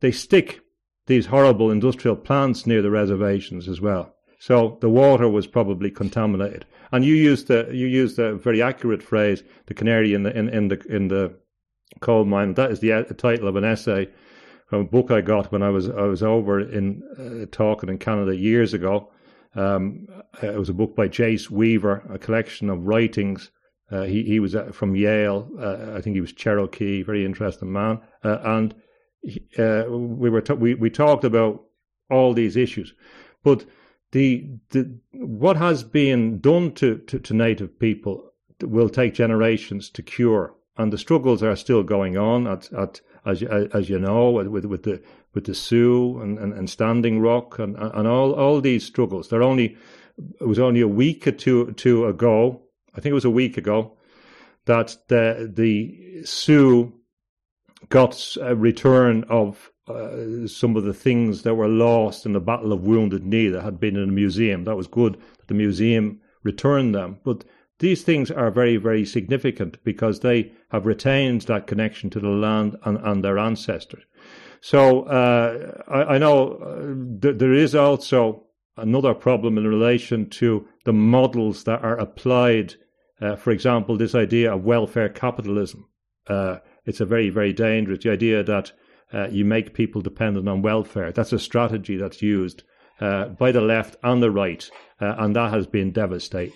they 0.00 0.12
stick 0.12 0.60
these 1.06 1.26
horrible 1.26 1.70
industrial 1.70 2.16
plants 2.16 2.66
near 2.66 2.82
the 2.82 2.90
reservations 2.90 3.68
as 3.68 3.80
well. 3.80 4.14
So 4.38 4.78
the 4.80 4.90
water 4.90 5.28
was 5.28 5.46
probably 5.46 5.90
contaminated. 5.90 6.66
And 6.92 7.04
you 7.04 7.14
used 7.14 7.48
the 7.48 7.68
you 7.72 7.86
used 7.86 8.18
a 8.18 8.34
very 8.34 8.62
accurate 8.62 9.02
phrase, 9.02 9.42
the 9.66 9.74
canary 9.74 10.14
in 10.14 10.22
the 10.24 10.36
in, 10.36 10.48
in 10.48 10.68
the 10.68 10.82
in 10.88 11.08
the 11.08 11.34
coal 12.00 12.24
mine. 12.24 12.54
That 12.54 12.70
is 12.70 12.80
the, 12.80 13.04
the 13.08 13.14
title 13.14 13.48
of 13.48 13.56
an 13.56 13.64
essay 13.64 14.08
from 14.66 14.80
a 14.80 14.84
book 14.84 15.10
I 15.10 15.20
got 15.20 15.52
when 15.52 15.62
I 15.62 15.70
was 15.70 15.88
I 15.88 16.02
was 16.02 16.22
over 16.22 16.60
in 16.60 17.02
uh, 17.18 17.46
talking 17.50 17.88
in 17.88 17.98
Canada 17.98 18.36
years 18.36 18.74
ago. 18.74 19.10
Um, 19.56 20.06
uh, 20.42 20.48
it 20.48 20.58
was 20.58 20.68
a 20.68 20.74
book 20.74 20.94
by 20.94 21.08
Jace 21.08 21.50
Weaver, 21.50 22.04
a 22.10 22.18
collection 22.18 22.70
of 22.70 22.86
writings. 22.86 23.50
Uh, 23.90 24.02
he 24.02 24.22
he 24.24 24.40
was 24.40 24.54
uh, 24.54 24.70
from 24.72 24.94
Yale. 24.94 25.48
Uh, 25.58 25.94
I 25.96 26.00
think 26.00 26.14
he 26.14 26.20
was 26.20 26.32
Cherokee, 26.32 27.02
very 27.02 27.24
interesting 27.24 27.72
man. 27.72 28.00
Uh, 28.22 28.38
and 28.44 28.74
he, 29.22 29.46
we 29.58 30.30
were 30.30 30.40
t- 30.40 30.52
we 30.54 30.74
we 30.74 30.90
talked 30.90 31.24
about 31.24 31.64
all 32.10 32.34
these 32.34 32.56
issues, 32.56 32.94
but 33.42 33.64
the, 34.12 34.48
the 34.70 34.98
what 35.12 35.56
has 35.56 35.82
been 35.82 36.38
done 36.38 36.72
to, 36.72 36.98
to, 36.98 37.18
to 37.18 37.34
native 37.34 37.78
people 37.78 38.32
will 38.62 38.88
take 38.88 39.14
generations 39.14 39.90
to 39.90 40.02
cure, 40.02 40.54
and 40.76 40.92
the 40.92 40.98
struggles 40.98 41.42
are 41.42 41.56
still 41.56 41.82
going 41.82 42.16
on. 42.16 42.46
At, 42.46 42.72
at 42.72 43.00
as 43.24 43.42
as 43.42 43.88
you 43.88 43.98
know, 43.98 44.30
with 44.30 44.64
with 44.64 44.82
the 44.84 45.02
with 45.36 45.44
the 45.44 45.54
Sioux 45.54 46.18
and, 46.20 46.38
and, 46.38 46.54
and 46.54 46.68
Standing 46.68 47.20
Rock 47.20 47.60
and 47.60 47.76
and 47.76 48.08
all 48.08 48.32
all 48.32 48.60
these 48.60 48.84
struggles. 48.84 49.28
They're 49.28 49.42
only 49.42 49.76
it 50.40 50.48
was 50.48 50.58
only 50.58 50.80
a 50.80 50.88
week 50.88 51.28
or 51.28 51.32
two 51.32 51.72
two 51.72 52.06
ago. 52.06 52.62
I 52.94 53.00
think 53.00 53.10
it 53.12 53.20
was 53.20 53.26
a 53.26 53.30
week 53.30 53.56
ago 53.58 53.96
that 54.64 54.96
the 55.08 55.52
the 55.54 56.24
Sioux 56.24 56.92
got 57.90 58.36
a 58.40 58.56
return 58.56 59.24
of 59.28 59.70
uh, 59.86 60.46
some 60.48 60.74
of 60.74 60.84
the 60.84 60.94
things 60.94 61.42
that 61.42 61.54
were 61.54 61.68
lost 61.68 62.26
in 62.26 62.32
the 62.32 62.40
Battle 62.40 62.72
of 62.72 62.86
Wounded 62.86 63.24
Knee 63.24 63.48
that 63.48 63.62
had 63.62 63.78
been 63.78 63.94
in 63.94 64.06
the 64.06 64.12
museum. 64.12 64.64
That 64.64 64.76
was 64.76 64.88
good 64.88 65.14
that 65.38 65.48
the 65.48 65.54
museum 65.54 66.20
returned 66.42 66.94
them. 66.94 67.18
But 67.22 67.44
these 67.78 68.02
things 68.02 68.30
are 68.30 68.50
very, 68.50 68.78
very 68.78 69.04
significant 69.04 69.76
because 69.84 70.20
they 70.20 70.52
have 70.70 70.86
retained 70.86 71.42
that 71.42 71.66
connection 71.66 72.08
to 72.10 72.20
the 72.20 72.28
land 72.28 72.76
and, 72.84 72.96
and 72.98 73.22
their 73.22 73.38
ancestors. 73.38 74.02
So 74.60 75.02
uh, 75.02 75.82
I, 75.88 76.14
I, 76.14 76.18
know 76.18 76.52
uh, 76.52 77.20
th- 77.20 77.38
there 77.38 77.52
is 77.52 77.74
also 77.74 78.44
another 78.76 79.14
problem 79.14 79.58
in 79.58 79.66
relation 79.66 80.28
to 80.30 80.66
the 80.84 80.92
models 80.92 81.64
that 81.64 81.82
are 81.82 81.98
applied. 81.98 82.74
Uh, 83.20 83.36
for 83.36 83.50
example, 83.50 83.96
this 83.96 84.14
idea 84.14 84.54
of 84.54 84.64
welfare 84.64 85.08
capitalism. 85.08 85.88
Uh, 86.26 86.58
it's 86.84 87.00
a 87.00 87.06
very, 87.06 87.30
very 87.30 87.52
dangerous. 87.52 88.02
The 88.02 88.10
idea 88.10 88.42
that 88.42 88.72
uh, 89.12 89.28
you 89.28 89.44
make 89.44 89.74
people 89.74 90.02
dependent 90.02 90.48
on 90.48 90.62
welfare. 90.62 91.12
That's 91.12 91.32
a 91.32 91.38
strategy 91.38 91.96
that's 91.96 92.22
used 92.22 92.64
uh, 93.00 93.26
by 93.26 93.52
the 93.52 93.60
left 93.60 93.96
and 94.02 94.22
the 94.22 94.30
right, 94.30 94.68
and 94.98 95.36
that 95.36 95.52
has 95.52 95.66
been 95.66 95.92
devastating. 95.92 96.54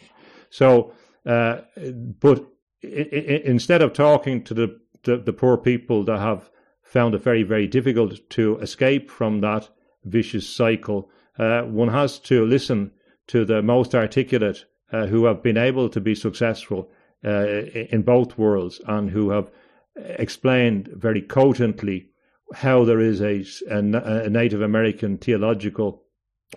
So, 0.51 0.93
but 1.25 2.47
instead 2.83 3.83
of 3.83 3.93
talking 3.93 4.43
to 4.45 4.55
the, 4.55 4.81
the, 5.05 5.19
the 5.19 5.33
poor 5.33 5.57
people 5.57 6.05
that 6.05 6.19
have 6.19 6.51
found 6.91 7.15
it 7.15 7.23
very, 7.23 7.45
very 7.45 7.69
difficult 7.69 8.19
to 8.31 8.59
escape 8.59 9.09
from 9.09 9.41
that 9.41 9.69
vicious 10.05 10.49
cycle, 10.49 11.09
uh, 11.39 11.63
one 11.63 11.89
has 11.89 12.19
to 12.19 12.45
listen 12.45 12.91
to 13.29 13.45
the 13.45 13.63
most 13.63 13.95
articulate 13.95 14.65
uh, 14.93 15.07
who 15.07 15.25
have 15.25 15.41
been 15.41 15.57
able 15.57 15.89
to 15.89 16.01
be 16.01 16.15
successful 16.15 16.91
in 17.23 18.03
both 18.03 18.39
worlds 18.39 18.81
and 18.89 19.11
who 19.11 19.29
have 19.31 19.51
explained 19.95 20.89
very 20.95 21.21
cogently 21.21 22.09
how 22.55 22.85
there 22.85 22.99
is 22.99 23.21
a, 23.21 23.45
a, 23.71 24.25
a 24.25 24.31
Native 24.31 24.63
American 24.63 25.19
theological 25.19 26.03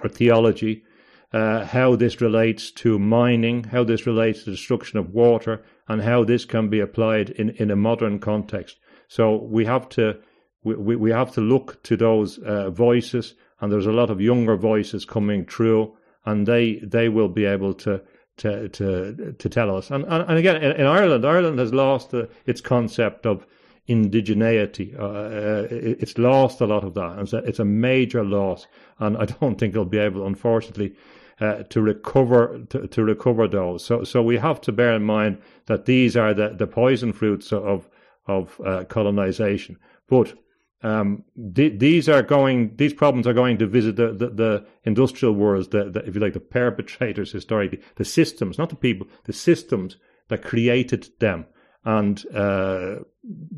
or 0.02 0.10
theology, 0.10 0.84
uh, 1.32 1.66
how 1.66 1.96
this 1.96 2.22
relates 2.22 2.72
to 2.72 2.98
mining, 2.98 3.66
how 3.66 3.84
this 3.84 4.08
relates 4.08 4.44
to 4.44 4.52
destruction 4.52 4.98
of 4.98 5.12
water, 5.12 5.64
and 5.88 6.02
how 6.02 6.24
this 6.24 6.46
can 6.46 6.70
be 6.70 6.80
applied 6.80 7.30
in, 7.32 7.52
in 7.52 7.70
a 7.70 7.76
modern 7.76 8.18
context. 8.20 8.78
So 9.08 9.38
we 9.38 9.66
have 9.66 9.90
to 9.90 10.18
we, 10.64 10.96
we 10.96 11.12
have 11.12 11.32
to 11.34 11.42
look 11.42 11.82
to 11.84 11.98
those 11.98 12.38
uh, 12.40 12.70
voices, 12.70 13.36
and 13.60 13.72
there's 13.72 13.86
a 13.86 13.92
lot 13.92 14.10
of 14.10 14.22
younger 14.22 14.56
voices 14.56 15.06
coming 15.06 15.46
through, 15.46 15.96
and 16.26 16.48
they 16.48 16.76
they 16.84 17.10
will 17.10 17.30
be 17.30 17.46
able 17.46 17.74
to 17.76 18.02
to 18.38 18.70
to 18.70 19.34
to 19.38 19.50
tell 19.50 19.76
us. 19.76 19.92
And 19.92 20.06
and, 20.06 20.30
and 20.30 20.38
again, 20.38 20.58
in, 20.58 20.72
in 20.74 20.86
Ireland, 20.86 21.26
Ireland 21.26 21.60
has 21.60 21.74
lost 21.74 22.14
uh, 22.14 22.28
its 22.46 22.62
concept 22.62 23.26
of 23.26 23.46
indigeneity. 23.90 24.98
Uh, 24.98 25.04
uh 25.04 25.68
it's 25.70 26.18
lost 26.18 26.62
a 26.62 26.66
lot 26.66 26.84
of 26.84 26.94
that, 26.94 27.12
and 27.12 27.22
it's 27.22 27.34
a, 27.34 27.38
it's 27.40 27.60
a, 27.60 27.66
major 27.66 28.24
loss. 28.24 28.68
And 29.00 29.18
I 29.18 29.26
don't 29.42 29.60
think 29.60 29.74
it'll 29.74 29.86
be 29.86 29.98
able, 29.98 30.26
unfortunately, 30.26 30.96
uh, 31.42 31.64
to 31.64 31.82
recover 31.82 32.60
to, 32.70 32.88
to, 32.88 33.04
recover 33.04 33.48
those. 33.48 33.84
So 33.84 34.04
so 34.04 34.24
we 34.24 34.38
have 34.38 34.62
to 34.62 34.72
bear 34.72 34.94
in 34.94 35.04
mind 35.04 35.40
that 35.66 35.86
these 35.86 36.16
are 36.16 36.34
the, 36.34 36.56
the 36.58 36.68
poison 36.68 37.12
fruits 37.12 37.52
of 37.52 37.90
of 38.28 38.60
uh, 38.66 38.84
colonization. 38.86 39.78
But 40.08 40.34
um, 40.82 41.24
th- 41.56 41.80
these 41.80 42.10
are 42.10 42.22
going; 42.22 42.76
these 42.76 42.94
problems 42.94 43.26
are 43.26 43.34
going 43.34 43.58
to 43.60 43.68
visit 43.68 43.96
the, 43.96 44.14
the, 44.14 44.30
the 44.30 44.66
industrial 44.84 45.34
worlds, 45.34 45.70
the, 45.70 45.90
the, 45.90 46.06
if 46.06 46.16
you 46.16 46.22
like, 46.22 46.34
the 46.34 46.40
perpetrators 46.40 47.32
historically, 47.32 47.80
the 47.96 48.06
systems, 48.06 48.58
not 48.58 48.70
the 48.70 48.76
people, 48.76 49.08
the 49.24 49.34
systems 49.34 49.98
that 50.28 50.44
created 50.44 51.08
them, 51.20 51.46
and 51.86 52.26
uh, 52.34 52.96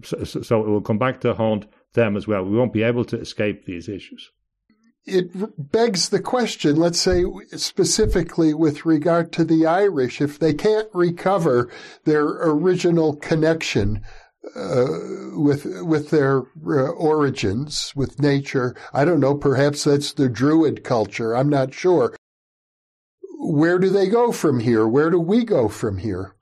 so, 0.03 0.24
so, 0.24 0.61
it 0.61 0.68
will 0.68 0.82
come 0.82 0.99
back 0.99 1.22
to 1.22 1.34
haunt 1.34 1.66
them 1.93 2.16
as 2.16 2.28
well. 2.28 2.43
We 2.43 2.57
won't 2.57 2.74
be 2.74 2.84
able 2.84 3.05
to 3.05 3.20
escape 3.20 3.66
these 3.66 3.89
issues. 3.89 4.32
It 5.07 5.72
begs 5.72 6.09
the 6.09 6.20
question, 6.20 6.78
let's 6.78 6.99
say 6.99 7.24
specifically 7.51 8.55
with 8.55 8.88
regard 8.88 9.32
to 9.34 9.43
the 9.43 9.68
Irish, 9.68 10.20
if 10.20 10.39
they 10.39 10.53
can't 10.53 10.89
recover 10.93 11.70
their 12.05 12.26
original 12.26 13.16
connection 13.16 14.01
uh, 14.56 14.88
with 15.34 15.66
with 15.82 16.10
their 16.10 16.43
uh, 16.66 16.91
origins, 16.91 17.93
with 17.96 18.20
nature. 18.20 18.76
I 18.93 19.06
don't 19.06 19.20
know. 19.20 19.36
Perhaps 19.36 19.84
that's 19.84 20.14
the 20.14 20.30
Druid 20.30 20.84
culture. 20.84 21.36
I'm 21.36 21.50
not 21.50 21.74
sure. 21.74 22.16
Where 23.39 23.80
do 23.80 23.89
they 23.89 24.08
go 24.08 24.32
from 24.32 24.60
here? 24.60 24.88
Where 24.88 25.10
do 25.10 25.20
we 25.20 25.43
go 25.43 25.68
from 25.68 25.98
here? 25.98 26.36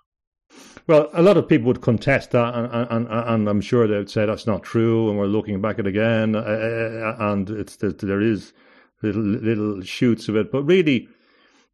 Well, 0.86 1.10
a 1.14 1.22
lot 1.22 1.38
of 1.38 1.48
people 1.48 1.68
would 1.68 1.82
contest 1.82 2.32
that, 2.32 2.54
and, 2.54 2.88
and, 2.90 3.08
and 3.08 3.48
I'm 3.48 3.62
sure 3.62 3.88
they 3.88 3.98
would 3.98 4.10
say 4.10 4.26
that's 4.26 4.46
not 4.46 4.64
true, 4.64 5.10
and 5.10 5.18
we're 5.18 5.28
looking 5.28 5.62
back 5.62 5.80
at 5.80 5.86
it 5.86 5.90
again, 5.90 6.36
uh, 6.36 6.40
uh 6.40 7.16
and 7.20 7.50
it's 7.50 7.78
there 7.78 8.22
is 8.22 8.54
little 9.02 9.22
little 9.22 9.82
shoots 9.82 10.28
of 10.28 10.36
it, 10.36 10.52
but 10.52 10.64
really 10.64 11.08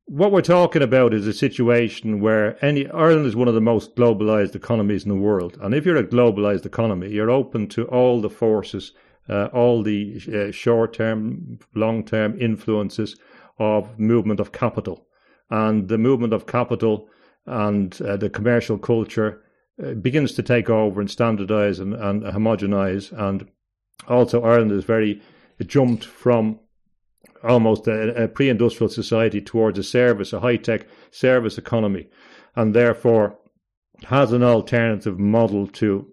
what 0.10 0.32
we're 0.32 0.41
talking 0.41 0.82
about 0.82 1.14
is 1.14 1.28
a 1.28 1.34
situation 1.34 2.20
where 2.20 2.64
any 2.66 2.89
Ireland 2.89 3.28
is 3.28 3.36
one 3.36 3.47
of 3.47 3.53
the 3.53 3.62
most 3.62 3.95
globalized 3.95 4.55
economies 4.55 5.03
in 5.03 5.10
the 5.10 5.16
world, 5.16 5.55
and 5.62 5.76
if 5.76 5.86
you're 5.86 5.97
a 5.97 6.03
globalized 6.03 6.66
economy, 6.66 7.12
you're 7.12 7.30
open 7.30 7.68
to 7.68 7.86
all 7.86 8.20
the 8.20 8.30
forces, 8.30 8.91
uh, 9.30 9.49
all 9.53 9.84
the 9.84 10.20
uh, 10.34 10.51
short-term, 10.51 11.60
long-term 11.76 12.41
influences 12.41 13.18
of 13.60 13.99
movement 13.99 14.39
of 14.39 14.51
capital, 14.51 15.05
and 15.51 15.89
the 15.89 15.97
movement 15.99 16.34
of 16.34 16.47
capital 16.47 17.07
and 17.45 18.01
uh, 18.01 18.18
the 18.18 18.32
commercial 18.32 18.80
culture 18.80 19.43
uh, 19.84 19.93
begins 19.93 20.32
to 20.32 20.41
take 20.41 20.72
over 20.72 20.99
and 20.99 21.12
standardize 21.12 21.78
and, 21.78 21.93
and 21.93 22.24
homogenize, 22.24 23.12
and 23.12 23.47
also 24.07 24.41
Ireland 24.41 24.72
is 24.72 24.86
very 24.86 25.22
jumped 25.68 26.03
from 26.03 26.60
almost 27.44 27.88
a, 27.88 28.24
a 28.24 28.28
pre-industrial 28.28 28.90
society 28.90 29.42
towards 29.42 29.78
a 29.80 29.84
service, 29.84 30.34
a 30.34 30.40
high-tech 30.40 30.88
service 31.12 31.58
economy, 31.58 32.08
and 32.56 32.74
therefore 32.74 33.38
has 34.06 34.32
an 34.32 34.44
alternative 34.44 35.20
model 35.20 35.68
to. 35.68 36.08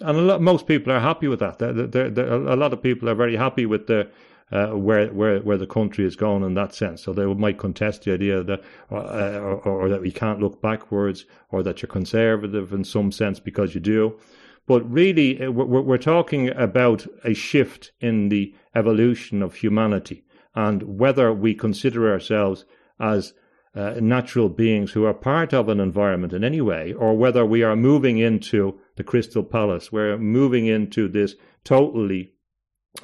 And 0.00 0.16
a 0.16 0.20
lot, 0.22 0.40
most 0.40 0.66
people 0.66 0.92
are 0.92 1.00
happy 1.00 1.28
with 1.28 1.40
that. 1.40 1.58
They're, 1.58 1.72
they're, 1.72 2.10
they're, 2.10 2.32
a 2.32 2.56
lot 2.56 2.72
of 2.72 2.82
people 2.82 3.08
are 3.08 3.14
very 3.14 3.36
happy 3.36 3.66
with 3.66 3.86
the 3.86 4.10
uh, 4.52 4.68
where 4.68 5.08
where 5.08 5.40
where 5.40 5.58
the 5.58 5.66
country 5.66 6.04
is 6.04 6.16
going 6.16 6.42
in 6.42 6.54
that 6.54 6.74
sense. 6.74 7.02
So 7.02 7.12
they 7.12 7.24
might 7.26 7.58
contest 7.58 8.02
the 8.02 8.12
idea 8.12 8.42
that 8.42 8.62
uh, 8.90 9.38
or, 9.38 9.60
or, 9.60 9.88
that 9.88 10.00
we 10.00 10.10
can't 10.10 10.40
look 10.40 10.60
backwards, 10.60 11.24
or 11.50 11.62
that 11.62 11.82
you're 11.82 11.88
conservative 11.88 12.72
in 12.72 12.84
some 12.84 13.12
sense 13.12 13.38
because 13.38 13.74
you 13.74 13.80
do. 13.80 14.18
But 14.66 14.90
really, 14.90 15.40
uh, 15.40 15.50
we're, 15.50 15.82
we're 15.82 15.98
talking 15.98 16.48
about 16.50 17.06
a 17.24 17.34
shift 17.34 17.92
in 18.00 18.28
the 18.28 18.54
evolution 18.74 19.42
of 19.42 19.54
humanity 19.54 20.24
and 20.54 20.98
whether 20.98 21.32
we 21.32 21.54
consider 21.54 22.10
ourselves 22.10 22.64
as 22.98 23.34
uh, 23.74 23.94
natural 24.00 24.48
beings 24.48 24.92
who 24.92 25.04
are 25.04 25.14
part 25.14 25.52
of 25.52 25.68
an 25.68 25.78
environment 25.78 26.32
in 26.32 26.42
any 26.42 26.60
way, 26.60 26.92
or 26.92 27.16
whether 27.16 27.46
we 27.46 27.62
are 27.62 27.76
moving 27.76 28.18
into 28.18 28.78
the 28.96 29.04
Crystal 29.04 29.44
Palace, 29.44 29.92
we're 29.92 30.18
moving 30.18 30.66
into 30.66 31.08
this 31.08 31.36
totally 31.64 32.32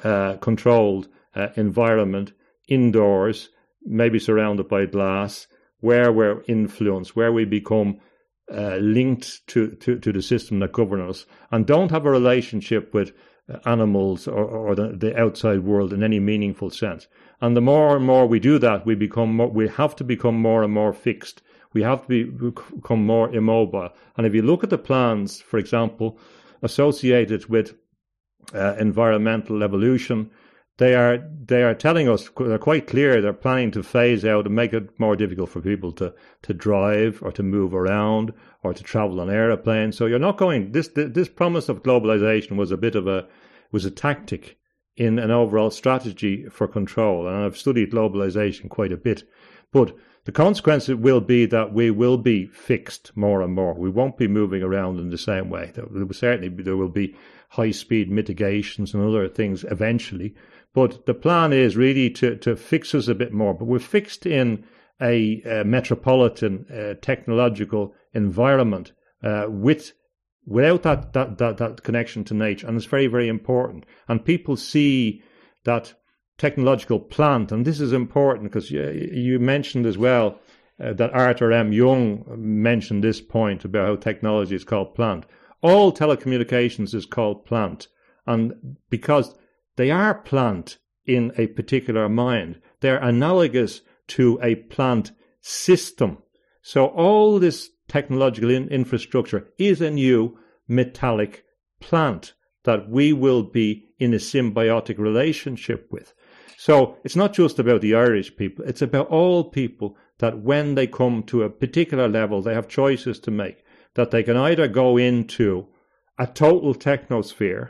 uh, 0.03 0.35
controlled 0.37 1.07
uh, 1.35 1.47
environment 1.55 2.33
indoors, 2.67 3.49
maybe 3.83 4.19
surrounded 4.19 4.67
by 4.67 4.85
glass, 4.85 5.47
where 5.79 6.11
we're 6.11 6.43
influenced, 6.47 7.15
where 7.15 7.31
we 7.31 7.45
become 7.45 7.99
uh, 8.53 8.75
linked 8.77 9.45
to, 9.47 9.71
to, 9.75 9.99
to 9.99 10.11
the 10.11 10.21
system 10.21 10.59
that 10.59 10.73
governs 10.73 11.09
us, 11.09 11.25
and 11.51 11.65
don't 11.65 11.91
have 11.91 12.05
a 12.05 12.11
relationship 12.11 12.93
with 12.93 13.13
animals 13.65 14.27
or, 14.27 14.43
or 14.43 14.75
the, 14.75 14.95
the 14.97 15.17
outside 15.17 15.63
world 15.63 15.93
in 15.93 16.03
any 16.03 16.19
meaningful 16.19 16.69
sense. 16.69 17.07
And 17.41 17.55
the 17.55 17.61
more 17.61 17.95
and 17.95 18.05
more 18.05 18.25
we 18.25 18.39
do 18.39 18.57
that, 18.59 18.85
we 18.85 18.95
become 18.95 19.35
more, 19.35 19.49
we 19.49 19.67
have 19.67 19.95
to 19.97 20.03
become 20.03 20.35
more 20.35 20.63
and 20.63 20.73
more 20.73 20.93
fixed. 20.93 21.41
We 21.73 21.83
have 21.83 22.01
to 22.03 22.07
be, 22.07 22.23
become 22.23 23.05
more 23.05 23.29
immobile. 23.33 23.89
And 24.15 24.25
if 24.25 24.33
you 24.33 24.41
look 24.41 24.63
at 24.63 24.71
the 24.71 24.77
plans, 24.77 25.39
for 25.41 25.57
example, 25.59 26.17
associated 26.63 27.45
with 27.45 27.75
uh, 28.53 28.75
environmental 28.79 29.63
evolution, 29.63 30.31
they 30.77 30.93
are 30.93 31.17
they 31.45 31.63
are 31.63 31.73
telling 31.73 32.07
us 32.07 32.29
they're 32.37 32.59
quite 32.59 32.85
clear 32.85 33.19
they're 33.19 33.33
planning 33.33 33.71
to 33.71 33.81
phase 33.81 34.23
out 34.23 34.45
and 34.45 34.55
make 34.55 34.73
it 34.73 34.99
more 34.99 35.15
difficult 35.15 35.49
for 35.49 35.59
people 35.59 35.91
to 35.93 36.13
to 36.43 36.53
drive 36.53 37.19
or 37.23 37.31
to 37.31 37.43
move 37.43 37.73
around 37.73 38.31
or 38.63 38.73
to 38.73 38.83
travel 38.83 39.19
on 39.19 39.29
aeroplanes. 39.29 39.97
So 39.97 40.05
you're 40.05 40.19
not 40.19 40.37
going 40.37 40.71
this 40.71 40.89
this 40.89 41.29
promise 41.29 41.67
of 41.67 41.83
globalization 41.83 42.57
was 42.57 42.71
a 42.71 42.77
bit 42.77 42.95
of 42.95 43.07
a 43.07 43.27
was 43.71 43.85
a 43.85 43.91
tactic 43.91 44.57
in 44.97 45.19
an 45.19 45.31
overall 45.31 45.69
strategy 45.69 46.45
for 46.49 46.67
control. 46.67 47.27
And 47.27 47.37
I've 47.37 47.57
studied 47.57 47.91
globalization 47.91 48.69
quite 48.69 48.91
a 48.91 48.97
bit. 48.97 49.23
But 49.71 49.95
the 50.25 50.31
consequence 50.31 50.89
will 50.89 51.21
be 51.21 51.45
that 51.45 51.73
we 51.73 51.91
will 51.91 52.17
be 52.17 52.47
fixed 52.47 53.15
more 53.15 53.41
and 53.41 53.53
more. 53.53 53.73
We 53.73 53.89
won't 53.89 54.17
be 54.17 54.27
moving 54.27 54.63
around 54.63 54.99
in 54.99 55.09
the 55.09 55.17
same 55.17 55.49
way. 55.49 55.71
There 55.73 55.85
will 55.85 56.13
certainly 56.13 56.49
be, 56.49 56.63
there 56.63 56.75
will 56.75 56.89
be 56.89 57.15
high 57.49 57.71
speed 57.71 58.11
mitigations 58.11 58.93
and 58.93 59.03
other 59.03 59.29
things 59.29 59.63
eventually. 59.63 60.35
But 60.73 61.05
the 61.05 61.13
plan 61.13 61.53
is 61.53 61.77
really 61.77 62.09
to, 62.11 62.35
to 62.37 62.55
fix 62.55 62.93
us 62.93 63.07
a 63.07 63.15
bit 63.15 63.31
more. 63.31 63.53
But 63.53 63.65
we're 63.65 63.79
fixed 63.79 64.25
in 64.25 64.65
a, 65.01 65.41
a 65.43 65.63
metropolitan 65.63 66.65
uh, 66.73 66.95
technological 67.01 67.93
environment 68.13 68.91
uh, 69.23 69.45
with 69.47 69.93
without 70.47 70.81
that, 70.83 71.13
that, 71.13 71.37
that, 71.37 71.57
that 71.57 71.83
connection 71.83 72.23
to 72.23 72.33
nature. 72.33 72.65
And 72.65 72.77
it's 72.77 72.85
very, 72.85 73.07
very 73.07 73.27
important. 73.27 73.85
And 74.07 74.23
people 74.23 74.55
see 74.55 75.21
that 75.65 75.93
technological 76.37 76.99
plant, 76.99 77.51
and 77.51 77.65
this 77.65 77.81
is 77.81 77.91
important 77.91 78.49
because 78.49 78.71
you, 78.71 79.09
you 79.11 79.39
mentioned 79.39 79.85
as 79.85 79.97
well 79.97 80.39
uh, 80.83 80.93
that 80.93 81.13
Arthur 81.13 81.51
M. 81.51 81.73
Young 81.73 82.23
mentioned 82.37 83.03
this 83.03 83.19
point 83.19 83.65
about 83.65 83.87
how 83.87 83.95
technology 83.97 84.55
is 84.55 84.63
called 84.63 84.95
plant. 84.95 85.25
All 85.61 85.91
telecommunications 85.91 86.93
is 86.93 87.05
called 87.05 87.45
plant. 87.45 87.87
And 88.25 88.77
because 88.89 89.35
they 89.75 89.91
are 89.91 90.13
plant 90.13 90.77
in 91.05 91.33
a 91.37 91.47
particular 91.47 92.07
mind, 92.07 92.61
they're 92.79 92.97
analogous 92.97 93.81
to 94.09 94.39
a 94.41 94.55
plant 94.55 95.11
system. 95.41 96.19
So 96.61 96.85
all 96.85 97.39
this 97.39 97.69
technological 97.87 98.49
in- 98.49 98.69
infrastructure 98.69 99.49
is 99.57 99.81
a 99.81 99.91
new 99.91 100.37
metallic 100.67 101.43
plant 101.79 102.33
that 102.63 102.89
we 102.89 103.13
will 103.13 103.43
be 103.43 103.89
in 103.99 104.13
a 104.13 104.17
symbiotic 104.17 104.97
relationship 104.97 105.87
with. 105.91 106.13
So 106.57 106.97
it's 107.03 107.15
not 107.15 107.33
just 107.33 107.59
about 107.59 107.81
the 107.81 107.95
Irish 107.95 108.35
people, 108.35 108.65
it's 108.65 108.81
about 108.81 109.07
all 109.07 109.43
people 109.45 109.95
that 110.19 110.39
when 110.39 110.75
they 110.75 110.87
come 110.87 111.23
to 111.23 111.43
a 111.43 111.49
particular 111.49 112.07
level, 112.07 112.41
they 112.41 112.53
have 112.53 112.67
choices 112.67 113.19
to 113.21 113.31
make. 113.31 113.63
That 113.93 114.11
they 114.11 114.23
can 114.23 114.37
either 114.37 114.67
go 114.67 114.97
into 114.97 115.67
a 116.19 116.27
total 116.27 116.73
technosphere 116.73 117.69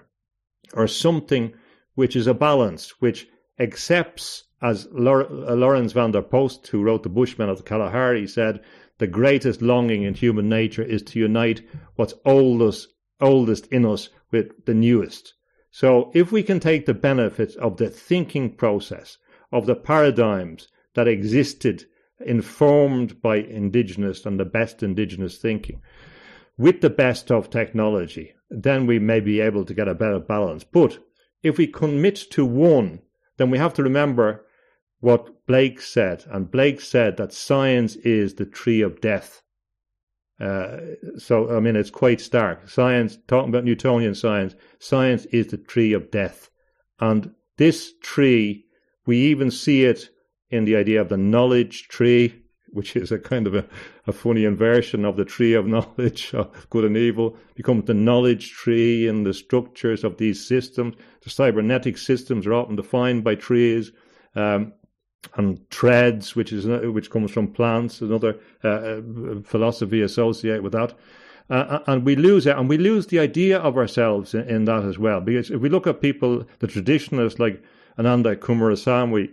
or 0.74 0.88
something 0.88 1.54
which 1.96 2.16
is 2.16 2.28
a 2.28 2.34
balance, 2.34 3.02
which 3.02 3.28
accepts, 3.60 4.44
as 4.62 4.88
uh, 4.88 5.26
Laurens 5.56 5.94
van 5.94 6.12
der 6.12 6.22
Post, 6.22 6.68
who 6.68 6.84
wrote 6.84 7.04
The 7.04 7.10
Bushmen 7.10 7.50
of 7.50 7.58
the 7.58 7.64
Kalahari, 7.64 8.28
said, 8.28 8.62
the 9.00 9.08
greatest 9.08 9.62
longing 9.62 10.04
in 10.04 10.14
human 10.14 10.50
nature 10.50 10.84
is 10.84 11.04
to 11.04 11.20
unite 11.20 11.62
what's 11.96 12.14
oldest, 12.26 12.88
oldest 13.22 13.68
in 13.68 13.86
us 13.86 14.10
with 14.32 14.66
the 14.66 14.74
newest. 14.74 15.34
So 15.72 16.12
if 16.14 16.32
we 16.32 16.44
can 16.44 16.60
take 16.60 16.86
the 16.86 16.94
benefits 16.94 17.56
of 17.56 17.78
the 17.78 17.90
thinking 17.90 18.56
process, 18.56 19.18
of 19.52 19.66
the 19.66 19.76
paradigms 19.76 20.68
that 20.96 21.08
existed 21.08 21.86
informed 22.26 23.22
by 23.22 23.38
indigenous 23.38 24.26
and 24.26 24.40
the 24.40 24.46
best 24.46 24.82
indigenous 24.82 25.38
thinking, 25.38 25.82
with 26.58 26.82
the 26.82 26.90
best 26.90 27.32
of 27.32 27.50
technology, 27.50 28.34
then 28.50 28.88
we 28.88 28.98
may 28.98 29.20
be 29.20 29.40
able 29.40 29.64
to 29.66 29.74
get 29.74 29.88
a 29.88 29.94
better 29.94 30.20
balance. 30.20 30.64
But 30.64 30.98
if 31.44 31.58
we 31.58 31.68
commit 31.68 32.16
to 32.32 32.46
one, 32.46 33.02
then 33.38 33.52
we 33.52 33.60
have 33.60 33.76
to 33.76 33.84
remember 33.84 34.47
what 35.00 35.46
Blake 35.46 35.82
said. 35.82 36.26
And 36.30 36.52
Blake 36.52 36.82
said 36.82 37.18
that 37.18 37.34
science 37.34 37.96
is 37.98 38.36
the 38.36 38.46
tree 38.46 38.82
of 38.82 39.02
death. 39.02 39.42
Uh, 40.40 40.78
so, 41.18 41.56
I 41.56 41.60
mean, 41.60 41.76
it's 41.76 41.90
quite 41.90 42.22
stark. 42.22 42.70
Science, 42.70 43.18
talking 43.28 43.50
about 43.50 43.64
Newtonian 43.64 44.16
science, 44.16 44.56
science 44.80 45.26
is 45.26 45.48
the 45.48 45.58
tree 45.58 45.94
of 45.94 46.12
death. 46.12 46.50
And 47.00 47.32
this 47.58 47.94
tree, 48.02 48.66
we 49.06 49.18
even 49.18 49.50
see 49.50 49.84
it 49.86 50.10
in 50.50 50.66
the 50.66 50.76
idea 50.76 51.02
of 51.02 51.10
the 51.10 51.18
knowledge 51.18 51.88
tree, 51.88 52.44
which 52.70 52.96
is 52.96 53.12
a 53.12 53.18
kind 53.18 53.48
of 53.48 53.56
a, 53.56 53.66
a 54.06 54.12
funny 54.12 54.46
inversion 54.46 55.06
of 55.06 55.18
the 55.18 55.26
tree 55.26 55.54
of 55.54 55.66
knowledge 55.68 56.34
of 56.34 56.68
good 56.70 56.86
and 56.86 56.98
evil, 56.98 57.36
becomes 57.56 57.86
the 57.86 57.94
knowledge 57.94 58.52
tree 58.52 59.08
in 59.08 59.24
the 59.24 59.34
structures 59.34 60.04
of 60.04 60.18
these 60.18 60.46
systems. 60.46 60.96
The 61.22 61.30
cybernetic 61.30 61.98
systems 61.98 62.46
are 62.46 62.54
often 62.54 62.76
defined 62.76 63.24
by 63.24 63.36
trees. 63.36 63.92
Um, 64.36 64.74
and 65.36 65.70
treads, 65.70 66.36
which 66.36 66.54
is 66.54 66.66
which 66.94 67.10
comes 67.10 67.32
from 67.32 67.48
plants, 67.48 68.02
another 68.02 68.40
uh, 68.64 68.68
uh, 68.68 69.02
philosophy 69.44 70.02
associated 70.02 70.62
with 70.62 70.74
that. 70.74 70.94
Uh, 71.50 71.80
and 71.88 72.06
we 72.06 72.16
lose 72.16 72.46
it, 72.46 72.58
and 72.58 72.68
we 72.68 72.78
lose 72.78 73.08
the 73.08 73.20
idea 73.20 73.58
of 73.60 73.78
ourselves 73.78 74.34
in, 74.34 74.42
in, 74.50 74.66
that 74.66 74.84
as 74.84 75.00
well. 75.00 75.22
Because 75.22 75.50
if 75.50 75.62
we 75.62 75.70
look 75.70 75.88
at 75.88 76.02
people, 76.02 76.46
the 76.60 76.68
traditionalists 76.68 77.40
like 77.40 77.64
Ananda 77.98 78.36
Coomaraswamy, 78.36 79.30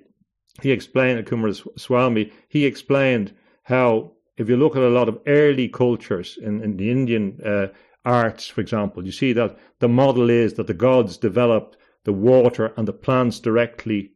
he 0.62 0.70
explained 0.70 1.26
Coomaraswamy, 1.26 2.30
he 2.48 2.64
explained 2.64 3.34
how 3.64 4.12
if 4.36 4.48
you 4.48 4.56
look 4.56 4.76
at 4.76 4.82
a 4.82 4.88
lot 4.88 5.08
of 5.08 5.20
early 5.26 5.68
cultures 5.68 6.38
in, 6.40 6.62
in 6.62 6.76
the 6.76 6.90
Indian 6.90 7.40
uh, 7.44 7.66
arts, 8.04 8.46
for 8.46 8.60
example, 8.60 9.04
you 9.04 9.12
see 9.12 9.32
that 9.32 9.58
the 9.80 9.88
model 9.88 10.30
is 10.30 10.54
that 10.54 10.66
the 10.66 10.74
gods 10.74 11.16
developed 11.16 11.76
the 12.04 12.12
water 12.12 12.72
and 12.76 12.86
the 12.86 12.92
plants 12.92 13.40
directly 13.40 14.12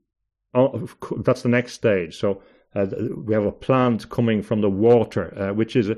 that's 0.55 1.43
the 1.43 1.49
next 1.49 1.75
stage. 1.75 2.17
So 2.19 2.43
uh, 2.75 2.87
we 3.25 3.35
have 3.35 3.45
a 3.45 3.53
plant 3.53 4.09
coming 4.09 4.43
from 4.43 4.61
the 4.61 4.71
water, 4.71 5.37
uh, 5.39 5.55
which 5.55 5.77
is 5.77 5.91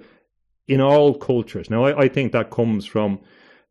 in 0.69 0.81
all 0.81 1.15
cultures. 1.15 1.71
Now, 1.71 1.85
I, 1.85 2.03
I 2.03 2.09
think 2.09 2.33
that 2.33 2.51
comes 2.51 2.87
from 2.87 3.21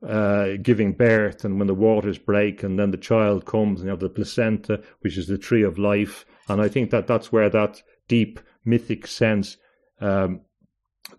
uh, 0.06 0.52
giving 0.62 0.94
birth 0.94 1.44
and 1.44 1.60
when 1.60 1.68
the 1.68 1.74
waters 1.74 2.18
break 2.18 2.64
and 2.64 2.80
then 2.80 2.92
the 2.92 2.98
child 2.98 3.46
comes 3.46 3.80
and 3.80 3.88
you 3.88 3.92
have 3.92 4.00
the 4.00 4.10
placenta, 4.10 4.82
which 5.02 5.18
is 5.18 5.28
the 5.28 5.38
tree 5.38 5.64
of 5.64 5.78
life. 5.78 6.26
And 6.48 6.62
I 6.62 6.68
think 6.68 6.90
that 6.92 7.08
that's 7.08 7.32
where 7.32 7.50
that 7.50 7.82
deep 8.08 8.40
mythic 8.66 9.08
sense, 9.08 9.58
um, 10.00 10.42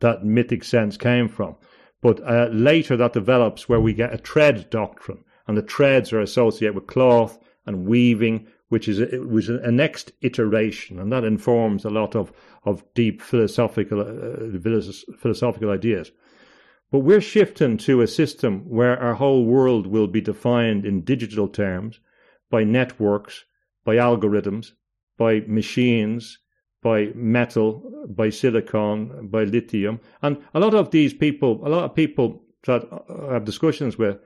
that 0.00 0.24
mythic 0.24 0.64
sense 0.64 0.96
came 0.96 1.28
from. 1.28 1.56
But 2.02 2.22
uh, 2.22 2.48
later 2.52 2.96
that 2.96 3.12
develops 3.12 3.68
where 3.68 3.80
we 3.80 3.92
get 3.92 4.14
a 4.14 4.18
thread 4.18 4.70
doctrine 4.70 5.24
and 5.46 5.56
the 5.56 5.62
threads 5.62 6.12
are 6.12 6.20
associated 6.20 6.74
with 6.74 6.86
cloth 6.86 7.38
and 7.66 7.86
weaving, 7.86 8.46
which 8.70 8.88
is 8.88 9.00
a, 9.00 9.18
was 9.18 9.48
a 9.48 9.70
next 9.70 10.12
iteration, 10.22 10.98
and 10.98 11.12
that 11.12 11.24
informs 11.24 11.84
a 11.84 11.90
lot 11.90 12.16
of 12.16 12.32
of 12.64 12.82
deep 12.94 13.20
philosophical 13.20 14.00
uh, 14.00 14.58
philosophical 15.18 15.70
ideas. 15.70 16.12
But 16.90 17.00
we're 17.00 17.20
shifting 17.20 17.76
to 17.78 18.00
a 18.00 18.06
system 18.06 18.68
where 18.68 18.98
our 18.98 19.14
whole 19.14 19.44
world 19.44 19.86
will 19.86 20.08
be 20.08 20.20
defined 20.20 20.84
in 20.84 21.04
digital 21.04 21.48
terms 21.48 22.00
by 22.50 22.64
networks, 22.64 23.44
by 23.84 23.96
algorithms, 23.96 24.72
by 25.16 25.40
machines, 25.46 26.38
by 26.82 27.10
metal, 27.14 28.06
by 28.08 28.30
silicon, 28.30 29.28
by 29.28 29.44
lithium. 29.44 30.00
And 30.22 30.38
a 30.54 30.60
lot 30.60 30.74
of 30.74 30.90
these 30.90 31.14
people, 31.14 31.60
a 31.64 31.68
lot 31.68 31.84
of 31.84 31.94
people 31.94 32.42
that 32.66 32.82
I 33.28 33.34
have 33.34 33.44
discussions 33.44 33.98
with, 33.98 34.18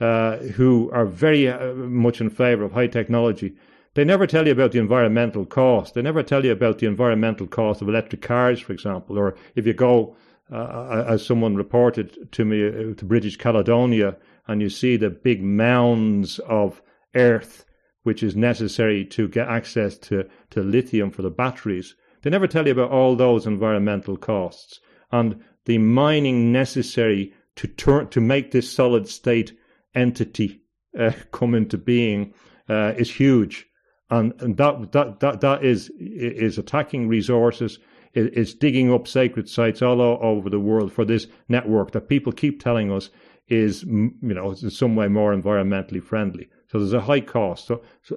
uh, 0.00 0.36
who 0.56 0.90
are 0.92 1.06
very 1.06 1.48
uh, 1.48 1.72
much 1.74 2.20
in 2.20 2.30
favor 2.30 2.64
of 2.64 2.72
high 2.72 2.86
technology, 2.88 3.56
they 3.96 4.04
never 4.04 4.26
tell 4.26 4.44
you 4.44 4.52
about 4.52 4.72
the 4.72 4.78
environmental 4.78 5.46
cost. 5.46 5.94
They 5.94 6.02
never 6.02 6.22
tell 6.22 6.44
you 6.44 6.52
about 6.52 6.80
the 6.80 6.86
environmental 6.86 7.46
cost 7.46 7.80
of 7.80 7.88
electric 7.88 8.20
cars, 8.20 8.60
for 8.60 8.74
example, 8.74 9.18
or 9.18 9.36
if 9.54 9.66
you 9.66 9.72
go, 9.72 10.14
uh, 10.52 11.04
as 11.08 11.24
someone 11.24 11.56
reported 11.56 12.30
to 12.32 12.44
me, 12.44 12.68
uh, 12.68 12.94
to 12.94 13.04
British 13.06 13.38
Caledonia, 13.38 14.18
and 14.46 14.60
you 14.60 14.68
see 14.68 14.98
the 14.98 15.08
big 15.08 15.42
mounds 15.42 16.38
of 16.40 16.82
earth 17.14 17.64
which 18.02 18.22
is 18.22 18.36
necessary 18.36 19.02
to 19.06 19.28
get 19.28 19.48
access 19.48 19.96
to, 19.96 20.28
to 20.50 20.60
lithium 20.60 21.10
for 21.10 21.22
the 21.22 21.30
batteries. 21.30 21.96
They 22.20 22.28
never 22.28 22.46
tell 22.46 22.66
you 22.66 22.72
about 22.72 22.90
all 22.90 23.16
those 23.16 23.46
environmental 23.46 24.18
costs 24.18 24.78
and 25.10 25.42
the 25.64 25.78
mining 25.78 26.52
necessary 26.52 27.32
to 27.56 27.66
turn 27.66 28.08
to 28.08 28.20
make 28.20 28.50
this 28.50 28.70
solid 28.70 29.08
state 29.08 29.56
entity 29.94 30.60
uh, 30.98 31.12
come 31.32 31.54
into 31.54 31.78
being 31.78 32.34
uh, 32.68 32.92
is 32.98 33.10
huge 33.10 33.66
and, 34.10 34.32
and 34.40 34.56
that, 34.56 34.92
that, 34.92 35.20
that, 35.20 35.40
that 35.40 35.64
is, 35.64 35.90
is 35.98 36.58
attacking 36.58 37.08
resources, 37.08 37.78
is 38.14 38.54
digging 38.54 38.92
up 38.92 39.08
sacred 39.08 39.48
sites 39.48 39.82
all 39.82 40.00
over 40.00 40.48
the 40.48 40.60
world 40.60 40.92
for 40.92 41.04
this 41.04 41.26
network 41.48 41.92
that 41.92 42.08
people 42.08 42.32
keep 42.32 42.62
telling 42.62 42.90
us 42.90 43.10
is, 43.48 43.82
you 43.82 44.14
know, 44.20 44.50
in 44.50 44.70
some 44.70 44.96
way 44.96 45.08
more 45.08 45.34
environmentally 45.34 46.02
friendly. 46.02 46.48
So 46.68 46.78
there's 46.78 46.92
a 46.92 47.00
high 47.00 47.20
cost. 47.20 47.66
So, 47.66 47.82
so, 48.02 48.16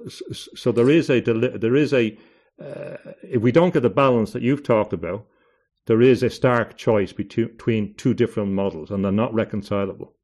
so 0.54 0.72
there 0.72 0.90
is 0.90 1.10
a, 1.10 1.20
there 1.20 1.76
is 1.76 1.92
a, 1.92 2.16
uh, 2.60 2.96
if 3.22 3.42
we 3.42 3.52
don't 3.52 3.74
get 3.74 3.82
the 3.82 3.90
balance 3.90 4.32
that 4.32 4.42
you've 4.42 4.62
talked 4.62 4.92
about, 4.92 5.26
there 5.86 6.02
is 6.02 6.22
a 6.22 6.30
stark 6.30 6.76
choice 6.76 7.12
between 7.12 7.94
two 7.94 8.14
different 8.14 8.52
models 8.52 8.90
and 8.90 9.04
they're 9.04 9.12
not 9.12 9.34
reconcilable. 9.34 10.14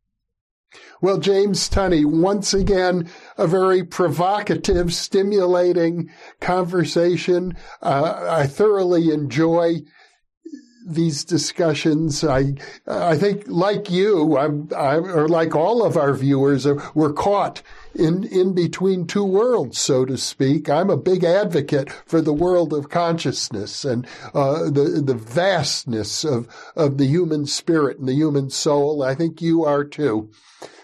Well, 1.01 1.19
James 1.19 1.69
Tunney, 1.69 2.05
once 2.05 2.53
again, 2.53 3.09
a 3.39 3.47
very 3.47 3.85
provocative, 3.85 4.93
stimulating 4.93 6.11
conversation. 6.41 7.57
Uh, 7.83 8.27
I 8.29 8.47
thoroughly 8.47 9.11
enjoy 9.11 9.83
these 10.87 11.25
discussions. 11.25 12.23
I, 12.25 12.55
I 12.87 13.17
think, 13.17 13.45
like 13.47 13.91
you, 13.91 14.37
I'm, 14.39 14.69
I, 14.77 14.97
or 14.97 15.29
like 15.29 15.55
all 15.55 15.85
of 15.85 15.97
our 15.97 16.15
viewers, 16.15 16.67
we're 16.95 17.13
caught 17.13 17.63
in, 17.99 18.25
in 18.25 18.55
between 18.55 19.07
two 19.07 19.25
worlds, 19.25 19.79
so 19.79 20.05
to 20.05 20.17
speak. 20.17 20.69
I'm 20.69 20.91
a 20.91 20.97
big 20.97 21.25
advocate 21.25 21.91
for 22.07 22.21
the 22.21 22.33
world 22.33 22.73
of 22.73 22.91
consciousness 22.91 23.85
and 23.85 24.07
uh, 24.35 24.65
the 24.65 25.03
the 25.05 25.15
vastness 25.15 26.25
of 26.25 26.49
of 26.77 26.99
the 26.99 27.07
human 27.07 27.47
spirit 27.47 27.99
and 27.99 28.09
the 28.09 28.15
human 28.15 28.51
soul. 28.51 29.03
I 29.03 29.15
think 29.15 29.41
you 29.41 29.65
are 29.65 29.85
too. 29.85 30.31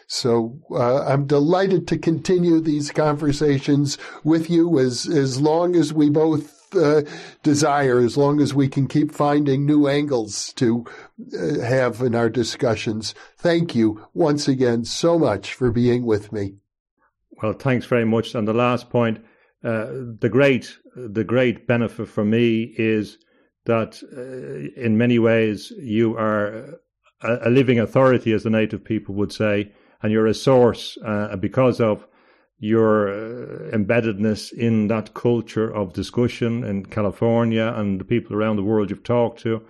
So 0.07 0.59
uh, 0.71 1.05
I'm 1.05 1.27
delighted 1.27 1.89
to 1.89 1.99
continue 1.99 2.61
these 2.61 2.91
conversations 2.91 3.99
with 4.25 4.51
you 4.51 4.79
as 4.79 5.07
as 5.07 5.41
long 5.41 5.77
as 5.77 5.93
we 5.93 6.11
both 6.11 6.75
uh, 6.75 7.03
desire, 7.43 7.99
as 7.99 8.17
long 8.17 8.41
as 8.41 8.55
we 8.55 8.69
can 8.69 8.89
keep 8.89 9.13
finding 9.13 9.67
new 9.67 9.89
angles 9.89 10.53
to 10.55 10.85
uh, 11.39 11.61
have 11.61 12.01
in 12.01 12.15
our 12.15 12.31
discussions. 12.31 13.15
Thank 13.37 13.75
you 13.75 14.07
once 14.15 14.49
again 14.49 14.85
so 14.85 15.19
much 15.19 15.53
for 15.53 15.71
being 15.71 16.05
with 16.05 16.33
me. 16.33 16.55
Well, 17.43 17.55
thanks 17.55 17.87
very 17.87 18.05
much. 18.05 18.35
And 18.35 18.47
the 18.47 18.53
last 18.53 18.89
point, 18.89 19.19
uh, 19.65 19.87
the 20.21 20.29
great 20.31 20.77
the 20.95 21.25
great 21.25 21.67
benefit 21.67 22.09
for 22.09 22.25
me 22.25 22.75
is 22.77 23.19
that 23.65 24.01
uh, 24.17 24.81
in 24.81 24.99
many 24.99 25.19
ways 25.19 25.73
you 25.79 26.17
are 26.17 26.79
a, 27.23 27.49
a, 27.49 27.51
living 27.51 27.79
authority, 27.79 28.33
as 28.33 28.43
the 28.43 28.51
native 28.51 28.85
people 28.85 29.15
would 29.15 29.33
say, 29.33 29.73
and 30.03 30.13
you're 30.13 30.27
a 30.27 30.35
source 30.35 30.99
uh, 31.05 31.37
because 31.37 31.81
of 31.81 32.07
your 32.59 33.09
uh, 33.09 33.77
embeddedness 33.77 34.53
in 34.53 34.89
that 34.89 35.15
culture 35.15 35.73
of 35.75 35.93
discussion 35.93 36.65
in 36.65 36.87
California 36.87 37.73
and 37.77 38.01
the 38.01 38.05
people 38.05 38.37
around 38.37 38.57
the 38.57 38.63
world 38.63 38.91
you've 38.91 39.03
talked 39.03 39.41
to. 39.41 39.61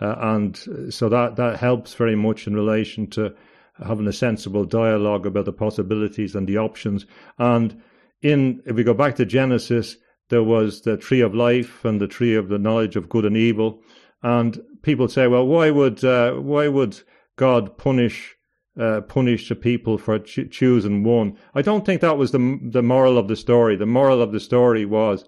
Uh, 0.00 0.16
and 0.18 0.92
so 0.92 1.08
that, 1.08 1.36
that 1.36 1.58
helps 1.58 1.94
very 1.94 2.16
much 2.16 2.46
in 2.46 2.54
relation 2.54 3.06
to 3.06 3.34
having 3.74 4.06
a 4.06 4.12
sensible 4.12 4.64
dialogue 4.64 5.26
about 5.26 5.44
the 5.44 5.52
possibilities 5.52 6.34
and 6.34 6.46
the 6.46 6.58
options. 6.58 7.06
And 7.38 7.82
in 8.20 8.62
if 8.66 8.76
we 8.76 8.84
go 8.84 8.94
back 8.94 9.16
to 9.16 9.24
Genesis, 9.26 9.96
there 10.28 10.42
was 10.42 10.82
the 10.82 10.96
tree 10.96 11.20
of 11.20 11.34
life 11.34 11.84
and 11.84 12.00
the 12.00 12.08
tree 12.08 12.34
of 12.34 12.48
the 12.48 12.58
knowledge 12.58 12.96
of 12.96 13.08
good 13.08 13.24
and 13.24 13.36
evil. 13.36 13.82
And 14.22 14.60
people 14.82 15.08
say, 15.08 15.26
well, 15.26 15.46
why 15.46 15.70
would 15.70 16.04
uh, 16.04 16.34
why 16.34 16.68
would 16.68 17.00
God 17.36 17.76
punish 17.76 18.36
uh, 18.80 19.02
punish 19.02 19.48
the 19.48 19.56
people 19.56 19.98
for 19.98 20.18
ch- 20.18 20.50
choosing 20.50 21.02
one? 21.02 21.36
I 21.54 21.62
don't 21.62 21.84
think 21.84 22.00
that 22.00 22.18
was 22.18 22.30
the 22.30 22.58
the 22.62 22.82
moral 22.82 23.18
of 23.18 23.28
the 23.28 23.36
story. 23.36 23.76
The 23.76 23.86
moral 23.86 24.22
of 24.22 24.32
the 24.32 24.40
story 24.40 24.84
was 24.84 25.24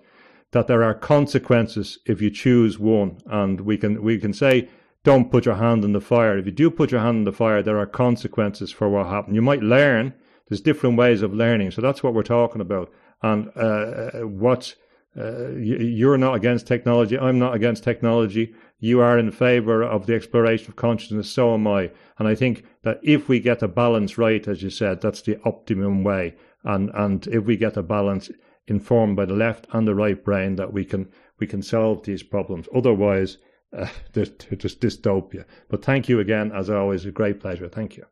that 0.52 0.68
there 0.68 0.84
are 0.84 0.94
consequences 0.94 1.98
if 2.06 2.22
you 2.22 2.30
choose 2.30 2.78
one, 2.78 3.18
and 3.26 3.60
we 3.62 3.76
can 3.76 4.02
we 4.02 4.18
can 4.18 4.32
say 4.32 4.68
don't 5.04 5.30
put 5.30 5.44
your 5.44 5.56
hand 5.56 5.84
in 5.84 5.92
the 5.92 6.00
fire. 6.00 6.36
If 6.36 6.46
you 6.46 6.52
do 6.52 6.70
put 6.70 6.90
your 6.90 7.00
hand 7.00 7.18
in 7.18 7.24
the 7.24 7.32
fire, 7.32 7.62
there 7.62 7.78
are 7.78 7.86
consequences 7.86 8.72
for 8.72 8.88
what 8.88 9.06
happened. 9.06 9.36
You 9.36 9.42
might 9.42 9.62
learn. 9.62 10.14
There's 10.48 10.60
different 10.60 10.96
ways 10.96 11.22
of 11.22 11.32
learning. 11.32 11.70
So 11.70 11.80
that's 11.80 12.02
what 12.02 12.14
we're 12.14 12.22
talking 12.22 12.60
about. 12.60 12.90
And 13.22 13.50
uh, 13.56 13.60
uh 13.60 14.10
what 14.26 14.74
uh, 15.16 15.50
you're 15.50 16.18
not 16.18 16.34
against 16.34 16.66
technology. 16.66 17.16
I'm 17.18 17.38
not 17.38 17.54
against 17.54 17.84
technology. 17.84 18.52
You 18.80 19.00
are 19.00 19.18
in 19.18 19.30
favor 19.30 19.82
of 19.82 20.06
the 20.06 20.14
exploration 20.14 20.68
of 20.70 20.76
consciousness. 20.76 21.30
So 21.30 21.54
am 21.54 21.66
I. 21.66 21.90
And 22.18 22.26
I 22.26 22.34
think 22.34 22.64
that 22.82 22.98
if 23.02 23.28
we 23.28 23.38
get 23.38 23.60
the 23.60 23.68
balance 23.68 24.18
right, 24.18 24.46
as 24.48 24.62
you 24.62 24.70
said, 24.70 25.00
that's 25.00 25.22
the 25.22 25.38
optimum 25.44 26.02
way. 26.02 26.34
And 26.64 26.90
and 26.94 27.26
if 27.28 27.44
we 27.44 27.56
get 27.56 27.76
a 27.76 27.82
balance 27.82 28.30
informed 28.66 29.16
by 29.16 29.26
the 29.26 29.34
left 29.34 29.66
and 29.72 29.86
the 29.86 29.94
right 29.94 30.22
brain, 30.22 30.56
that 30.56 30.72
we 30.72 30.84
can 30.84 31.08
we 31.38 31.46
can 31.46 31.62
solve 31.62 32.02
these 32.04 32.22
problems. 32.22 32.68
Otherwise, 32.74 33.38
uh, 33.74 33.88
just 34.12 34.80
dystopia. 34.80 35.44
But 35.68 35.84
thank 35.84 36.08
you 36.08 36.20
again, 36.20 36.52
as 36.54 36.70
always, 36.70 37.04
a 37.04 37.10
great 37.10 37.40
pleasure. 37.40 37.68
Thank 37.68 37.96
you. 37.96 38.06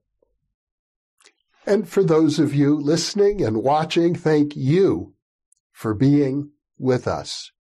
And 1.65 1.89
for 1.89 2.03
those 2.03 2.39
of 2.39 2.55
you 2.55 2.77
listening 2.77 3.45
and 3.45 3.63
watching, 3.63 4.15
thank 4.17 4.57
you 4.57 5.15
for 5.71 5.95
being 5.95 6.51
with 6.79 7.07
us. 7.07 7.53